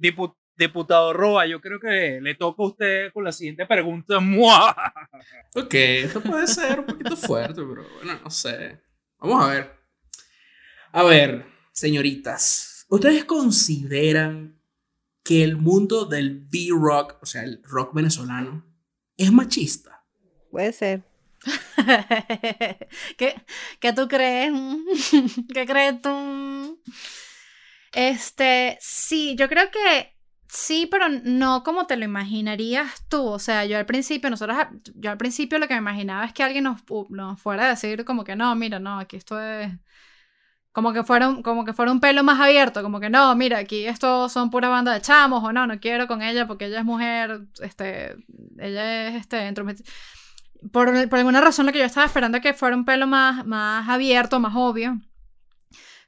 [0.58, 4.18] diputado Roa, yo creo que le toca a usted con la siguiente pregunta.
[5.56, 8.82] ok, esto puede ser un poquito fuerte, pero bueno, no sé.
[9.20, 9.76] Vamos a ver.
[10.92, 14.58] A ver, señoritas, ¿ustedes consideran
[15.26, 18.64] que el mundo del B-rock, o sea, el rock venezolano,
[19.18, 20.06] es machista.
[20.52, 21.04] Puede ser.
[23.18, 23.36] ¿Qué,
[23.80, 24.54] ¿Qué, tú crees?
[25.54, 26.80] ¿Qué crees tú?
[27.92, 30.16] Este, sí, yo creo que
[30.48, 33.26] sí, pero no como te lo imaginarías tú.
[33.26, 34.56] O sea, yo al principio, nosotros,
[34.94, 38.06] yo al principio lo que me imaginaba es que alguien nos, nos fuera a decir
[38.06, 39.72] como que no, mira, no, aquí esto es
[40.76, 43.60] como que fuera un, como que fuera un pelo más abierto, como que no, mira,
[43.60, 46.80] aquí esto son pura banda de chamos, o no, no quiero con ella porque ella
[46.80, 48.18] es mujer, este,
[48.60, 49.54] ella es, este,
[50.74, 53.46] por, por, alguna razón lo que yo estaba esperando es que fuera un pelo más,
[53.46, 55.00] más abierto, más obvio.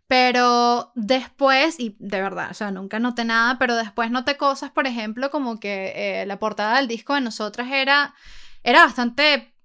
[0.05, 4.85] Pero después, y de verdad, o sea, nunca noté nada, pero después noté cosas, por
[4.85, 8.15] ejemplo, como que eh, la portada del disco de nosotras era,
[8.63, 9.56] era bastante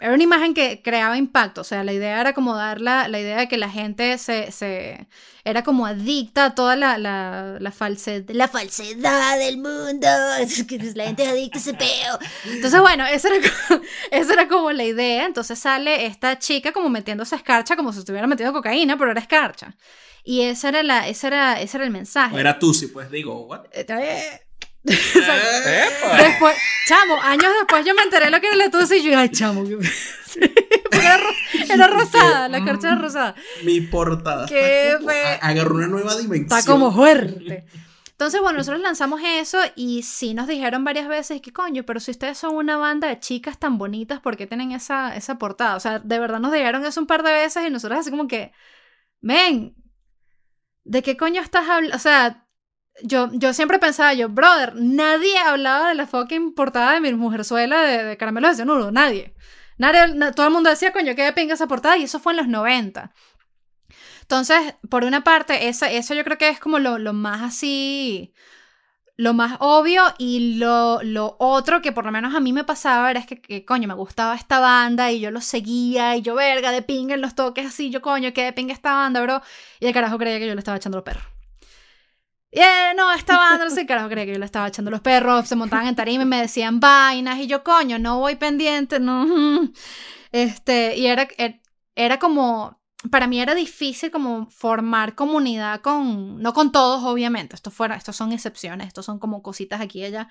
[0.00, 3.20] era una imagen que creaba impacto, o sea, la idea era como dar la, la
[3.20, 5.06] idea de que la gente se, se
[5.44, 10.08] era como adicta a toda la, la, la, falsedad, la falsedad del mundo,
[10.94, 12.18] la gente es adicta a ese peo.
[12.46, 16.88] Entonces, bueno, esa era, como, esa era como la idea, entonces sale esta chica como
[16.88, 19.76] metiéndose escarcha, como si estuviera metiendo cocaína, pero era escarcha.
[20.24, 22.34] Y esa era, la, ese era, ese era el mensaje.
[22.34, 23.66] O era tú, si pues digo, what?
[23.72, 24.40] Eh,
[24.82, 29.28] después, chamo, años después yo me enteré lo que era la tos y yo, ay,
[29.28, 29.64] chamo.
[31.68, 33.34] era, rosada, la carcha era rosada.
[33.64, 34.46] Mi portada.
[34.46, 35.38] ¿Qué fue?
[35.40, 36.58] Agarró una nueva dimensión.
[36.58, 37.66] Está como fuerte.
[38.20, 42.10] Entonces, bueno, nosotros lanzamos eso y sí nos dijeron varias veces que coño, pero si
[42.10, 45.74] ustedes son una banda de chicas tan bonitas, ¿por qué tienen esa, esa portada?
[45.76, 48.28] O sea, de verdad nos dijeron eso un par de veces y nosotros así como
[48.28, 48.52] que,
[49.22, 49.74] men,
[50.84, 51.96] ¿de qué coño estás hablando?
[51.96, 52.39] O sea,
[53.02, 57.82] yo, yo siempre pensaba, yo, brother, nadie hablaba de la fucking portada de mi mujerzuela
[57.82, 59.34] de, de Caramelo de Cianuro, nadie.
[59.78, 60.32] nadie.
[60.32, 62.48] Todo el mundo decía, coño, qué de pinga esa portada, y eso fue en los
[62.48, 63.12] 90.
[64.22, 68.32] Entonces, por una parte, eso, eso yo creo que es como lo, lo más así,
[69.16, 73.10] lo más obvio, y lo, lo, otro que por lo menos a mí me pasaba
[73.10, 76.72] era que, que, coño, me gustaba esta banda, y yo lo seguía, y yo, verga,
[76.72, 79.42] de pinga en los toques así, yo, coño, qué de pinga esta banda, bro,
[79.80, 81.24] y el carajo creía que yo le estaba echando los perros.
[82.52, 85.86] Yeah, no, estaba, no sé, creía que yo le estaba echando los perros, se montaban
[85.86, 89.26] en tarima y me decían vainas, y yo, coño, no voy pendiente, no.
[90.32, 91.60] Este, y era, er,
[91.96, 97.72] era como, para mí era difícil como formar comunidad con, no con todos, obviamente, esto
[97.72, 100.28] fuera, estos son excepciones, estos son como cositas aquí y allá,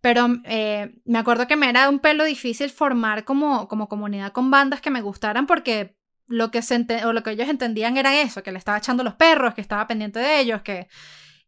[0.00, 4.50] pero eh, me acuerdo que me era un pelo difícil formar como, como comunidad con
[4.50, 5.96] bandas que me gustaran porque
[6.28, 9.14] lo que, se o lo que ellos entendían era eso, que le estaba echando los
[9.14, 10.88] perros, que estaba pendiente de ellos, que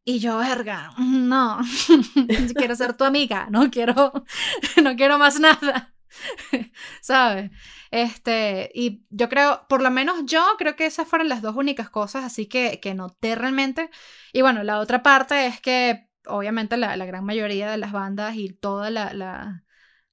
[0.04, 1.60] y yo, verga, no,
[2.56, 4.12] quiero ser tu amiga, no quiero,
[4.82, 5.94] no quiero más nada,
[7.00, 7.50] ¿sabes?
[7.90, 11.90] Este, y yo creo, por lo menos yo creo que esas fueron las dos únicas
[11.90, 13.90] cosas, así que, que noté realmente.
[14.32, 18.36] Y bueno, la otra parte es que obviamente la, la gran mayoría de las bandas
[18.36, 19.64] y todas la, la,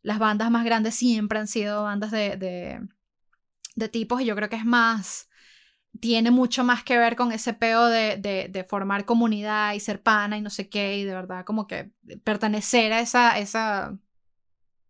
[0.04, 2.82] las bandas más grandes siempre han sido bandas de, de,
[3.76, 5.30] de tipos y yo creo que es más
[6.00, 10.38] tiene mucho más que ver con ese peo de, de, formar comunidad y ser pana
[10.38, 11.92] y no sé qué, y de verdad como que
[12.24, 13.98] pertenecer a esa, esa,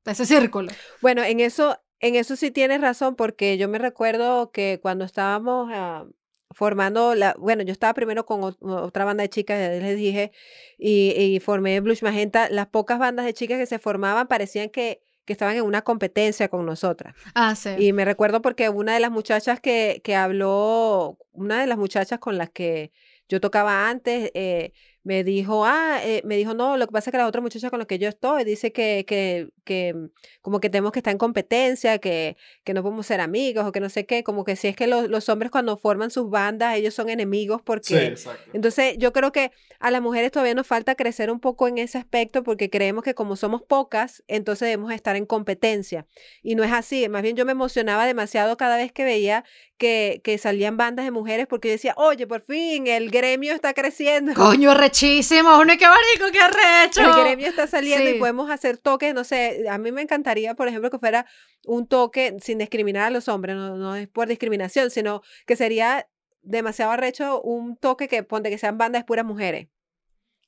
[0.06, 0.72] ese círculo.
[1.02, 5.70] Bueno, en eso, en eso sí tienes razón, porque yo me recuerdo que cuando estábamos
[5.74, 6.06] ah,
[6.52, 10.32] formando la, bueno, yo estaba primero con ot- otra banda de chicas, les dije,
[10.78, 12.50] y, y formé Blush Magenta.
[12.50, 15.02] Las pocas bandas de chicas que se formaban parecían que,
[15.32, 17.16] que estaban en una competencia con nosotras.
[17.34, 17.70] Ah, sí.
[17.80, 22.20] Y me recuerdo porque una de las muchachas que, que habló, una de las muchachas
[22.20, 22.92] con las que
[23.30, 27.12] yo tocaba antes, eh, me dijo, ah, eh, me dijo, no, lo que pasa es
[27.12, 30.10] que la otra muchacha con la que yo estoy dice que, que, que mm,
[30.42, 33.80] como que tenemos que estar en competencia, que, que no podemos ser amigos o que
[33.80, 36.76] no sé qué, como que si es que los, los hombres cuando forman sus bandas,
[36.76, 38.06] ellos son enemigos porque...
[38.06, 38.52] exacto.
[38.54, 41.98] Entonces, yo creo que a las mujeres todavía nos falta crecer un poco en ese
[41.98, 46.06] aspecto porque creemos que como somos pocas, entonces debemos estar en competencia.
[46.44, 47.10] Y no es así.
[47.10, 49.44] Más bien yo me emocionaba demasiado cada vez que veía
[49.78, 53.74] que, que salían bandas de mujeres porque yo decía, oye, por fin, el gremio está
[53.74, 54.34] creciendo.
[54.36, 55.60] Coño, arrechísimo.
[55.60, 57.02] Uno, qué marico, qué arrecho.
[57.02, 58.16] El gremio está saliendo Sí.
[58.16, 61.26] y podemos hacer toques, no sé, a mí me encantaría, por ejemplo, que fuera
[61.66, 66.08] un toque sin discriminar a los hombres, no, no es por discriminación, sino que sería
[66.42, 69.68] demasiado arrecho un toque que ponte que sean bandas de puras mujeres.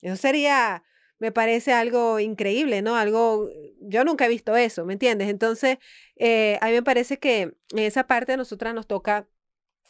[0.02, 0.84] Eso sería,
[1.20, 2.95] me parece algo increíble, ¿no?
[2.98, 3.49] Algo,
[3.80, 5.30] yo nunca he visto eso, ¿me entiendes?
[5.30, 5.78] Entonces,
[6.18, 9.28] eh, a mí me parece que en esa parte a nosotras nos toca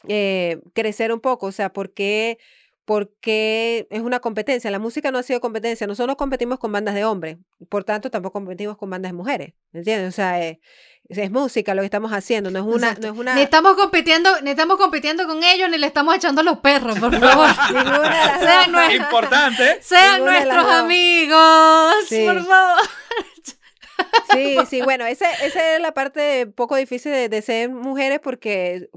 [0.07, 2.37] eh, crecer un poco, o sea, porque
[2.85, 4.69] porque es una competencia.
[4.71, 5.87] La música no ha sido competencia.
[5.87, 7.37] Nosotros no competimos con bandas de hombres,
[7.69, 10.09] por tanto tampoco competimos con bandas de mujeres, ¿me entiendes?
[10.09, 10.59] O sea, eh,
[11.07, 13.07] es, es música lo que estamos haciendo, no es una, Exacto.
[13.07, 16.43] no es una Ni estamos compitiendo, ni estamos compitiendo con ellos, ni le estamos echando
[16.43, 17.49] los perros, por favor.
[18.41, 18.81] Sean dos.
[18.81, 19.77] nue- Importante.
[19.81, 22.25] Sean nuestros amigos, Sí.
[22.25, 22.81] por favor.
[24.33, 28.89] Sí, sí, bueno, ese, esa es la parte poco difícil de, de ser mujeres porque,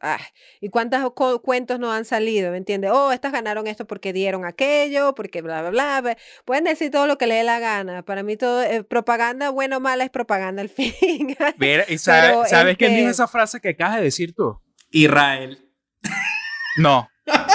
[0.00, 0.18] ah,
[0.60, 2.50] ¿y cuántos cuentos no han salido?
[2.50, 2.90] ¿Me entiendes?
[2.92, 6.00] Oh, estas ganaron esto porque dieron aquello, porque bla, bla, bla.
[6.00, 6.16] bla.
[6.44, 8.02] Pueden decir todo lo que les dé la gana.
[8.04, 10.94] Para mí todo, eh, propaganda, bueno o mala, es propaganda al fin.
[11.58, 14.60] Mira, ¿y sabe- Pero, ¿sabes quién dijo este- esa frase que acabas de decir tú?
[14.90, 15.58] Israel.
[16.78, 17.08] No,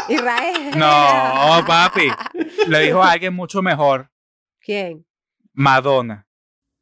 [0.09, 0.77] Israel.
[0.77, 2.07] no, papi.
[2.67, 4.11] Lo dijo alguien mucho mejor.
[4.61, 5.05] ¿Quién?
[5.53, 6.25] Madonna.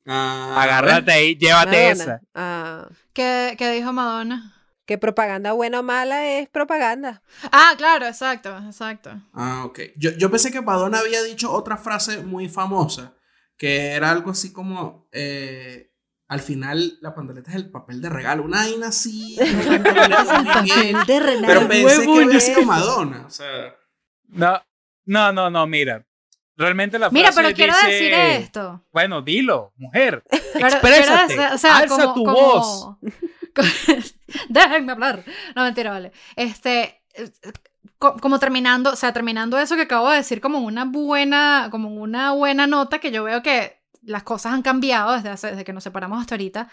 [0.05, 1.91] Ah, Agárrate ahí, llévate Madonna.
[1.91, 2.21] esa.
[2.35, 4.54] Ah, ¿Qué, qué dijo Madonna?
[4.85, 7.21] Que propaganda buena o mala es propaganda.
[7.51, 9.11] Ah, claro, exacto, exacto.
[9.33, 9.79] Ah, ok.
[9.97, 13.13] Yo, yo pensé que Madonna había dicho otra frase muy famosa,
[13.57, 15.91] que era algo así como, eh,
[16.27, 19.37] al final la pantaleta es el papel de regalo, una vaina así.
[19.39, 21.47] muy bien, de Renata.
[21.47, 22.61] pero pensé que había sido.
[22.63, 23.23] Madonna.
[23.25, 23.75] O sea,
[24.27, 24.61] No,
[25.05, 26.05] no, no, no, mira.
[26.57, 28.81] Realmente la Mira, pero quiero dice- decir esto.
[28.93, 30.23] Bueno, dilo, mujer.
[30.53, 31.27] Pero- Exprésate.
[31.35, 32.97] quiero decir- o sea, alza como- tu como- voz.
[34.49, 35.23] Déjenme hablar.
[35.55, 36.11] No, mentira, vale.
[36.35, 37.01] Este,
[37.97, 41.89] co- como terminando, o sea, terminando eso que acabo de decir como una buena, como
[41.89, 45.83] una buena nota que yo veo que las cosas han cambiado desde, desde que nos
[45.83, 46.69] separamos hasta ahorita.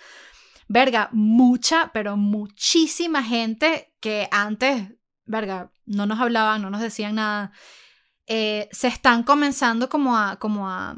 [0.69, 4.89] Verga, mucha, pero muchísima gente que antes,
[5.27, 7.53] verga, no nos hablaban, no nos decían nada,
[8.27, 10.97] eh, se están comenzando como a, como a,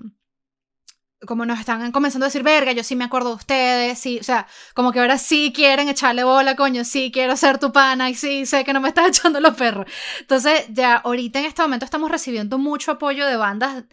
[1.26, 4.24] como nos están comenzando a decir, verga, yo sí me acuerdo de ustedes, sí, o
[4.24, 8.14] sea, como que ahora sí quieren echarle bola, coño, sí quiero ser tu pana y
[8.14, 9.86] sí, sé que no me estás echando los perros.
[10.20, 13.84] Entonces, ya ahorita en este momento estamos recibiendo mucho apoyo de bandas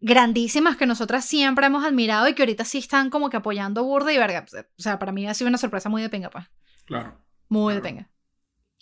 [0.00, 4.12] grandísimas que nosotras siempre hemos admirado y que ahorita sí están como que apoyando burda
[4.12, 4.44] y verga.
[4.52, 6.44] O sea, para mí ha sido una sorpresa muy de pinga, pues.
[6.84, 7.18] claro.
[7.48, 7.96] Muy de Claro.
[7.96, 8.10] pinga.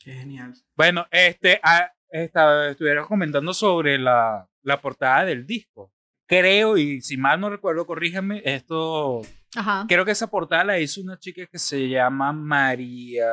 [0.02, 0.55] Qué genial.
[0.76, 5.93] Bueno, este, ah, esta- estuvieron comentando sobre la, la portada del disco.
[6.26, 9.22] Creo, y si mal no recuerdo, corrígeme, esto,
[9.56, 9.84] Ajá.
[9.88, 13.26] creo que esa portada la hizo una chica que se llama María,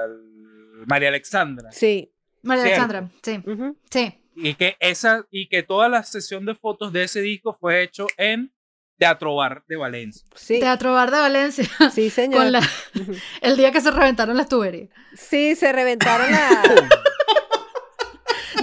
[0.87, 1.71] María Alexandra.
[1.71, 2.11] Sí.
[2.43, 2.83] María Cierto.
[2.83, 3.43] Alexandra, sí,
[3.91, 4.17] sí.
[4.35, 8.07] Y que, esa, y que toda la sesión de fotos de ese disco fue hecho
[8.17, 8.51] en
[8.97, 10.23] Teatro Bar de Valencia.
[10.35, 12.41] Sí, Teatro Bar de Valencia, sí, señor.
[12.43, 12.59] con la,
[12.99, 13.13] Ujú.
[13.41, 14.89] el día que se reventaron las tuberías.
[15.15, 16.61] Sí, se reventaron la...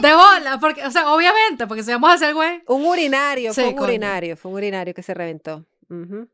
[0.01, 2.63] De bola, porque, o sea, obviamente, porque si vamos a hacer güey.
[2.67, 3.89] Un urinario, Sí, fue un coño.
[3.89, 5.67] urinario, fue un urinario que se reventó.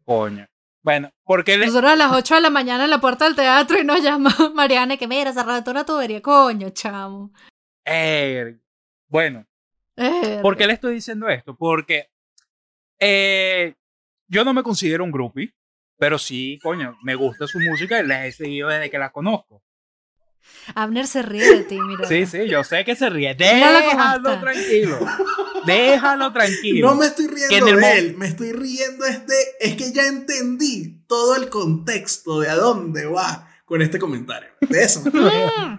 [0.04, 0.46] Coño.
[0.82, 3.78] Bueno, porque le, Nosotros a las 8 de la mañana en la puerta del teatro
[3.80, 7.32] y nos llama Mariana y que mira, se reventó una tubería, coño, chamo.
[7.86, 8.58] Eh,
[9.08, 9.46] bueno,
[9.96, 11.56] Eh, ¿por qué le estoy diciendo esto?
[11.56, 12.10] Porque
[12.98, 13.74] eh,
[14.28, 15.54] yo no me considero un groupie,
[15.98, 19.62] pero sí, coño, me gusta su música y la he seguido desde que la conozco.
[20.74, 22.08] Abner se ríe de ti, mira.
[22.08, 23.34] Sí, sí, yo sé que se ríe.
[23.34, 24.98] Déjalo tranquilo.
[25.66, 26.88] Déjalo tranquilo.
[26.88, 29.34] No me estoy riendo Que en el de mo- él, me estoy riendo es de,
[29.60, 34.50] es que ya entendí todo el contexto de a dónde va con este comentario.
[34.60, 35.02] De eso.
[35.04, 35.78] Mm.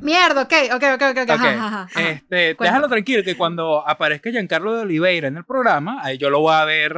[0.00, 2.10] Mierda, ok, ok, ok, ok, ok, Ok, ajá, ajá, ajá.
[2.10, 6.40] Este, déjalo tranquilo que cuando aparezca Giancarlo de Oliveira en el programa, ahí yo lo
[6.40, 6.94] voy a ver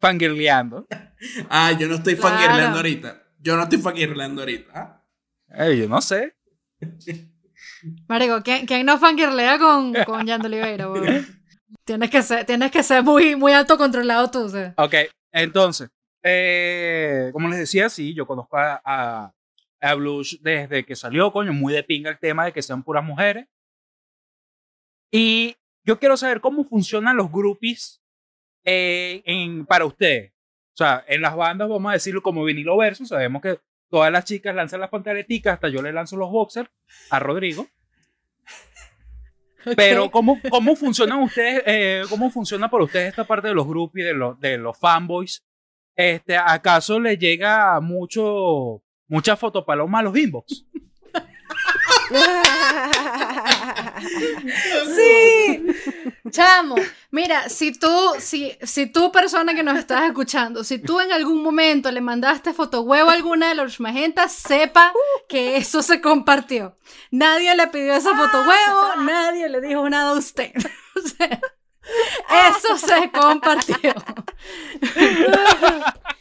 [0.00, 0.86] fangirleando.
[1.48, 2.36] Ah, yo no estoy Claro.
[2.36, 3.22] fangirleando ahorita.
[3.38, 4.70] Yo no estoy fangirleando ahorita.
[4.74, 4.99] ¿ah?
[5.58, 6.36] Yo no sé.
[8.08, 10.88] Marico, ¿quién, quién no fangirlea con, con Jan de Oliveira?
[11.84, 14.74] Tienes que ser, tienes que ser muy, muy alto controlado tú, sea.
[14.76, 14.94] Ok,
[15.32, 15.90] entonces,
[16.22, 19.32] eh, como les decía, sí, yo conozco a, a,
[19.80, 23.04] a Blush desde que salió, coño, muy de pinga el tema de que sean puras
[23.04, 23.46] mujeres.
[25.10, 28.02] Y yo quiero saber cómo funcionan los groupies
[28.64, 30.32] eh, en, para ustedes.
[30.74, 33.58] O sea, en las bandas, vamos a decirlo como vinilo verso, sabemos que
[33.90, 36.70] todas las chicas lanzan las pantaleticas, hasta yo le lanzo los boxers
[37.10, 37.66] a Rodrigo.
[39.76, 44.06] Pero ¿cómo, cómo funcionan ustedes, eh, cómo funciona por ustedes esta parte de los groupies,
[44.06, 45.44] de los, de los fanboys?
[45.94, 50.64] Este, ¿Acaso les llega mucho, mucha fotopaloma a los inbox?
[54.94, 55.66] Sí,
[56.30, 56.74] chamo.
[57.10, 57.88] Mira, si tú,
[58.18, 62.52] si, si tú, persona que nos estás escuchando, si tú en algún momento le mandaste
[62.52, 64.92] fotohuevo a alguna de los magentas, sepa
[65.28, 66.76] que eso se compartió.
[67.10, 70.52] Nadie le pidió esa fotohuevo, nadie le dijo nada a usted.
[70.92, 71.40] O sea,
[72.50, 73.74] eso se compartió.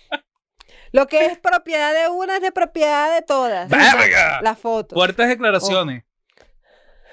[0.91, 3.70] Lo que es propiedad de una es de propiedad de todas.
[3.70, 4.41] ¡Verga!
[4.41, 4.95] La foto.
[4.95, 6.03] Fuertes declaraciones.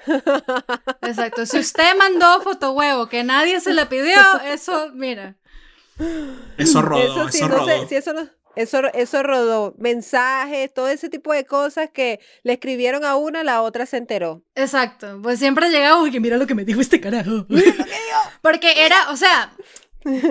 [1.01, 1.45] Exacto.
[1.45, 5.35] Si usted mandó fotohuevo que nadie se le pidió, eso, mira.
[6.57, 7.67] Eso rodó, eso, sí, eso no rodó.
[7.67, 9.75] sé, sí, eso no- Eso, eso rodó.
[9.77, 14.43] Mensajes, todo ese tipo de cosas que le escribieron a una, la otra se enteró.
[14.55, 17.45] Exacto, pues siempre llegamos y que mira lo que me dijo este carajo.
[18.41, 19.51] Porque era, o sea,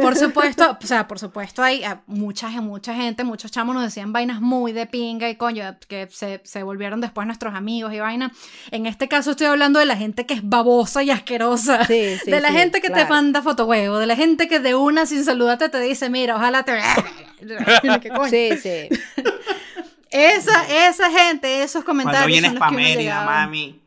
[0.00, 4.12] por supuesto, o sea, por supuesto hay ah, mucha, mucha gente, muchos chamos nos decían
[4.12, 8.32] vainas muy de pinga y coño, que se, se volvieron después nuestros amigos y vaina.
[8.70, 11.84] En este caso estoy hablando de la gente que es babosa y asquerosa.
[11.86, 14.74] Sí, sí, de la sí, gente que te manda fotohuevo, de la gente que de
[14.74, 16.78] una sin saludarte te dice, mira, ojalá te...
[18.00, 18.30] ¿Qué coño?
[18.30, 18.88] Sí, sí.
[20.10, 23.82] Esa, esa gente, esos comentarios Cuando vienes son los pa' que uno Mérida, mami.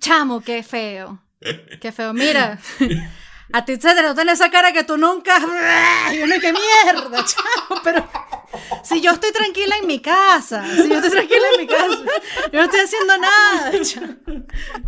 [0.00, 1.22] Chamo, qué feo.
[1.80, 2.12] Qué feo.
[2.12, 2.58] Mira,
[3.56, 5.36] a ti se te nota en esa cara que tú nunca.
[6.12, 7.80] Y uno, qué mierda, chamo.
[7.82, 8.08] Pero
[8.84, 11.98] si yo estoy tranquila en mi casa, si yo estoy tranquila en mi casa,
[12.52, 14.14] yo no estoy haciendo nada, chamo.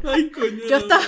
[0.04, 0.64] Ay, coño.
[0.68, 1.02] Yo estaba,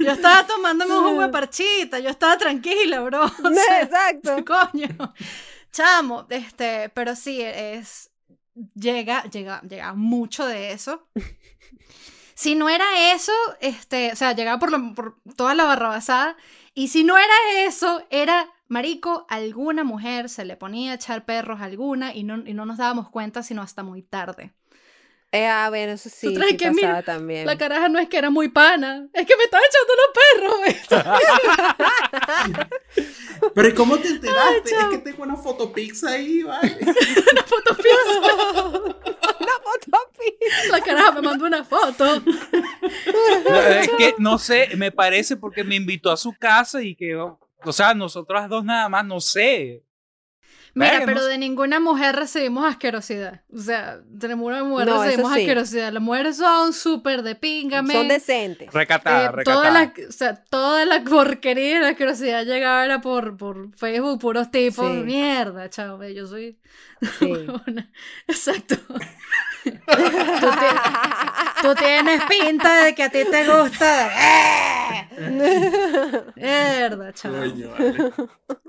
[0.00, 3.24] yo estaba tomándome un jugo de parchita, yo estaba tranquila, bro.
[3.24, 4.36] O sea, Exacto.
[4.44, 5.14] Coño.
[5.72, 8.10] Chamo, este, pero sí, es.
[8.74, 11.08] Llega, llega, llega mucho de eso.
[12.34, 16.36] Si no era eso, este, o sea, llegaba por, lo- por toda la barrabasada.
[16.78, 17.34] Y si no era
[17.66, 22.46] eso, era, marico, alguna mujer se le ponía a echar perros a alguna y no,
[22.46, 24.54] y no nos dábamos cuenta sino hasta muy tarde.
[25.36, 27.46] Eh, ah, bueno, eso sí, traes sí que, pasaba mira, también.
[27.46, 30.10] La caraja no es que era muy pana, es que me estaba echando los
[30.88, 31.16] perros.
[33.54, 34.70] Pero ¿y cómo te enteraste?
[34.70, 36.76] es que tengo una fotopix ahí, vale.
[36.80, 38.18] Una foto piosa.
[39.40, 42.22] Una foto pi- La caraja me mandó una foto.
[43.46, 47.38] Es que no sé, me parece porque me invitó a su casa y que, o
[47.72, 49.82] sea, nosotras dos nada más, no sé.
[50.78, 53.40] Mira, pero de ninguna mujer recibimos asquerosidad.
[53.50, 55.40] O sea, de ninguna mujer No, recibimos sí.
[55.40, 55.90] asquerosidad.
[55.92, 57.94] Las mujeres son súper de pingame.
[57.94, 58.70] Son decentes.
[58.74, 59.56] Recatada, Eh, recatada.
[59.56, 64.20] toda la, o sea, toda la porquería y la asquerosidad llegaba era por, por Facebook,
[64.20, 64.86] puros tipos.
[64.86, 65.02] Sí.
[65.02, 66.58] Mierda, chao, ve, yo soy
[67.18, 67.24] Sí.
[67.66, 67.90] una-
[68.28, 68.76] Exacto.
[69.64, 74.10] tú, ti- tú tienes pinta de que a ti te gusta.
[76.36, 78.12] Mierda, vale.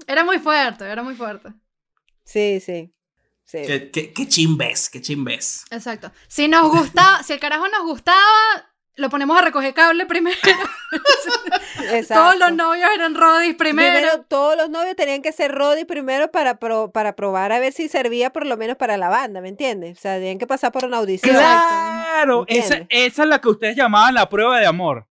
[0.08, 1.50] Era muy fuerte, era muy fuerte.
[2.28, 2.94] Sí, sí.
[3.46, 3.60] sí.
[3.66, 5.64] ¿Qué, qué, qué chimbes, qué chimbes.
[5.72, 6.12] Exacto.
[6.28, 8.18] Si nos gustaba, si el carajo nos gustaba,
[8.96, 10.36] lo ponemos a recoger cable primero.
[11.92, 12.14] Exacto.
[12.14, 13.94] Todos los novios eran rodis primero.
[13.94, 17.72] Primero, todos los novios tenían que ser Roddy primero para, pro- para probar a ver
[17.74, 19.98] si servía por lo menos para la banda, ¿me entiendes?
[19.98, 21.36] O sea, tenían que pasar por una audición.
[21.36, 25.08] Claro, esa, esa es la que ustedes llamaban la prueba de amor.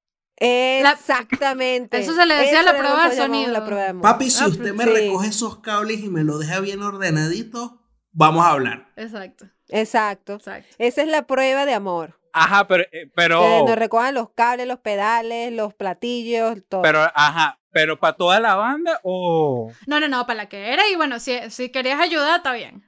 [0.40, 1.98] Exactamente.
[1.98, 3.52] Eso se le decía la prueba que del sonido.
[3.52, 4.02] La prueba de amor.
[4.02, 4.90] Papi, si Ah, usted me sí.
[4.90, 7.80] recoge esos cables y me lo deja bien ordenadito,
[8.12, 8.88] vamos a hablar.
[8.96, 10.34] Exacto, Exacto.
[10.34, 10.74] exacto.
[10.78, 12.18] Esa es la prueba de amor.
[12.32, 16.82] Ajá, pero, eh, Que pero, nos recojan los cables, los pedales, los platillos, todo.
[16.82, 19.72] pero, ajá, pero para toda la banda o...
[19.88, 20.88] No, no, no, para la que era.
[20.88, 22.84] Y bueno, si, si querías ayudar, está bien.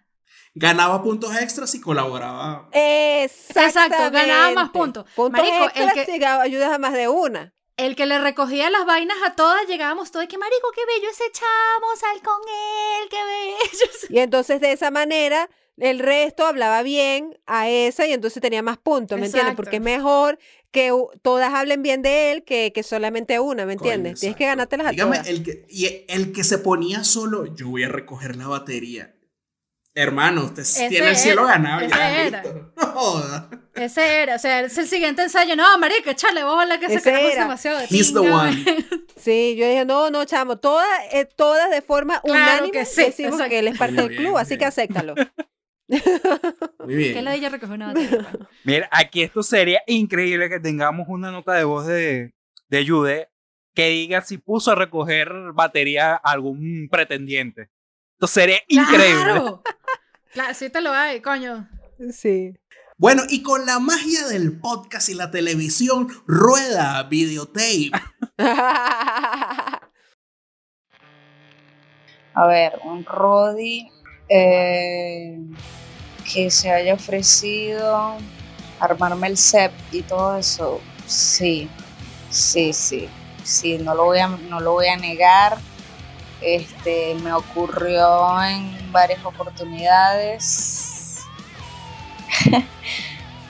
[0.54, 2.68] Ganaba puntos extras y colaboraba.
[2.72, 5.04] Exacto, ganaba más puntos.
[5.14, 7.54] Puntos Marico, el extras que- si ga- ayudas a más de una.
[7.78, 11.10] El que le recogía las vainas a todas, llegábamos todos y que marico, qué bello
[11.10, 13.92] ese chamo, sal con él, qué bello.
[14.10, 15.48] Y entonces de esa manera
[15.78, 19.54] el resto hablaba bien a esa y entonces tenía más puntos, ¿me entiendes?
[19.56, 20.38] Porque es mejor
[20.70, 20.92] que
[21.22, 24.12] todas hablen bien de él que, que solamente una, ¿me entiendes?
[24.12, 25.28] Coño, Tienes que ganártelas a Dígame, todas.
[25.28, 29.14] el que, y el que se ponía solo, yo voy a recoger la batería.
[29.94, 32.26] Hermano, usted Ese tiene el cielo era, ganado ese ya.
[32.26, 32.42] era.
[32.42, 32.72] listo.
[32.76, 33.50] No joda.
[33.74, 35.54] Ese era, o sea, es el siguiente ensayo.
[35.56, 37.42] No, marica, échale vos la que se Ese queremos era.
[37.42, 38.64] demasiado de He's the one.
[39.16, 43.02] Sí, yo dije, no, no, chamo, todas, eh, todas de forma Claro unánime que sí,
[43.04, 43.50] decimos exacto.
[43.50, 45.14] que él es parte del club, así que acéptalo.
[46.84, 47.14] Muy bien.
[47.14, 48.26] Que la de ella recogió una batería.
[48.64, 52.34] Mira, aquí esto sería increíble que tengamos una nota de voz de,
[52.68, 53.28] de Jude
[53.74, 57.70] que diga si puso a recoger batería a algún pretendiente.
[58.16, 59.22] Esto sería increíble.
[59.22, 59.62] ¡Claro!
[60.32, 61.68] Claro, sí te lo hay, coño.
[62.12, 62.54] Sí.
[62.96, 67.90] Bueno, y con la magia del podcast y la televisión, rueda videotape.
[72.34, 73.90] A ver, un Rodi
[74.28, 75.38] eh,
[76.32, 78.16] que se haya ofrecido
[78.80, 80.80] armarme el CEP y todo eso.
[81.06, 81.68] Sí,
[82.30, 83.08] sí, sí,
[83.44, 85.58] sí, no lo voy a, no lo voy a negar.
[86.42, 91.22] Este, me ocurrió en varias oportunidades.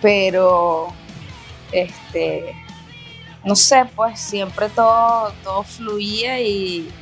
[0.03, 0.89] Pero,
[1.71, 2.55] este,
[3.45, 6.93] no sé, pues siempre todo, todo fluía y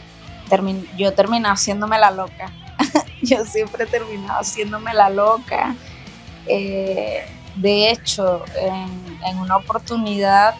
[0.96, 2.52] yo terminaba haciéndome la loca.
[3.22, 5.74] yo siempre terminaba haciéndome la loca.
[6.46, 7.24] Eh,
[7.56, 10.54] de hecho, en una oportunidad,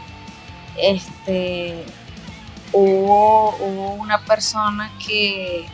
[0.77, 1.85] este,
[2.73, 5.67] hubo, hubo una persona que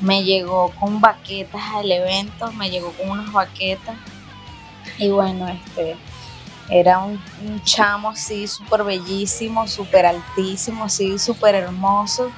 [0.00, 3.96] me llegó con baquetas al evento, me llegó con unas baquetas.
[4.98, 5.96] Y bueno, este,
[6.68, 7.20] era un,
[7.64, 12.30] chamo así súper bellísimo, súper altísimo, así súper hermoso.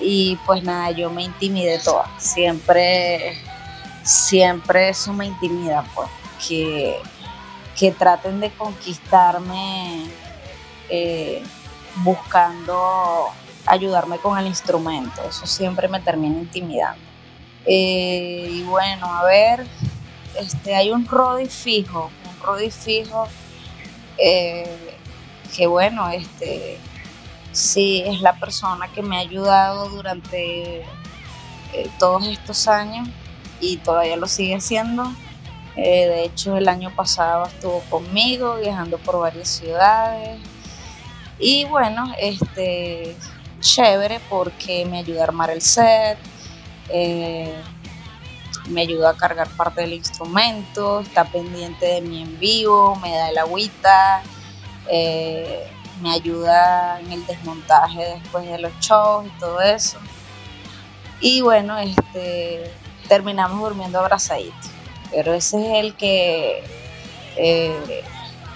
[0.00, 2.08] Y pues nada, yo me intimidé toda.
[2.18, 3.36] Siempre,
[4.02, 6.08] siempre eso me intimida, pues.
[6.46, 7.00] Que,
[7.76, 10.06] que traten de conquistarme
[10.88, 11.42] eh,
[11.96, 13.32] buscando
[13.68, 15.22] ayudarme con el instrumento.
[15.28, 17.02] Eso siempre me termina intimidando.
[17.66, 19.66] Eh, y bueno, a ver,
[20.38, 23.28] este, hay un Rodi fijo, un Rodi fijo
[24.16, 24.96] eh,
[25.54, 26.78] que bueno, este,
[27.52, 33.08] sí es la persona que me ha ayudado durante eh, todos estos años
[33.60, 35.12] y todavía lo sigue haciendo.
[35.76, 40.40] De hecho, el año pasado estuvo conmigo viajando por varias ciudades.
[41.38, 43.16] Y bueno, este,
[43.60, 46.18] chévere porque me ayuda a armar el set,
[46.88, 47.54] eh,
[48.68, 53.30] me ayuda a cargar parte del instrumento, está pendiente de mí en vivo, me da
[53.30, 54.22] el agüita,
[54.90, 55.70] eh,
[56.00, 59.98] me ayuda en el desmontaje después de los shows y todo eso.
[61.20, 62.72] Y bueno, este,
[63.08, 64.70] terminamos durmiendo abrazaditos.
[65.10, 66.62] Pero ese es el que,
[67.36, 68.04] eh,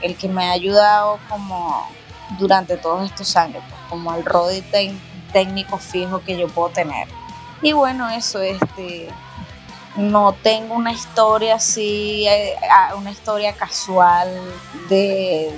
[0.03, 1.89] el que me ha ayudado como
[2.39, 4.99] durante todos estos años, pues, como el tec-
[5.33, 7.09] técnico fijo que yo puedo tener.
[7.63, 9.09] Y bueno, eso, este,
[9.97, 12.57] no tengo una historia así, eh,
[12.97, 14.29] una historia casual
[14.89, 15.57] de,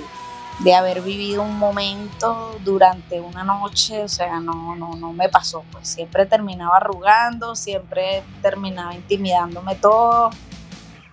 [0.59, 5.63] de haber vivido un momento durante una noche, o sea, no, no, no me pasó,
[5.71, 10.29] pues siempre terminaba arrugando, siempre terminaba intimidándome todo.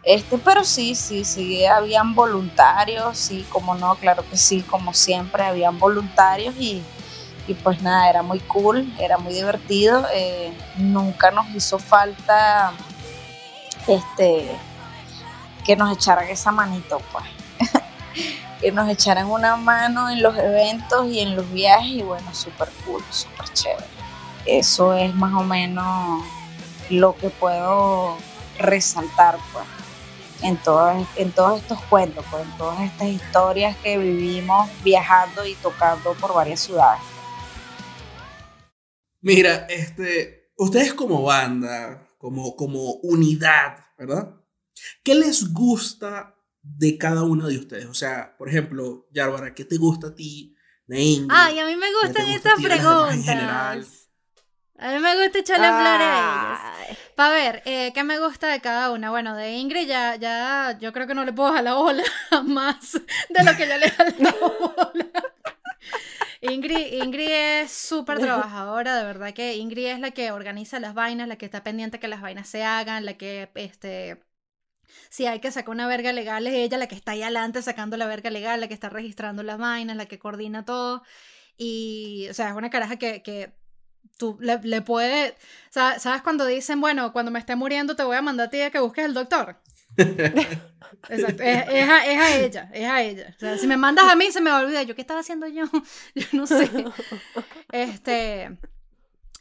[0.03, 5.45] Este, pero sí, sí, sí, habían voluntarios, sí, como no, claro que sí, como siempre,
[5.45, 6.83] habían voluntarios y,
[7.47, 12.73] y pues nada, era muy cool, era muy divertido, eh, nunca nos hizo falta
[13.87, 14.51] este
[15.65, 17.24] que nos echaran esa manito, pues.
[18.61, 22.69] que nos echaran una mano en los eventos y en los viajes y bueno, súper
[22.85, 23.87] cool, súper chévere.
[24.47, 26.24] Eso es más o menos
[26.91, 28.16] lo que puedo
[28.59, 29.65] resaltar, pues,
[30.43, 35.55] en todos, en todos estos cuentos, pues, en todas estas historias que vivimos viajando y
[35.55, 37.02] tocando por varias ciudades.
[39.20, 44.36] Mira, este, ustedes como banda, como, como unidad, ¿verdad?
[45.05, 47.86] ¿Qué les gusta de cada uno de ustedes?
[47.86, 50.56] O sea, por ejemplo, Yárbara, ¿qué te gusta a ti?
[50.86, 54.02] Nain, Ay, a mí me ¿qué te gustan gusta estas en preguntas.
[54.82, 56.98] A mí me gusta echarle flores a ellas.
[57.14, 59.10] Para ver, eh, ¿qué me gusta de cada una?
[59.10, 62.02] Bueno, de Ingrid ya, ya, yo creo que no le puedo jalar bola
[62.44, 62.94] más
[63.28, 65.06] de lo que yo le jalé bola.
[66.40, 71.28] Ingrid, Ingrid es súper trabajadora, de verdad que Ingrid es la que organiza las vainas,
[71.28, 74.20] la que está pendiente que las vainas se hagan, la que, este,
[75.10, 77.96] si hay que sacar una verga legal es ella la que está ahí adelante sacando
[77.96, 81.04] la verga legal, la que está registrando las vainas, la que coordina todo.
[81.56, 83.61] Y, o sea, es una caraja que, que
[84.19, 85.35] tú le, le puedes...
[85.70, 88.61] sa- ¿Sabes cuando dicen, bueno, cuando me esté muriendo te voy a mandar a ti
[88.61, 89.57] a que busques el doctor?
[91.09, 93.35] Exacto, es, es a, es a ella, es a ella.
[93.37, 94.85] O sea, si me mandas a mí se me va a olvidar.
[94.87, 95.65] ¿Yo qué estaba haciendo yo?
[96.15, 96.70] Yo no sé.
[97.73, 98.57] Este...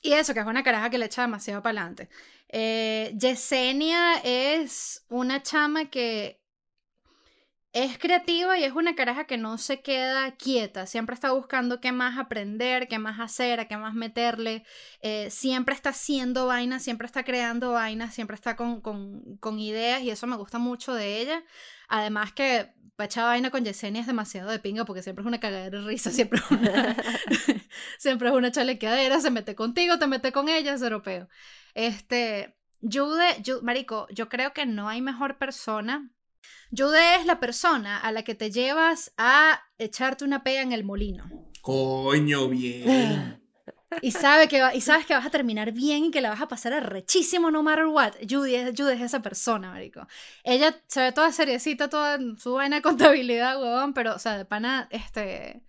[0.02, 2.10] Y eso, que es una caraja que le echa demasiado para adelante.
[2.50, 6.41] Eh, Yesenia es una chama que
[7.74, 11.94] es creativa y es una caraja que no se queda quieta, siempre está buscando qué
[11.94, 14.66] más aprender, qué más hacer, a qué más meterle,
[15.02, 20.10] eh, siempre está haciendo vainas, siempre está creando vainas, siempre está con, con, ideas y
[20.10, 21.44] eso me gusta mucho de ella.
[21.88, 25.40] Además que para echar vaina con Yesenia es demasiado de pinga porque siempre es una
[25.40, 26.96] cagadera de risa, siempre es una,
[28.00, 31.30] siempre es una chalequeadera, se mete contigo, te mete con ella, es europeo.
[31.74, 36.12] Este, Jude, marico, yo creo que no hay mejor persona
[36.76, 40.84] Jude es la persona a la que te llevas a echarte una pega en el
[40.84, 41.30] molino.
[41.62, 43.42] Coño, bien.
[44.02, 46.48] Y, sabe que y sabes que vas a terminar bien y que la vas a
[46.48, 48.14] pasar rechísimo no matter what.
[48.28, 50.08] Judy es, Judy es esa persona, marico.
[50.46, 54.88] Ella se ve toda seriecita, toda su de contabilidad, huevón, pero, o sea, de pana,
[54.92, 55.64] este...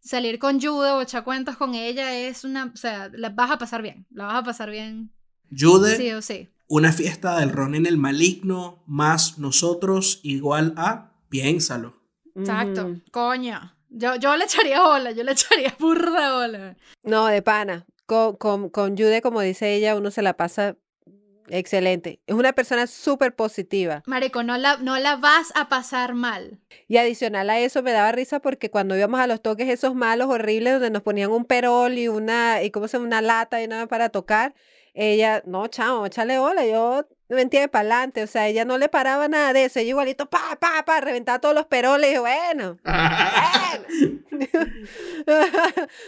[0.00, 2.70] Salir con Jude o echar cuentas con ella es una...
[2.72, 4.06] O sea, la vas a pasar bien.
[4.10, 5.12] La vas a pasar bien.
[5.50, 5.96] Jude.
[5.96, 11.94] Sí o sí una fiesta del ron en el maligno más nosotros igual a piénsalo.
[12.36, 13.74] Exacto, coño.
[13.90, 16.76] Yo, yo le echaría bola, yo le echaría burda bola.
[17.02, 17.86] No, de pana.
[18.06, 20.76] Con, con, con Jude, como dice ella, uno se la pasa
[21.50, 22.20] excelente.
[22.26, 24.02] Es una persona súper positiva.
[24.06, 26.60] Marico, no la, no la vas a pasar mal.
[26.86, 30.28] Y adicional a eso me daba risa porque cuando íbamos a los toques esos malos,
[30.28, 33.86] horribles, donde nos ponían un perol y una, y cómo se una lata y nada
[33.86, 34.54] para tocar,
[35.00, 38.88] ella, no, chamo, échale bola, yo me entiende para adelante, o sea, ella no le
[38.88, 42.78] paraba nada de eso, ella igualito, pa, pa, pa, reventaba todos los peroles, y bueno,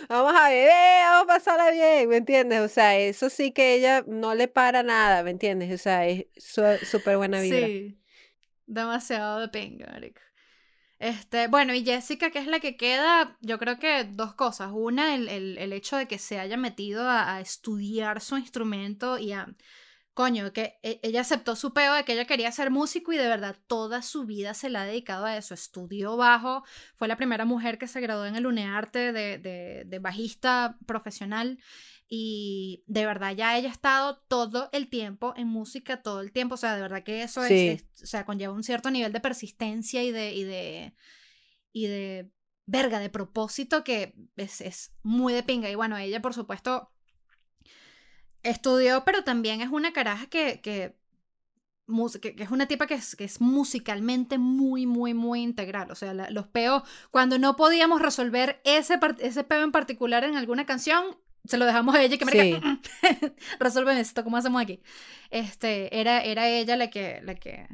[0.08, 2.60] vamos a beber, vamos a pasarla bien, ¿me entiendes?
[2.62, 5.72] O sea, eso sí que ella no le para nada, ¿me entiendes?
[5.72, 6.26] O sea, es
[6.82, 7.64] súper buena vida.
[7.64, 7.96] Sí,
[8.66, 9.86] demasiado de pinga,
[11.00, 14.70] este, bueno, y Jessica, que es la que queda, yo creo que dos cosas.
[14.70, 19.48] Una, el, el, hecho de que se haya metido a, estudiar su instrumento y a,
[20.12, 23.28] coño, que e, ella aceptó su peo de que ella quería ser músico y de
[23.28, 25.54] verdad toda su vida se la ha dedicado a eso.
[25.54, 26.64] Estudió bajo,
[26.96, 31.58] fue la primera mujer que se graduó en el UNEARTE de, de bajista profesional
[32.12, 36.56] y de verdad ya ella ha estado todo el tiempo en música, todo el tiempo,
[36.56, 40.02] o sea, de verdad que eso es, o sea, conlleva un cierto nivel de persistencia
[40.02, 40.94] y de, y de,
[41.72, 42.32] y de
[42.66, 45.70] verga, de propósito que es, es muy de pinga.
[45.70, 46.90] Y bueno, ella por supuesto
[48.42, 50.96] estudió, pero también es una caraja que, que,
[52.20, 55.92] que, es una tipa que es, que es musicalmente muy, muy, muy integral.
[55.92, 56.82] O sea, los peos,
[57.12, 61.94] cuando no podíamos resolver ese, ese peo en particular en alguna canción, se lo dejamos
[61.94, 62.60] a ella que me sí.
[63.60, 64.80] resuelven esto, ¿cómo hacemos aquí?
[65.30, 67.66] Este, era, era ella la que, la que,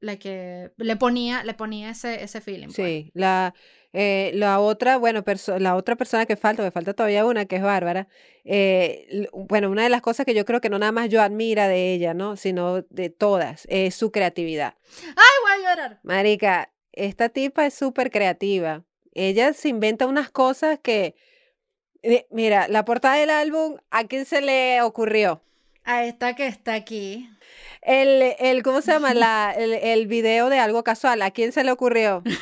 [0.00, 2.66] la que le ponía, le ponía ese, ese feeling.
[2.66, 2.76] Pues.
[2.76, 3.54] Sí, la,
[3.92, 5.22] eh, la otra, bueno,
[5.58, 8.08] la otra persona que falta, me falta todavía una, que es Bárbara.
[8.44, 11.68] Eh, bueno, una de las cosas que yo creo que no nada más yo admira
[11.68, 12.36] de ella, ¿no?
[12.36, 14.74] Sino de todas, es su creatividad.
[15.00, 16.00] ¡Ay, voy a llorar!
[16.02, 18.84] Marica, esta tipa es súper creativa.
[19.12, 21.14] Ella se inventa unas cosas que
[22.30, 25.42] Mira, la portada del álbum, ¿a quién se le ocurrió?
[25.84, 27.28] A esta que está aquí.
[27.82, 29.14] El, el ¿cómo se llama?
[29.14, 32.22] La, el, el video de algo casual, ¿a quién se le ocurrió?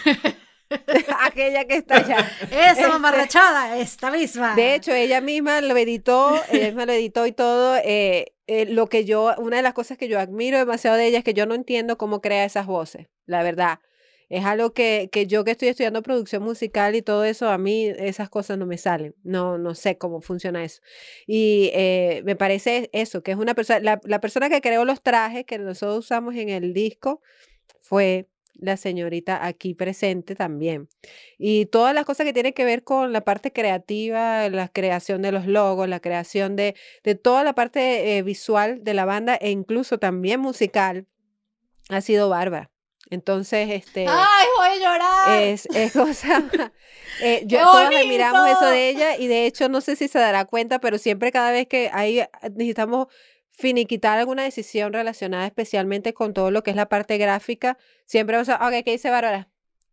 [1.20, 2.30] Aquella que está allá.
[2.50, 4.54] Esa este, mamarrachada, esta misma.
[4.54, 7.76] De hecho, ella misma lo editó, ella misma lo editó y todo.
[7.76, 11.18] Eh, eh, lo que yo, una de las cosas que yo admiro demasiado de ella
[11.18, 13.80] es que yo no entiendo cómo crea esas voces, la verdad.
[14.32, 17.84] Es algo que, que, yo que estoy estudiando producción musical y todo eso, a mí
[17.98, 19.14] esas cosas no me salen.
[19.22, 20.80] No, no sé cómo funciona eso.
[21.26, 25.02] Y eh, me parece eso, que es una persona, la, la, persona que creó los
[25.02, 27.20] trajes que nosotros usamos en el disco
[27.82, 30.88] fue la señorita aquí presente también.
[31.36, 35.32] Y todas las cosas que tienen que ver con la parte creativa, la creación de
[35.32, 39.50] los logos, la creación de, de toda la parte eh, visual de la banda e
[39.50, 41.06] incluso también musical,
[41.90, 42.71] ha sido bárbara.
[43.12, 44.06] Entonces, este.
[44.08, 45.42] ¡Ay, voy a llorar!
[45.42, 46.42] Es, es cosa.
[47.20, 50.46] Eh, yo, todas admiramos eso de ella y de hecho, no sé si se dará
[50.46, 53.08] cuenta, pero siempre, cada vez que hay, ah, necesitamos
[53.50, 57.76] finiquitar alguna decisión relacionada especialmente con todo lo que es la parte gráfica,
[58.06, 58.66] siempre vamos a.
[58.66, 59.50] Ok, ¿qué dice Bárbara?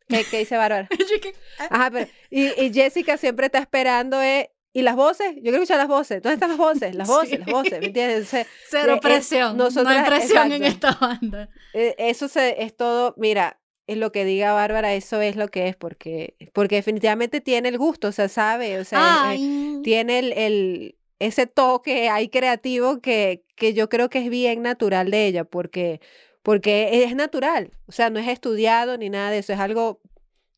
[0.08, 0.88] ¿Qué, qué dice Bárbara?
[1.60, 1.68] Ah.
[1.72, 2.10] Ajá, pero.
[2.30, 4.50] Y, y Jessica siempre está esperando, eh,
[4.80, 5.36] ¿Y las voces?
[5.36, 6.22] Yo quiero escuchar las voces.
[6.22, 6.96] ¿Dónde están las voces?
[6.96, 8.34] Las voces, las voces, ¿me entiendes?
[8.70, 9.58] Cero presión.
[9.58, 11.50] no hay presión en esta banda.
[11.74, 15.68] E, eso se, es todo, mira, es lo que diga Bárbara, eso es lo que
[15.68, 20.32] es, porque, porque definitivamente tiene el gusto, o sea, sabe, o sea, eh, tiene el,
[20.34, 25.44] el, ese toque ahí creativo que, que yo creo que es bien natural de ella,
[25.44, 26.00] porque,
[26.42, 30.00] porque es natural, o sea, no es estudiado ni nada de eso, es algo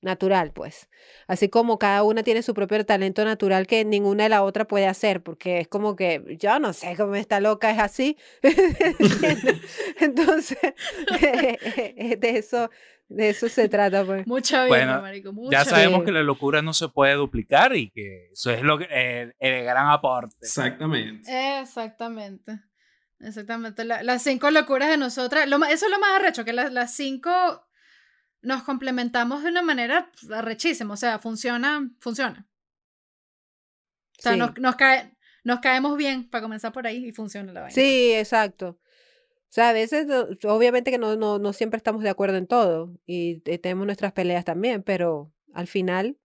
[0.01, 0.89] natural, pues.
[1.27, 4.87] Así como cada una tiene su propio talento natural que ninguna de la otra puede
[4.87, 8.17] hacer, porque es como que yo no sé cómo esta loca es así.
[9.99, 10.57] Entonces,
[11.19, 12.69] de eso,
[13.09, 14.25] de eso se trata, pues.
[14.27, 16.05] Mucha vida, Bueno, marico, mucha Ya sabemos Sí.
[16.05, 19.63] que la locura no se puede duplicar y que eso es lo que, eh, el
[19.65, 20.35] gran aporte.
[20.41, 21.59] Exactamente.
[21.61, 22.59] Exactamente.
[23.19, 23.85] Exactamente.
[23.85, 25.47] La- las cinco locuras de nosotras.
[25.47, 27.29] Lo, eso es lo más arrecho, que las, las cinco
[28.41, 30.93] nos complementamos de una manera arrechísima.
[30.93, 32.47] O sea, funciona, funciona.
[34.17, 34.37] O sea, Sí.
[34.39, 37.73] nos, nos, cae, nos caemos bien para comenzar por ahí y funciona la vaina.
[37.73, 38.79] Sí, exacto.
[38.79, 40.07] O sea, a veces,
[40.45, 44.13] obviamente que no, no, no siempre estamos de acuerdo en todo y eh, tenemos nuestras
[44.13, 46.17] peleas también, pero al final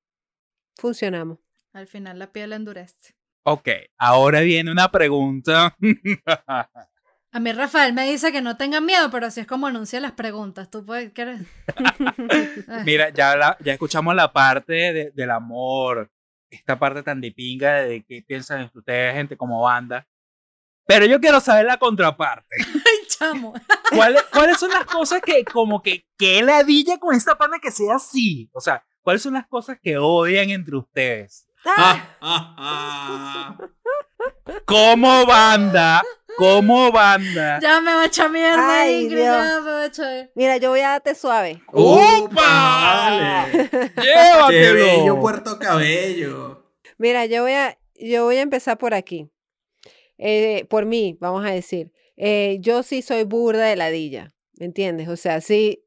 [0.77, 1.39] funcionamos.
[1.73, 3.17] Al final la piel endurece.
[3.43, 3.69] Ok,
[3.99, 5.77] ahora viene una pregunta.
[7.33, 10.13] A mí Rafael me dice que no tengan miedo, pero así es como anuncia las
[10.13, 10.71] preguntas.
[10.71, 11.43] ¿Tú puedes, quieres?
[12.85, 16.11] Mira, ya, la- ya escuchamos la parte de- del amor,
[16.51, 20.07] esta parte tan de pinga de qué piensan ustedes, gente como banda.
[20.87, 22.55] Pero yo quiero saber la contraparte.
[22.61, 23.53] Ay, chamo.
[23.91, 27.97] ¿Cuáles, cuáles son las cosas que, como que, que ladilla con esta pana que sea
[27.97, 28.49] así?
[28.53, 31.46] O sea, ¿cuáles son las cosas que odian entre ustedes?
[31.79, 33.59] Ah, ah, ah.
[34.65, 36.03] Como banda,
[36.37, 37.59] como banda.
[37.61, 39.17] Ya me va a echar mierda, Ay, Ingrid.
[39.17, 39.27] Dios.
[39.27, 40.31] Ya me va a echar.
[40.35, 41.63] Mira, yo voy a darte suave.
[41.73, 42.41] ¡Upa!
[42.43, 43.69] Vale.
[43.71, 44.75] ¡Qué ¡Llévatelo!
[44.75, 46.73] bello Puerto Cabello!
[46.99, 49.29] Mira, yo voy a, yo voy a empezar por aquí.
[50.19, 51.93] Eh, por mí, vamos a decir.
[52.17, 55.09] Eh, yo sí soy burda de ladilla, ¿me entiendes?
[55.09, 55.85] O sea, sí,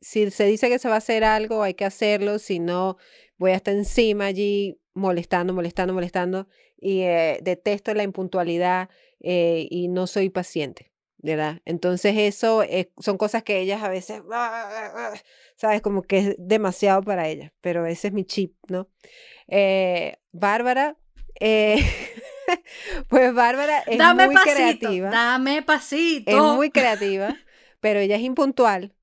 [0.00, 2.96] si se dice que se va a hacer algo, hay que hacerlo, si no,
[3.36, 6.46] voy a estar encima allí molestando, molestando, molestando.
[6.80, 8.88] Y eh, detesto la impuntualidad
[9.20, 11.60] eh, y no soy paciente, ¿verdad?
[11.64, 14.22] Entonces eso eh, son cosas que ellas a veces,
[15.56, 15.80] ¿sabes?
[15.82, 18.88] Como que es demasiado para ellas, pero ese es mi chip, ¿no?
[20.32, 20.96] Bárbara,
[23.08, 24.54] pues Bárbara es dame muy pasito.
[24.56, 26.30] creativa, Dame pasito.
[26.30, 27.36] es muy creativa,
[27.80, 28.94] pero ella es impuntual,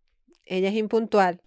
[0.46, 1.42] ella es impuntual.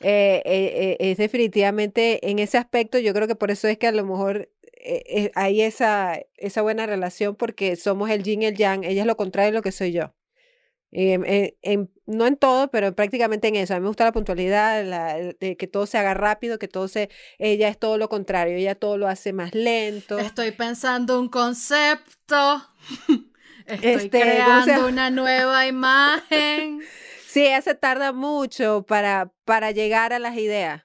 [0.00, 3.88] Eh, eh, eh, es definitivamente en ese aspecto, yo creo que por eso es que
[3.88, 4.48] a lo mejor
[5.34, 9.16] hay esa, esa buena relación porque somos el yin y el yang, ella es lo
[9.16, 10.14] contrario de lo que soy yo.
[10.90, 13.74] Em, en- en- no en todo, pero prácticamente en eso.
[13.74, 16.88] A mí me gusta la puntualidad, la- de que todo se haga rápido, que todo
[16.88, 17.10] se...
[17.38, 20.18] Ella es todo lo contrario, ella todo lo hace más lento.
[20.18, 22.62] Estoy pensando un concepto.
[23.66, 26.80] Estoy Este, ¿cómo se creando una nueva imagen.
[27.28, 30.84] Sí, ella se tarda mucho para, para llegar a las ideas.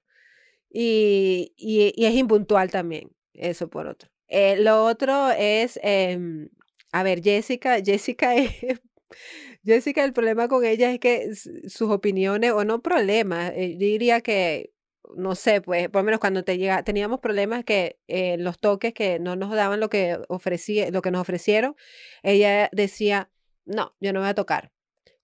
[0.72, 4.10] Y, y- y es impuntual también, eso por otro.
[4.30, 6.49] Eh, lo otro es, em,
[6.91, 8.52] a ver, Jessica, Jessica es,
[9.65, 14.74] Jessica, el problema con ella es que sus opiniones, o no problemas, eh, diría que,
[15.18, 18.94] no sé, pues, por lo menos cuando te llega, teníamos problemas que eh, los toques
[18.94, 21.76] que no nos daban lo que ofrecía, lo que nos ofrecieron,
[22.24, 23.32] ella decía,
[23.65, 24.72] no, yo no voy a tocar.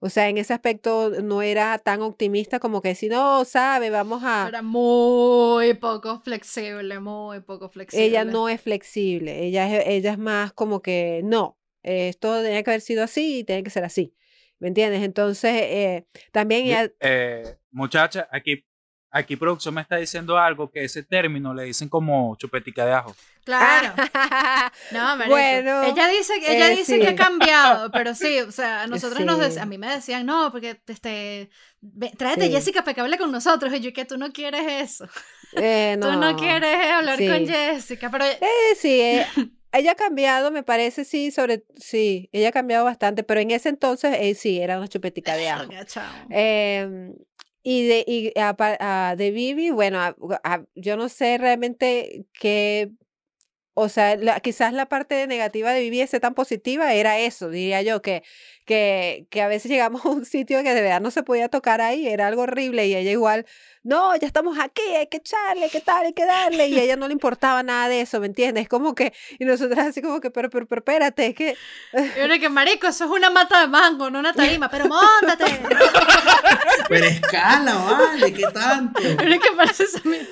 [0.02, 4.22] O sea, en ese aspecto no era tan optimista como que si no, sabe, vamos
[4.24, 4.48] a...
[4.48, 8.06] Era muy poco flexible, muy poco flexible.
[8.06, 12.72] Ella no es flexible, ella es, ella es más como que no, esto tenía que
[12.72, 14.16] haber sido así y tiene que ser así.
[14.60, 15.04] ¿Me entiendes?
[15.04, 16.92] Entonces, eh, también ella...
[17.00, 18.66] Eh, muchacha, aquí,
[19.12, 23.16] aquí producción me está diciendo algo que ese término le dicen como chupetica de ajo.
[23.44, 23.94] Claro.
[24.92, 25.30] No, marico.
[25.36, 28.88] Bueno, ella dice, que- ella eh, dice que ha cambiado, pero sí, o sea, a
[28.88, 29.44] nosotros nos Sí.
[29.58, 31.50] dec- a mí me decían, no, porque este,
[31.82, 32.52] ve- tráete Sí.
[32.52, 33.74] Jessica para que hable con nosotros.
[33.74, 34.62] Y yo, que tú no quieres
[34.92, 35.08] eso.
[35.56, 37.48] eh, Tú no quieres hablar con.
[37.48, 38.40] Jessica, pero Eh,
[38.80, 39.26] sí, eh,
[39.72, 41.64] ella ha cambiado, me parece, sí, sobre...
[41.76, 45.50] Sí, ella ha cambiado bastante, pero en ese entonces, eh, sí, era una chupetica de
[45.50, 45.70] ajo.
[46.30, 47.14] Em,
[47.70, 48.56] y de, y a
[49.12, 50.16] a- de Vivi, bueno, a-
[50.76, 52.92] yo no sé realmente qué,
[53.76, 57.82] o sea, la- quizás la parte negativa de Vivi ser tan positiva era eso, diría
[57.82, 58.24] yo, que,
[58.66, 61.82] que, que a veces llegamos a un sitio que de verdad no se podía tocar
[61.82, 63.46] ahí, era algo horrible y ella igual,
[63.84, 66.84] no, ya estamos aquí, hay que echarle, hay que tal, hay que darle, y a
[66.84, 68.68] ella no le importaba nada de eso, ¿me entiendes?
[68.68, 71.56] Como que, y nosotras así como que, pero, pero, pero espérate, es que...
[71.94, 75.46] Y uno que, marico, eso es una mata de mango, no una tarima, pero montate.
[76.88, 79.00] Pero escala, vale, ¿qué tanto?
[79.24, 80.28] Uno que parece mierda.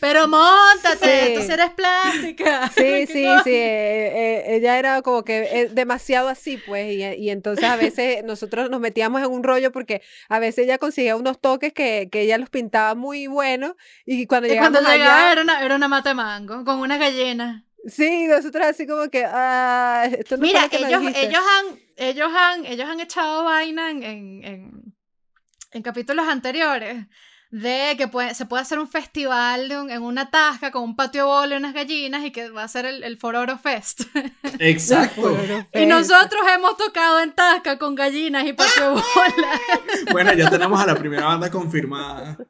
[0.00, 1.34] Pero montate, Sí.
[1.36, 2.70] tú sí eres plástica.
[2.74, 3.44] Sí, ¿Qué sí, cosa?
[3.44, 3.50] sí.
[3.50, 8.24] eh, eh, ella era como que eh, demasiado así, pues, y, y entonces a veces
[8.24, 12.22] nosotros nos metíamos en un rollo porque a veces ella conseguía unos toques que, que
[12.22, 15.74] ella los pintaba muy buenos y cuando Y cuando llegamos llegaba allá, era una, era
[15.76, 17.64] una mata de mango con una gallina.
[17.86, 21.26] sí, nosotros así como que, ah, esto no Mira, que ellos, dijiste".
[21.26, 24.94] ellos han, ellos han, ellos han echado vaina en, en, en,
[25.72, 27.06] en capítulos anteriores
[27.50, 30.94] de que puede, se puede hacer un festival de un- en una tasca con un
[30.96, 34.02] patio bola y unas gallinas y que va a ser el, el Fororo Fest.
[34.60, 35.36] Exacto.
[35.74, 39.60] y nosotros hemos tocado en tasca con gallinas y patio bola.
[40.12, 42.36] Bueno, ya tenemos a la primera banda confirmada.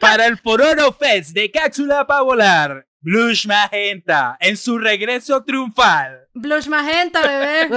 [0.00, 6.26] Para el Fororo Fest de Cápsula para volar, Blush Magenta en su regreso triunfal.
[6.34, 7.68] Blush Magenta, bebé.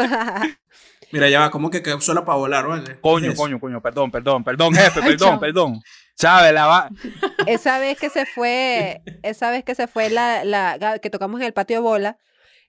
[1.12, 3.00] Mira, ya va, como que cápsula para volar, ¿vale?
[3.02, 5.82] Coño, coño, coño, perdón, perdón, perdón, jefe, perdón, perdón.
[6.16, 6.52] ¿Sabe?
[6.52, 6.90] La va...
[7.48, 11.48] Esa vez que se fue, esa vez que se fue la, la que tocamos en
[11.48, 12.18] el patio de bola,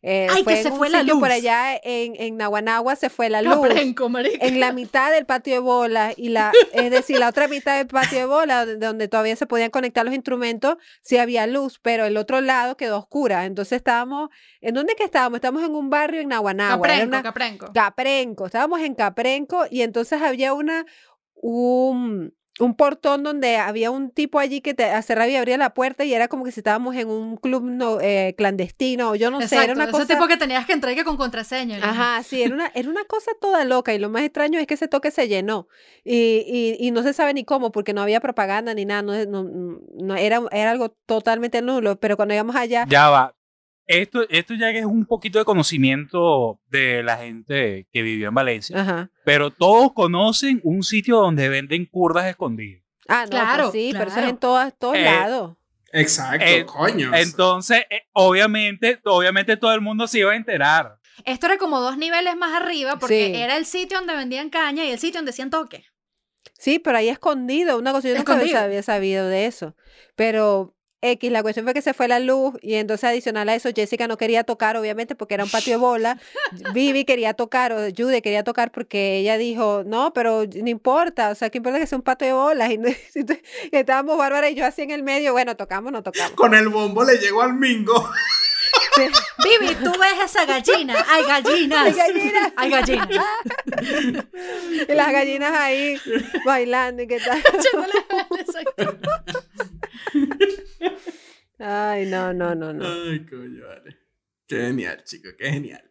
[0.03, 1.37] eh, Ay, que en se fue la sitio por luz.
[1.37, 3.55] allá en, en Naguanagua se fue la luz.
[3.61, 4.11] Caprenco.
[4.41, 7.87] En la mitad del patio de bola y la, es decir, la otra mitad del
[7.87, 12.17] patio de bola, donde, todavía se podían conectar los instrumentos, sí había luz, pero el
[12.17, 13.45] otro lado quedó oscura.
[13.45, 14.31] Entonces estábamos,
[14.63, 15.37] ¿en dónde que estábamos?
[15.37, 16.87] Estábamos en un barrio en Naguanagua.
[16.89, 17.73] era Caprenco, una- Caprenco.
[17.75, 20.87] Caprenco, estábamos en Caprenco y entonces había una
[21.35, 26.05] un, un portón donde había un tipo allí que te cerraba y abría la puerta
[26.05, 29.41] y era como que si estábamos en un club no, eh, clandestino o yo no
[29.41, 31.79] sé, era una ese cosa tipo que tenías que entrar y que con contraseña.
[31.79, 31.85] ¿no?
[31.87, 34.75] Ajá, sí, era una, era una cosa toda loca y lo más extraño es que
[34.75, 35.69] ese toque se llenó
[36.05, 39.13] y, y, y no se sabe ni cómo porque no había propaganda ni nada, no,
[39.27, 43.35] no, no- era, era algo totalmente nulo, pero cuando íbamos allá, Ya va.
[43.91, 48.35] Esto, esto ya que es un poquito de conocimiento de la gente que vivió en
[48.35, 49.11] Valencia, ajá.
[49.25, 52.83] pero todos conocen un sitio donde venden curdas escondidas.
[53.09, 54.29] Ah, no, pues Claro, sí, pero eso es claro.
[54.29, 55.57] en todas, todos Eh, lados.
[55.93, 57.11] Exacto, Eh, coño.
[57.15, 60.97] Entonces, eh, obviamente, obviamente todo el mundo se iba a enterar.
[61.25, 63.41] Esto era como dos niveles más arriba porque Sí.
[63.43, 65.85] era el sitio donde vendían caña y el sitio donde hacían toque.
[66.57, 68.59] Sí, pero ahí escondido, una cosa, yo Escondido.
[68.61, 69.75] había sabido de eso.
[70.15, 73.71] Pero X, la cuestión fue que se fue la luz y entonces adicional a eso
[73.75, 76.19] Jessica no quería tocar, obviamente, porque era un patio de bola.
[76.75, 81.35] Vivi quería tocar, o Jude quería tocar porque ella dijo, no, pero no importa, o
[81.35, 82.71] sea, ¿qué importa que sea un patio de bolas?
[82.71, 82.97] Y, no- y
[83.73, 86.33] estábamos Bárbara y yo así en el medio, bueno, tocamos, no tocamos.
[86.33, 88.11] Con el bombo le llegó al mingo.
[89.43, 90.95] Vivi, tú ves esa gallina.
[91.09, 91.87] Hay gallinas.
[91.87, 92.53] Hay gallinas.
[92.57, 93.09] Hay gallinas.
[94.89, 95.97] Y las gallinas ahí
[96.45, 97.43] bailando y qué tal.
[101.59, 102.87] Ay, no, no, no, no.
[102.87, 103.99] Ay, coño, vale.
[104.47, 105.91] Qué genial, chico, qué genial.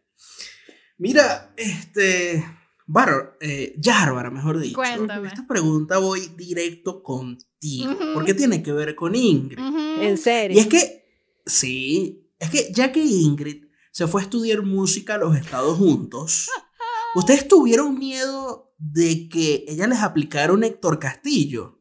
[0.98, 2.44] Mira, este.
[2.86, 4.74] Bárbara, eh, Yárbara, mejor dicho.
[4.74, 5.28] Cuéntame.
[5.28, 7.96] Esta pregunta voy directo contigo.
[8.14, 9.60] Porque tiene que ver con Ingrid.
[10.00, 10.56] En serio.
[10.56, 11.04] Y es que,
[11.46, 16.50] sí, es que ya que Ingrid se fue a estudiar música a los Estados Unidos,
[17.14, 21.79] ¿ustedes tuvieron miedo de que ella les aplicara un Héctor Castillo?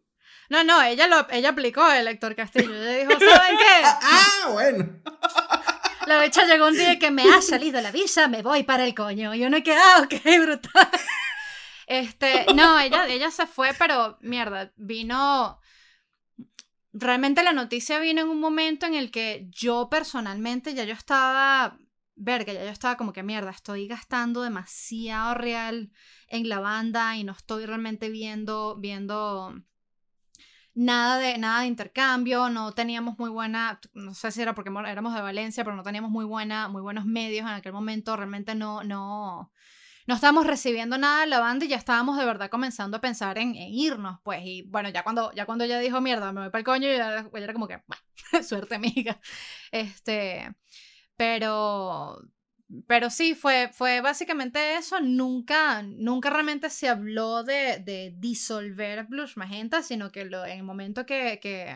[0.49, 2.73] No, no, ella, lo, ella aplicó el Héctor Castillo.
[2.73, 3.83] Ella dijo, ¿saben qué?
[3.83, 4.89] Ah, bueno.
[6.07, 8.95] La bicha llegó un día que me ha salido la visa, me voy para el
[8.95, 9.35] coño.
[9.35, 10.89] Y uno que, ah, ok, brutal.
[11.85, 15.59] Este, no, ella, ella se fue, pero mierda, vino.
[16.93, 21.77] Realmente la noticia vino en un momento en el que yo personalmente ya yo estaba.
[22.15, 25.91] Verga, ya yo estaba como que mierda, estoy gastando demasiado real
[26.27, 29.55] en la banda y no estoy realmente viendo, viendo
[30.85, 34.85] nada de, nada de intercambio, no teníamos muy buena, no sé si era porque mo-
[34.85, 38.55] éramos de Valencia, pero no teníamos muy, buena, muy buenos medios en aquel momento, realmente
[38.55, 39.51] no, no,
[40.07, 43.37] no estábamos recibiendo nada de la banda y ya estábamos de verdad comenzando a pensar
[43.39, 46.49] en, en irnos, pues, y bueno, ya cuando, ya cuando ella dijo, mierda, me voy
[46.51, 48.03] para el coño, ya, ya era como que, bueno,
[48.47, 49.19] suerte amiga,
[49.71, 50.55] este,
[51.17, 52.21] pero...
[52.87, 54.99] Pero sí, fue, fue básicamente eso.
[55.01, 60.63] Nunca, nunca realmente se habló de, de disolver Blues Magenta, sino que lo, en el
[60.63, 61.75] momento que, que,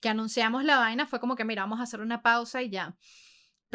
[0.00, 2.96] que anunciamos la vaina fue como que, mira, vamos a hacer una pausa y ya.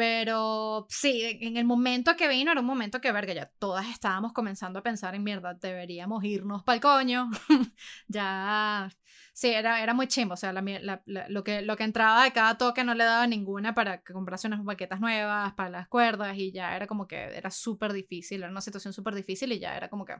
[0.02, 4.32] Pero sí, en el momento que vino era un momento que, verga, ya todas estábamos
[4.32, 7.30] comenzando a pensar en mierda, deberíamos irnos para el coño.
[8.08, 8.90] ya,
[9.32, 10.34] sí, era, era muy chimbo.
[10.34, 13.04] O sea, la, la- la- lo, que, lo que entraba de cada toque no le
[13.04, 17.06] daba ninguna para que comprase unas baquetas nuevas, para las cuerdas, y ya era como
[17.06, 20.14] que era súper difícil, era una situación súper difícil y ya era como que,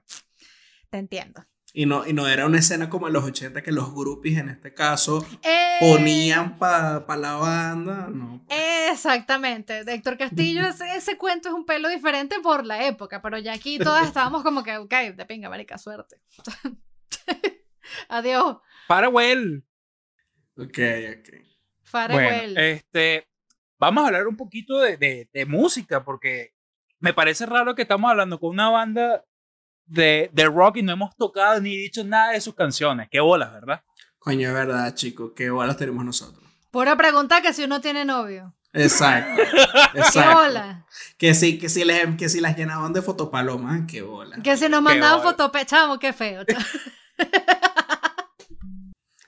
[0.91, 1.43] te entiendo.
[1.75, 4.51] Y no, y no era una escena como en los 80 que los groupies en
[4.51, 8.09] este caso Eh, ponían para pa la banda.
[8.13, 8.45] No.
[8.91, 13.39] Exactamente, de Héctor Castillo, ese, ese cuento es un pelo diferente por la época, pero
[13.39, 16.21] ya aquí todas estábamos como que, ok, de pinga, marica, suerte.
[18.09, 19.65] Adiós, Ok, Farewell.
[20.57, 20.79] ok.
[21.85, 22.55] farewell.
[22.55, 23.27] Bueno, este,
[23.79, 26.55] vamos a hablar un poquito de, de- de música, porque
[26.99, 29.25] me parece raro que estamos hablando con una banda
[29.87, 33.09] de, de rock y no hemos tocado ni dicho nada de sus canciones.
[33.11, 33.83] Qué bolas, ¿verdad?
[34.19, 35.33] Coño, es verdad, chicos.
[35.35, 36.43] Qué bolas tenemos nosotros.
[36.71, 38.55] Pura pregunta que si uno tiene novio.
[38.73, 39.43] Exacto.
[40.13, 40.87] ¿Qué bola?
[41.19, 43.83] Que sí, que sí, les, que sí las llenaban de fotopalomas.
[43.91, 44.37] Qué bola.
[44.43, 46.45] Que si nos mandaban fotope, chamo, qué feo.
[46.45, 46.65] chamo.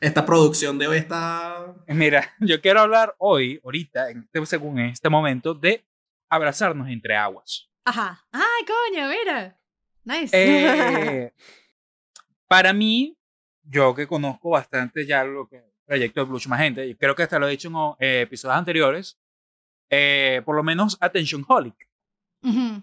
[0.00, 1.74] Esta producción de hoy está...
[1.88, 5.86] Mira, yo quiero hablar hoy, ahorita, en este, según en este momento, de
[6.28, 7.70] abrazarnos entre aguas.
[7.86, 8.22] Ajá.
[8.30, 9.58] Ay, coño, mira.
[10.04, 10.30] Nice.
[10.32, 11.32] Eh,
[12.46, 13.16] para mí,
[13.62, 17.22] yo que conozco bastante ya lo que el proyecto de Blues Magenta, y creo que
[17.22, 19.18] hasta lo he dicho en eh, episodios anteriores,
[19.90, 21.88] eh, por lo menos Attention Holic.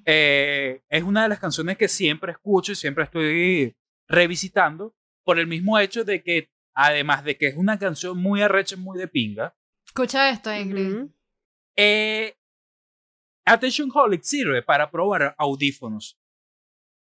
[0.05, 3.75] Eh, es una de las canciones que siempre escucho y siempre estoy
[4.07, 8.75] revisitando por el mismo hecho de que, además de que es una canción muy arrecha,
[8.75, 11.07] muy de pinga, Escucha esto, Ingrid.
[11.75, 12.33] Eh,
[13.43, 16.17] Attention Holic sirve para probar audífonos.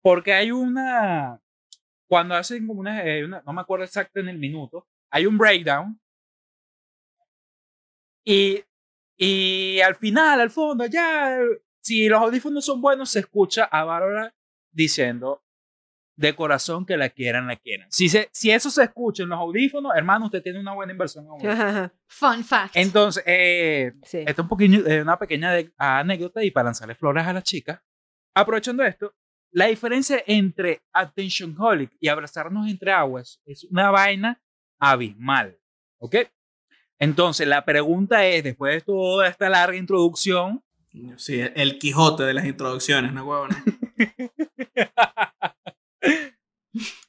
[0.08, 1.38] Porque hay una.
[2.08, 4.88] Cuando hacen como una, eh, una- No me acuerdo exacto en el minuto.
[5.12, 6.00] Hay un breakdown.
[8.26, 8.64] Y,
[9.18, 11.38] y al final, al fondo, ya.
[11.82, 14.34] Si los audífonos son buenos, se escucha a Bárbara
[14.72, 15.44] diciendo
[16.16, 17.92] de corazón que la quieran, la quieran.
[17.92, 21.28] Si, se, si eso se escucha en los audífonos, hermano, usted tiene una buena inversión.
[21.42, 22.78] en Fun fact.
[22.78, 24.20] Entonces, eh, sí.
[24.20, 27.82] esta es un poquillo, eh, una pequeña anécdota y para lanzarle flores a las chicas.
[28.34, 29.14] Aprovechando esto,
[29.52, 34.42] la diferencia entre Attention Holic y abrazarnos entre aguas es una vaina
[34.80, 35.60] abismal.
[36.00, 36.16] ¿Ok?
[37.00, 40.64] Entonces, la pregunta es, después de toda esta larga introducción,
[41.18, 43.64] Sí, el Quijote de las introducciones, ¿no, huevona?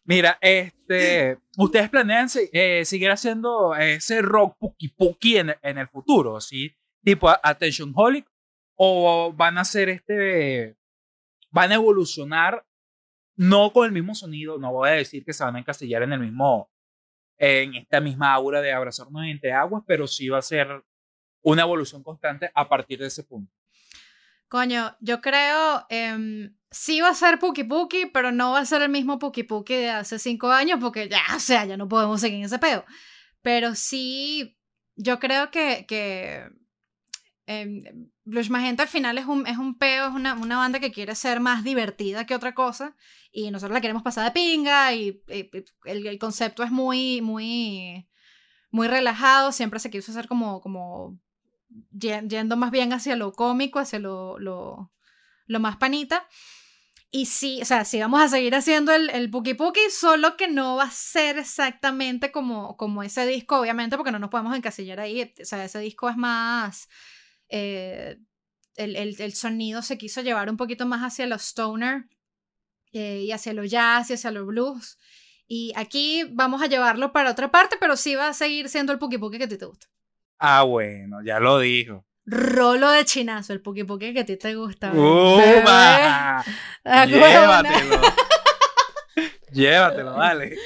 [0.05, 6.41] mira, este, ¿ustedes planean eh, seguir haciendo ese rock puki puki en, en el futuro?
[6.41, 6.75] ¿Sí?
[7.03, 8.27] Tipo Attention Holic,
[8.77, 10.77] o van a hacer este,
[11.59, 12.65] van a evolucionar
[13.35, 16.13] no con el mismo sonido, no voy a decir que se van a encasillar en
[16.13, 16.71] el mismo,
[17.37, 20.85] en esta misma aura de abrazarnos entre aguas, pero sí va a ser
[21.43, 23.53] una evolución constante a partir de ese punto.
[24.47, 28.83] Coño, yo creo, em, sí va a ser Puki Puki, pero no va a ser
[28.83, 32.21] el mismo Puki Puki de hace cinco años, porque ya, o sea, ya no podemos
[32.21, 32.85] seguir en ese peo.
[33.43, 34.57] Pero sí,
[34.95, 36.49] yo creo que, que
[37.49, 40.93] em, Blues Magenta al final es un, es un peo, es una, una banda que
[40.93, 42.97] quiere ser más divertida que otra cosa,
[43.33, 45.51] y nosotros la queremos pasar de pinga, y, y-
[45.87, 48.09] el, el concepto es muy, muy,
[48.71, 51.19] muy relajado, siempre se quiso hacer como, como
[51.93, 54.93] yen- yendo más bien hacia lo cómico, hacia lo, lo,
[55.47, 56.27] lo más panita.
[57.11, 60.47] Y sí, o sea, sí vamos a seguir haciendo el, el Puki Puki, solo que
[60.49, 65.01] no va a ser exactamente como, como ese disco, obviamente, porque no nos podemos encasillar
[65.01, 65.33] ahí.
[65.41, 66.89] O sea, ese disco es más.
[67.49, 68.19] Eh,
[68.77, 72.05] el, el- el sonido se quiso llevar un poquito más hacia lo stoner
[72.93, 74.99] eh, y hacia lo jazz y hacia lo blues.
[75.47, 78.99] Y aquí vamos a llevarlo para otra parte, pero sí va a seguir siendo el
[78.99, 79.87] Puki Puki que a ti te gusta.
[80.39, 82.05] Ah, bueno, ya lo dijo.
[82.27, 84.93] Rolo de chinazo, el Puki Puki que a ti te gusta.
[84.93, 86.45] ¡Upa!
[87.07, 88.01] Llévatelo.
[89.53, 90.57] Llévatelo, dale.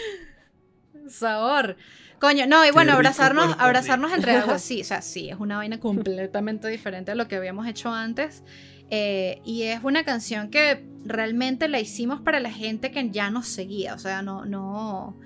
[1.09, 1.76] Sabor.
[2.22, 5.80] Coño, no, y bueno, abrazarnos, abrazarnos entre aguas, sí, o sea, sí, es una vaina
[5.80, 8.44] completamente diferente a lo que habíamos hecho antes.
[8.90, 13.48] eh, y es una canción que realmente la hicimos para la gente que ya nos
[13.48, 13.94] seguía.
[13.94, 15.18] O sea, no, no.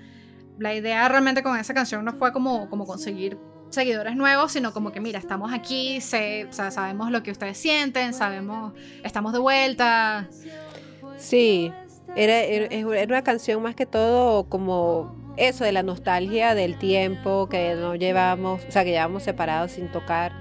[0.57, 3.37] La idea realmente con esa canción no fue como, como conseguir
[3.69, 7.59] seguidores nuevos, sino como que, mira, estamos aquí, sé- o sea, sabemos lo que ustedes
[7.59, 10.27] sienten, sabemos, estamos de vuelta.
[11.17, 11.71] Sí,
[12.15, 17.47] era, era era una canción más que todo como eso de la nostalgia del tiempo
[17.47, 20.33] que no llevamos, o sea, que llevamos separados sin tocar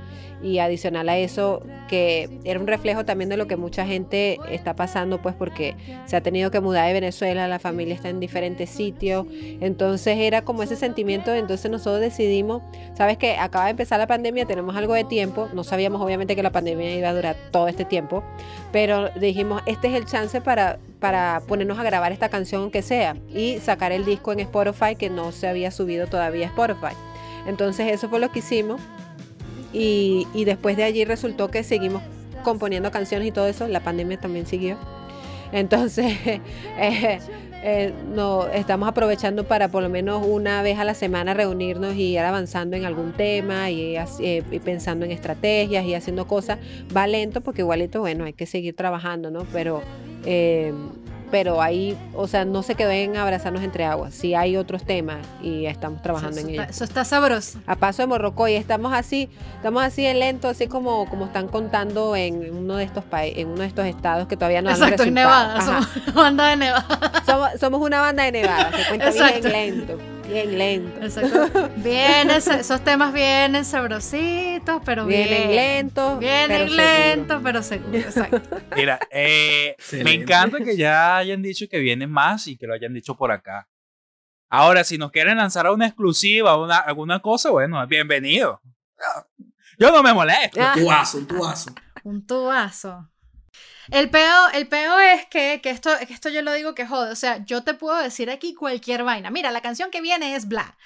[0.46, 4.76] y adicional a eso que era un reflejo también de lo que mucha gente está
[4.76, 5.74] pasando pues porque
[6.06, 9.26] se ha tenido que mudar de Venezuela, la familia está en diferentes sitios,
[9.60, 12.62] entonces era como ese sentimiento, entonces nosotros decidimos,
[12.94, 16.44] sabes que acaba de empezar la pandemia, tenemos algo de tiempo, no sabíamos obviamente que
[16.44, 18.22] la pandemia iba a durar todo este tiempo,
[18.70, 23.16] pero dijimos, este es el chance para, para ponernos a grabar esta canción aunque sea
[23.34, 26.94] y sacar el disco en Spotify que no se había subido todavía a Spotify.
[27.48, 28.80] Entonces eso fue lo que hicimos
[29.78, 32.02] y, después de allí resultó que seguimos
[32.42, 34.78] componiendo canciones y todo eso, la pandemia también siguió.
[35.52, 36.16] Entonces,
[36.78, 37.18] eh,
[37.62, 42.14] eh, no, estamos aprovechando para por lo menos una vez a la semana reunirnos y
[42.14, 46.58] ir avanzando en algún tema y, eh, pensando en estrategias y haciendo cosas.
[46.96, 49.44] Va lento porque igualito, bueno, hay que seguir trabajando, ¿no?
[49.52, 49.82] Pero,
[51.30, 54.14] pero ahí, o sea, no se quedó en abrazarnos entre aguas.
[54.14, 56.66] Sí hay otros temas y estamos trabajando eso, en ellos.
[56.70, 57.58] eso está sabroso.
[57.66, 62.16] A paso de morrocoy, estamos así, estamos así en lento, así como, como están contando
[62.16, 65.02] en uno de estos países, en uno de estos estados que todavía no dan Exacto,
[65.04, 65.14] en.
[65.14, 65.64] Nevada, Ajá.
[65.64, 67.22] somos una banda de Nevada.
[67.26, 71.00] Somos, somos una banda de Nevada, se cuenta bien lento, bien lento.
[71.02, 71.70] Exacto.
[71.76, 75.28] Vienen, esos temas vienen sabrositos, pero bien.
[75.28, 77.94] Vienen lentos, Vienen pero lentos, pero seguros.
[77.94, 78.60] Exacto.
[78.76, 82.94] Mira, eh, me encanta que ya hayan dicho que vienen más y que lo hayan
[82.94, 83.68] dicho por acá.
[84.48, 88.60] Ahora, si nos quieren lanzar a una exclusiva, una, alguna cosa, bueno, bienvenido.
[89.78, 90.60] Yo no me molesto.
[90.60, 91.74] Un tuazo, un tuazo.
[92.04, 93.10] Un tubazo.
[93.90, 97.10] El peo, el peo es que, que esto, que esto yo lo digo que jode.
[97.12, 99.30] O sea, yo te puedo decir aquí cualquier vaina.
[99.30, 100.76] Mira, la canción que viene es bla.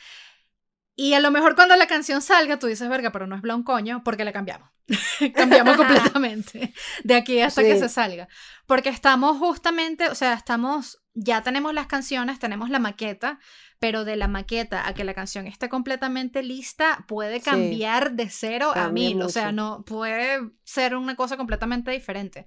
[0.97, 3.55] Y a lo mejor cuando la canción salga, tú dices, verga, pero no es bla
[3.55, 4.69] un coño, porque la cambiamos.
[5.35, 6.75] cambiamos completamente
[7.05, 8.29] de aquí hasta que se salga.
[8.67, 13.39] Porque estamos justamente, o sea, estamos, ya tenemos las canciones, tenemos la maqueta,
[13.79, 17.45] pero de la maqueta a que la canción esté completamente lista puede Sí.
[17.47, 19.23] cambiar de cero a mil.
[19.23, 19.53] O sea, mucho.
[19.53, 22.47] no puede ser una cosa completamente diferente.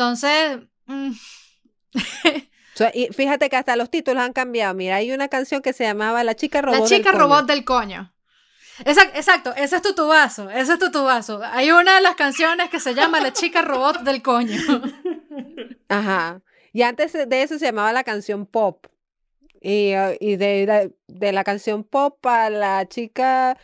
[0.00, 1.10] Entonces, mm,
[2.94, 4.72] y fíjate que hasta los títulos han cambiado.
[4.72, 6.80] Mira, hay una canción que se llamaba La chica robot.
[6.80, 7.22] la del chica coño.
[7.22, 8.14] robot del coño.
[8.86, 11.42] Exacto, exacto, ese es tu tubazo, ese es tu tubazo.
[11.44, 14.58] Hay una de las canciones que se llama La chica robot del coño.
[15.90, 16.40] Ajá.
[16.72, 18.86] Y antes de eso se llamaba la canción pop.
[19.60, 23.58] Y, y de, de, de la canción pop a la chica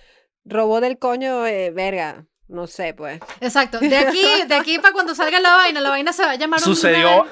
[0.45, 2.27] robot del coño, eh, verga.
[2.49, 3.21] No sé, pues.
[3.41, 6.37] Exacto, de aquí, de aquí para cuando salga la vaina, la vaina se va a
[6.37, 7.27] llamar un Sucedió.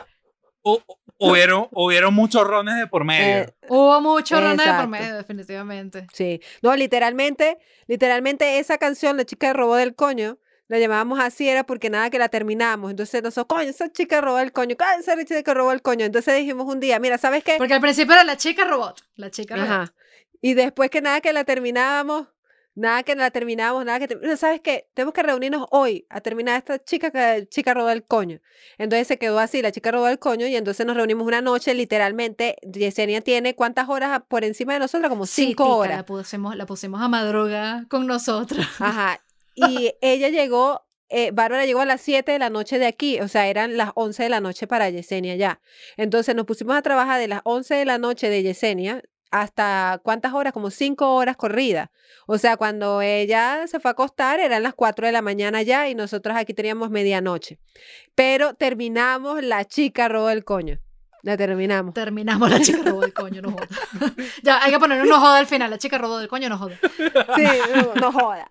[0.64, 0.82] hu-
[1.18, 3.44] hubieron, hubieron muchos rones de por medio.
[3.44, 6.06] Eh, Hubo mucho ronda de por medio, definitivamente.
[6.12, 11.64] Sí, no, literalmente, literalmente esa canción, La chica robó del coño, la llamábamos así, era
[11.64, 12.90] porque nada que la terminamos.
[12.90, 16.04] Entonces nosotros, coño, esa chica robó el coño, coño, esa chica robó el coño.
[16.06, 17.56] Entonces dijimos un día, mira, ¿sabes qué?
[17.58, 19.68] Porque al principio era la chica robot, la chica robot.
[19.70, 19.94] Ajá.
[20.40, 22.28] Y después que nada que la terminábamos,
[22.74, 24.14] nada que la terminábamos, nada que...
[24.16, 24.88] no, ¿Sabes qué?
[24.94, 28.40] Tenemos que reunirnos hoy a terminar esta chica que chica robó el coño.
[28.78, 31.74] Entonces se quedó así, la chica robó el coño, y entonces nos reunimos una noche,
[31.74, 35.96] literalmente, Yesenia tiene cuántas horas por encima de nosotros, como Sí, cinco tica, horas.
[35.98, 38.66] La pusimos, la pusimos a madrugar con nosotros.
[38.78, 39.20] Ajá.
[39.56, 43.28] Y ella llegó, eh, Bárbara llegó a las 7 de la noche de aquí, o
[43.28, 45.60] sea, eran las 11 de la noche para Yesenia ya.
[45.96, 49.00] Entonces nos pusimos a trabajar de las 11 de la noche de Yesenia
[49.34, 51.90] hasta cuántas horas, como 5 horas corridas.
[52.28, 55.88] O sea, cuando ella se fue a acostar eran las 4 de la mañana ya
[55.88, 57.58] y nosotros aquí teníamos medianoche.
[58.14, 60.78] Pero terminamos La chica robó el coño.
[61.22, 61.94] La terminamos.
[61.94, 63.66] Terminamos la chica robot del coño, no joda.
[64.44, 66.58] ya, hay que poner un no joda al final, la chica robot del coño, no
[66.58, 66.78] joda.
[67.34, 67.44] Sí,
[67.74, 68.48] no, no joda.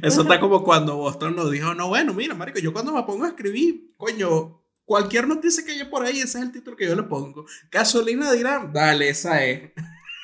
[0.00, 3.24] Eso está como cuando Boston nos dijo, no, bueno, mira, marico, yo cuando me pongo
[3.24, 6.94] a escribir, coño, cualquier noticia que haya por ahí, ese es el título que yo
[6.94, 7.46] le pongo.
[7.70, 9.72] Gasolina dirán, dale, esa es.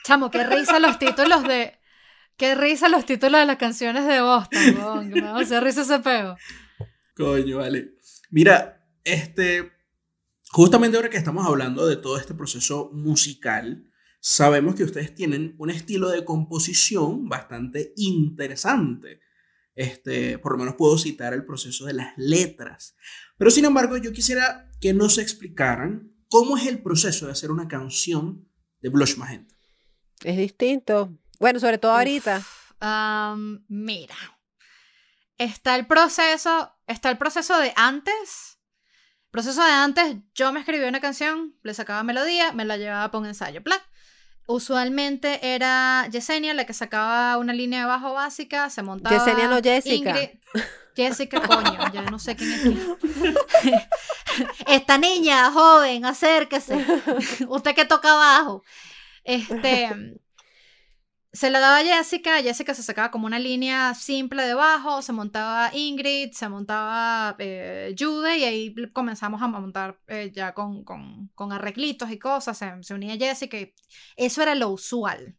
[0.05, 1.78] Chamo, qué risa los títulos de.
[2.37, 5.62] Qué risa los títulos de las canciones de Boston, weón, que me va a hacer
[5.62, 6.37] risa ese peo.
[7.15, 7.97] Coño, vale.
[8.31, 9.73] Mira, este,
[10.51, 13.85] justamente ahora que estamos hablando de todo este proceso musical,
[14.20, 19.20] sabemos que ustedes tienen un estilo de composición bastante interesante.
[19.74, 22.97] Este, por lo menos puedo citar el proceso de las letras.
[23.40, 27.68] Pero sin embargo, yo quisiera que nos explicaran cómo es el proceso de hacer una
[27.68, 28.46] canción
[28.82, 29.54] de Blush Magenta.
[30.22, 31.16] Es distinto.
[31.38, 32.42] Bueno, sobre todo ahorita.
[32.80, 34.14] Am, mira.
[35.38, 36.70] Está el proceso.
[36.86, 38.58] Está el proceso de antes.
[39.30, 43.20] Proceso de antes, yo me escribía una canción, le sacaba melodía, me la llevaba para
[43.22, 43.62] un ensayo.
[43.62, 43.78] Plan.
[44.46, 49.16] Usualmente era Yesenia la que sacaba una línea de bajo básica, se montaba.
[49.16, 50.10] Yesenia, no Jessica.
[50.20, 50.40] Ingrid-
[51.01, 53.78] Jessica, coño, ya no sé quién es quién.
[54.66, 56.85] Esta niña joven, acérquese.
[57.48, 58.62] Usted que toca abajo.
[59.24, 60.20] Este.
[61.32, 65.12] Se la daba a Jessica, Jessica se sacaba como una línea simple de bajo, se
[65.12, 71.28] montaba Ingrid, se montaba eh, Jude y ahí comenzamos a montar eh, ya con, con,
[71.36, 73.72] con arreglitos y cosas, se, se unía Jessica y
[74.16, 75.36] eso era lo usual.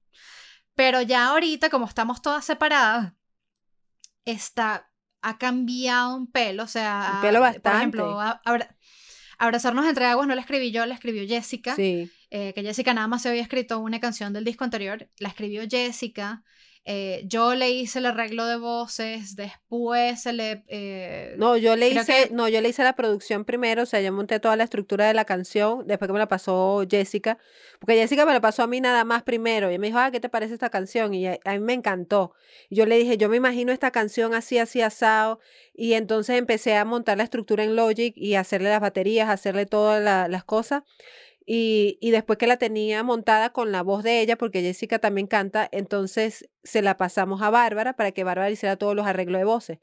[0.75, 3.13] Pero ya ahorita, como estamos todas separadas,
[4.25, 4.90] está,
[5.21, 7.77] ha cambiado un pelo, o sea, Un pelo por bastante.
[7.77, 8.75] ejemplo, a- abra-
[9.37, 12.11] Abrazarnos entre aguas no la escribí yo, la escribió Jessica Sí.
[12.29, 15.63] eh, que Jessica nada más se había escrito una canción del disco anterior, la escribió
[15.69, 16.43] Jessica,
[16.83, 20.63] eh, yo le hice el arreglo de voces, después se le...
[20.67, 24.01] eh, No, yo le hice, que- no, yo le hice la producción primero, o sea,
[24.01, 27.37] yo monté toda la estructura de la canción, después que me la pasó Jessica,
[27.79, 30.19] porque Jessica me la pasó a mí nada más primero, y me dijo, ah, ¿qué
[30.19, 31.13] te parece esta canción?
[31.13, 32.33] Y a, a mí me encantó.
[32.69, 35.39] Y yo le dije, yo me imagino esta canción así, así, asado,
[35.75, 40.01] y entonces empecé a montar la estructura en Logic y hacerle las baterías, hacerle todas
[40.03, 40.81] la- las cosas.
[41.43, 45.25] Y, y después que la tenía montada con la voz de ella, porque Jessica también
[45.25, 49.45] canta, entonces se la pasamos a Bárbara para que Bárbara hiciera todos los arreglos de
[49.45, 49.79] voces.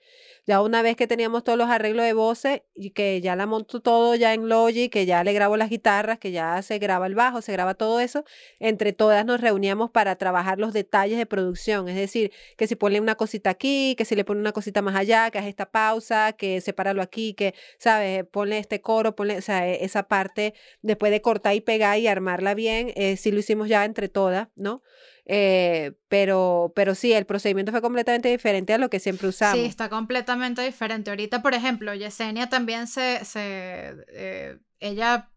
[0.47, 3.81] Ya una vez que teníamos todos los arreglos de voces y que ya la montó
[3.81, 7.15] todo ya en Logic, que ya le grabo las guitarras, que ya se graba el
[7.15, 8.25] bajo, se graba todo eso,
[8.59, 11.89] entre todas nos reuníamos para trabajar los detalles de producción.
[11.89, 14.97] Es decir, que si pone una cosita aquí, que si le pone una cosita más
[14.97, 18.25] allá, que haz esta pausa, que sepáralo aquí, que, ¿sabes?
[18.25, 22.55] Ponle este coro, ponle, o e- esa parte, después de cortar y pegar y armarla
[22.55, 24.83] bien, eh, sí lo hicimos ya entre todas, ¿no?
[25.31, 29.59] Eh, pero, pero sí, el procedimiento fue completamente diferente a lo que siempre usamos.
[29.59, 31.11] Sí, está completamente diferente.
[31.11, 35.31] Ahorita, por ejemplo, Yesenia también se, se eh, ella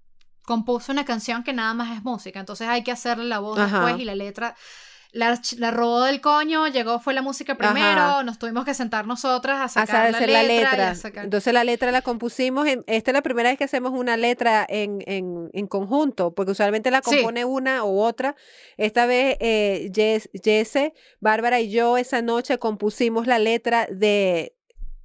[0.44, 3.80] compuso una canción que nada más es música, entonces hay que hacerle la voz Ajá.
[3.80, 4.56] después y la letra.
[5.14, 8.24] La, la robó del coño, llegó, fue la música primero, Ajá.
[8.24, 10.54] nos tuvimos que sentar nosotras a a sacar hacer la la letra.
[10.56, 10.90] y letra.
[10.92, 12.66] a sacar- Entonces la letra la compusimos.
[12.66, 16.54] En, esta es la primera vez que hacemos una letra en, en, en conjunto, porque
[16.54, 17.16] usualmente la Sí.
[17.18, 18.38] compone una u otra.
[18.78, 24.56] Esta vez eh, Jess- Jesse, Bárbara y yo esa noche compusimos la letra de,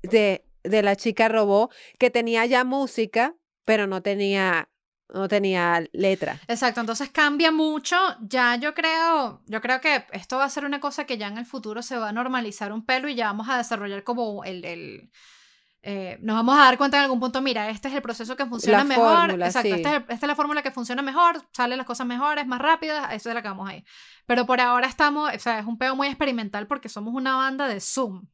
[0.02, 1.68] de, de la chica robó,
[1.98, 3.34] que tenía ya música,
[3.64, 4.68] pero no tenía,
[5.12, 6.40] no tenía letra.
[6.48, 7.96] Exacto, entonces cambia mucho.
[8.20, 11.38] Ya yo creo, yo creo que esto va a ser una cosa que ya en
[11.38, 14.64] el futuro se va a normalizar un pelo y ya vamos a desarrollar como el,
[14.64, 15.10] el
[15.88, 18.44] eh, nos vamos a dar cuenta en algún punto, mira, este es el proceso que
[18.46, 19.16] funciona La mejor.
[19.20, 19.74] fórmula, Exacto, sí.
[19.74, 22.60] este es el- esta es la fórmula que funciona mejor, salen las cosas mejores, más
[22.60, 23.84] rápidas, eso es lo que vamos ahí.
[24.26, 27.68] Pero por ahora estamos, o sea, es un peo muy experimental porque somos una banda
[27.68, 28.26] de Zoom.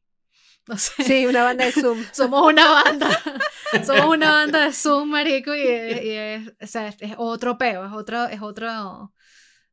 [0.69, 2.03] O sea, Sí, una banda de Zoom.
[2.13, 3.09] somos una banda,
[3.85, 7.57] somos una banda de Zoom, marico, y, es, y es- o sea, es- es otro
[7.57, 9.13] peo, es otro, es otro,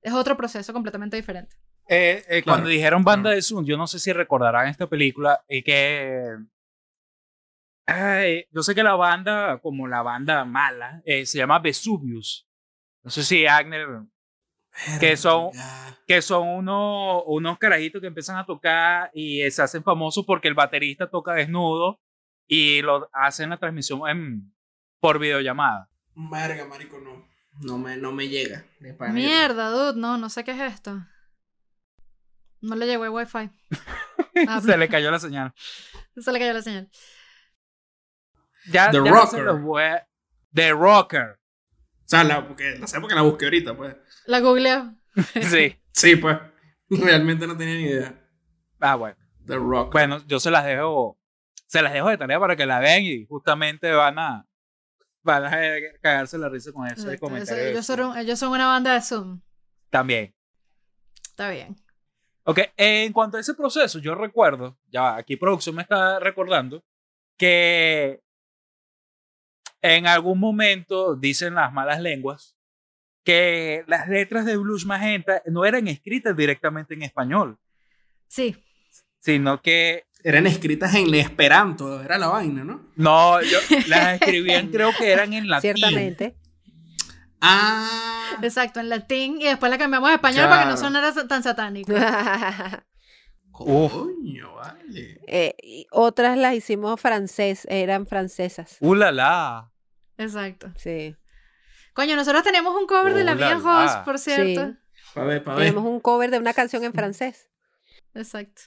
[0.02, 1.56] es otro proceso completamente diferente.
[1.88, 3.36] Eh, eh, Claro, Cuando dijeron banda claro.
[3.36, 6.24] de Zoom, yo no sé si recordarán esta película y que.
[7.86, 12.46] Ay, yo sé que la banda, como la banda mala, eh, se llama Vesuvius.
[13.02, 13.86] No sé si Agner.
[14.98, 15.50] Que son-.
[16.06, 20.54] Que son unos, unos carajitos que empiezan a tocar y se hacen famosos porque el
[20.54, 22.00] baterista toca desnudo
[22.46, 24.52] y lo hacen la transmisión en,
[24.98, 25.88] por videollamada.
[26.14, 27.28] Verga, marico, no.
[27.60, 28.64] No me, no me llega.
[28.78, 28.96] de.
[29.10, 30.98] Mierda, dude, no, no sé qué es esto.
[32.60, 33.50] No le llegó el wifi.
[34.48, 35.52] Ah, se le cayó la señal.
[36.16, 36.88] Se le cayó la señal.
[38.70, 40.06] Ya, The ya Rocker.
[40.54, 41.30] The Rocker.
[41.32, 43.96] O sea, la, porque, la sé porque la busqué ahorita, pues.
[44.26, 44.94] La googleo.
[45.42, 45.76] Sí.
[45.92, 46.38] Sí, pues.
[46.88, 48.20] Realmente no tenía ni idea.
[48.80, 49.16] Ah, bueno.
[49.46, 49.92] The Rock.
[49.92, 51.18] Bueno, yo se las dejo,
[51.66, 54.46] se las dejo de tarea para que la vean y justamente van a,
[55.22, 55.50] van a
[56.00, 57.64] cagarse la risa con ese Exacto, eso- comentario.
[57.64, 59.40] ellos, son, ellos son una banda de Zoom.
[59.90, 60.34] También.
[61.24, 61.76] Está bien.
[62.44, 66.82] Ok, en cuanto a ese proceso, yo recuerdo, ya aquí producción me está recordando,
[67.36, 68.20] que
[69.82, 72.56] en algún momento dicen las malas lenguas
[73.24, 77.58] que las letras de Blues Magenta no eran escritas directamente en español,
[78.28, 78.56] Sí.
[79.18, 82.88] sino que Eran escritas en Esperanto, era la vaina, ¿no?
[82.96, 85.74] no, yo, las escribían creo que eran en latín.
[85.76, 86.36] Ciertamente.
[87.40, 88.36] Ah.
[88.42, 91.92] Exacto, en latín y después la cambiamos a español para que no sonara tan satánico.
[93.50, 95.20] Coño, vale.
[95.26, 98.76] Eh, y otras las hicimos francés, eran francesas.
[98.80, 99.70] ¡Uh, la, la!
[100.16, 100.70] Exacto.
[100.76, 101.16] Sí.
[101.94, 104.04] Coño, nosotros tenemos un cover de la Oh, la, Mia Hoss, la.
[104.04, 104.68] por cierto.
[104.68, 104.76] Sí.
[105.14, 105.64] Pa' ver, pa' ver.
[105.66, 107.48] Tenemos un cover de una canción en francés.
[108.14, 108.62] Exacto.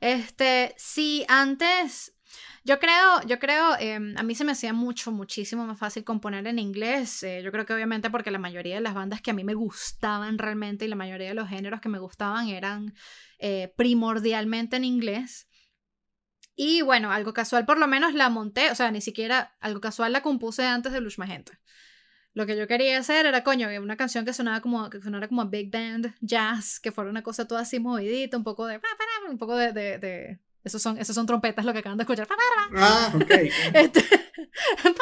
[0.00, 2.14] Este, sí, antes,
[2.64, 6.46] yo creo, yo creo, em, a mí se me hacía mucho, muchísimo más fácil componer
[6.46, 7.22] en inglés.
[7.22, 9.54] eh, yo creo que obviamente porque la mayoría de las bandas que a mí me
[9.54, 12.94] gustaban realmente y la mayoría de los géneros que me gustaban eran
[13.38, 15.48] eh, primordialmente en inglés.
[16.56, 20.12] Y bueno, algo casual por lo menos la monté, o sea, ni siquiera algo casual
[20.12, 21.60] la compuse antes de Blues Magenta.
[22.34, 25.42] Lo que yo quería hacer era, coño, una canción que sonaba como, que sonara como
[25.42, 28.80] a big band, jazz, que fuera una cosa toda así movidita, un poco de,
[29.30, 32.26] un poco de, de, de- esos son, esos son trompetas lo que acaban de escuchar.
[32.76, 33.30] Ah, ok.
[33.74, 34.04] Este,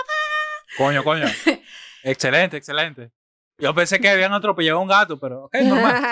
[0.76, 1.26] Coño, coño.
[2.02, 3.12] excelente, excelente.
[3.59, 6.02] Yo pensé que habían atropellado a un gato, pero ok, normal.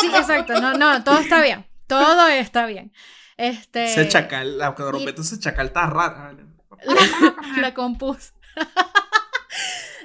[0.00, 2.92] sí, exacto, no, no, todo está bien, todo está bien.
[3.36, 6.34] Este, Ese chacal, la trompeta ese chacal está rara.
[6.84, 8.32] la, la compuse.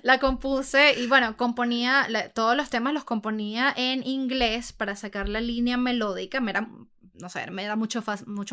[0.03, 5.27] La compuse y bueno, componía, la- todos los temas los componía en inglés para sacar
[5.29, 6.69] la línea melódica, me era,
[7.13, 8.01] no sé, me era mucho,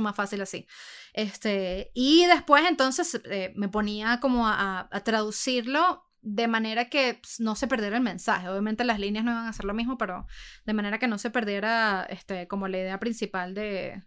[0.03, 0.67] más fácil así.
[1.13, 7.39] Este, y después entonces eh, me ponía como a, a traducirlo de manera que pues,
[7.39, 8.49] no se perdiera el mensaje.
[8.49, 10.27] Obviamente las líneas no iban a ser lo mismo, pero
[10.65, 14.03] de manera que no se perdiera este, como la idea principal de,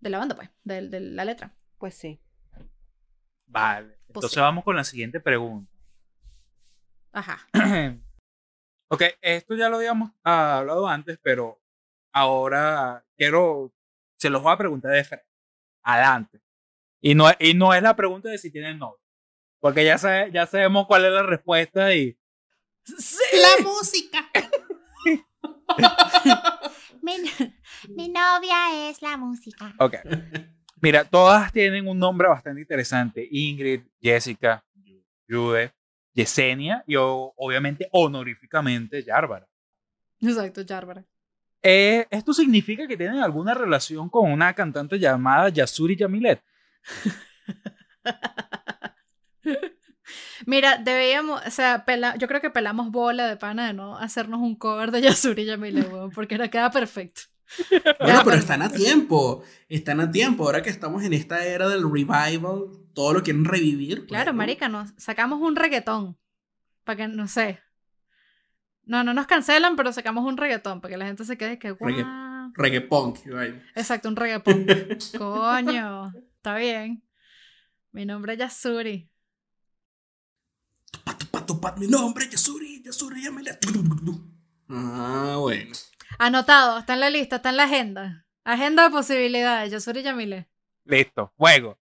[0.00, 1.54] de la banda, pues, de- de la letra.
[1.78, 2.22] Pues sí.
[3.46, 3.98] Vale.
[4.08, 4.40] Entonces sí.
[4.40, 5.69] vamos con la siguiente pregunta.
[7.12, 7.46] Ajá.
[8.88, 11.60] ok, esto ya lo habíamos hablado antes, pero
[12.12, 13.72] ahora quiero,
[14.16, 15.26] se los voy a preguntar de frente.
[15.82, 16.40] Adelante.
[17.00, 19.00] Y no, y no es la pregunta de si tienen novio.
[19.58, 22.18] Porque ya, sabe, ya sabemos cuál es la respuesta y...
[23.32, 24.30] La música.
[27.02, 27.14] Mi,
[27.88, 29.74] mi novia es la música.
[29.78, 29.96] Ok.
[30.82, 33.26] Mira, todas tienen un nombre bastante interesante.
[33.30, 34.64] Ingrid, Jessica,
[35.28, 35.72] Jude,
[36.20, 39.46] Yesenia y o- obviamente honoríficamente Yárbara.
[40.20, 41.04] Exacto, Yárbara.
[41.62, 46.42] Eh, ¿Esto significa que tienen alguna relación con una cantante llamada Yasuri Yamilet?
[50.46, 54.40] Mira, debíamos, o sea, pela- yo creo que pelamos bola de pana de no hacernos
[54.40, 57.22] un cover de Yasuri Yamile, weón, porque era queda perfecto.
[58.00, 59.42] Bueno, pero están a tiempo.
[59.68, 60.44] Están a tiempo.
[60.44, 64.06] Ahora que estamos en esta era del revival, todo lo quieren revivir.
[64.06, 66.18] Claro, marica, nos sacamos un reggaetón.
[66.84, 67.60] Para que, no sé.
[68.84, 71.74] No, no nos cancelan, pero sacamos un reggaetón para que la gente se quede que,
[71.74, 72.52] Regga- guau.
[72.54, 73.18] Reggae punk.
[73.74, 74.66] Exacto, un reggaetón.
[75.18, 77.02] Coño, está bien.
[77.92, 79.08] Mi nombre es Yasuri.
[80.90, 83.58] Tupa, tupa, tupa, mi nombre, Yasuri, Yasuri, llámale.
[84.68, 85.72] Ah, bueno.
[86.18, 88.26] Anotado, está en la lista, está en la agenda.
[88.44, 90.48] Agenda de posibilidades, Yasuri Yamile.
[90.84, 91.78] Listo, juego.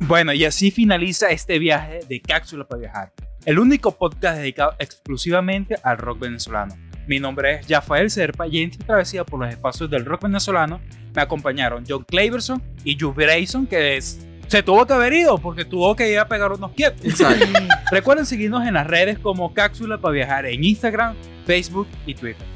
[0.00, 3.12] Bueno, y así finaliza este viaje de Cápsula para Viajar,
[3.44, 6.74] el único podcast dedicado exclusivamente al rock venezolano.
[7.06, 10.80] Mi nombre es Rafael Serpa y en esta travesía por los espacios del rock venezolano
[11.14, 15.64] me acompañaron John Claverson y Juve Grayson, que es- se tuvo que haber ido porque
[15.64, 17.04] tuvo que ir a pegar unos quietos.
[17.90, 21.14] Recuerden seguirnos en las redes como Cápsula para Viajar en Instagram,
[21.46, 22.46] Facebook y Twitter.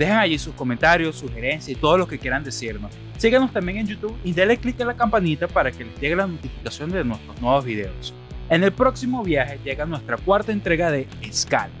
[0.00, 2.90] Dejen allí sus comentarios, sugerencias y todo lo que quieran decirnos.
[3.18, 6.26] Síganos también en YouTube y denle click a la campanita para que les llegue la
[6.26, 8.14] notificación de nuestros nuevos videos.
[8.48, 11.74] En el próximo viaje llega nuestra cuarta entrega de Escalas,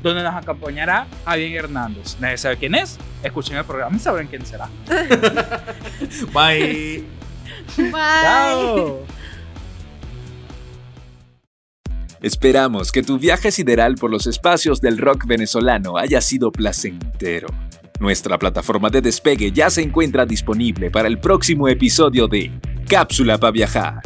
[0.00, 2.16] donde nos acompañará Javier Hernández.
[2.20, 2.98] Nadie sabe quién es.
[3.24, 4.68] Escuchen el programa y sabrán quién será.
[6.32, 7.04] Bye.
[7.76, 7.90] Bye.
[7.90, 9.00] ¡Chao!
[12.26, 17.46] Esperamos que tu viaje sideral por los espacios del rock venezolano haya sido placentero.
[18.00, 22.50] Nuestra plataforma de despegue ya se encuentra disponible para el próximo episodio de
[22.88, 24.00] Cápsula para Viajar.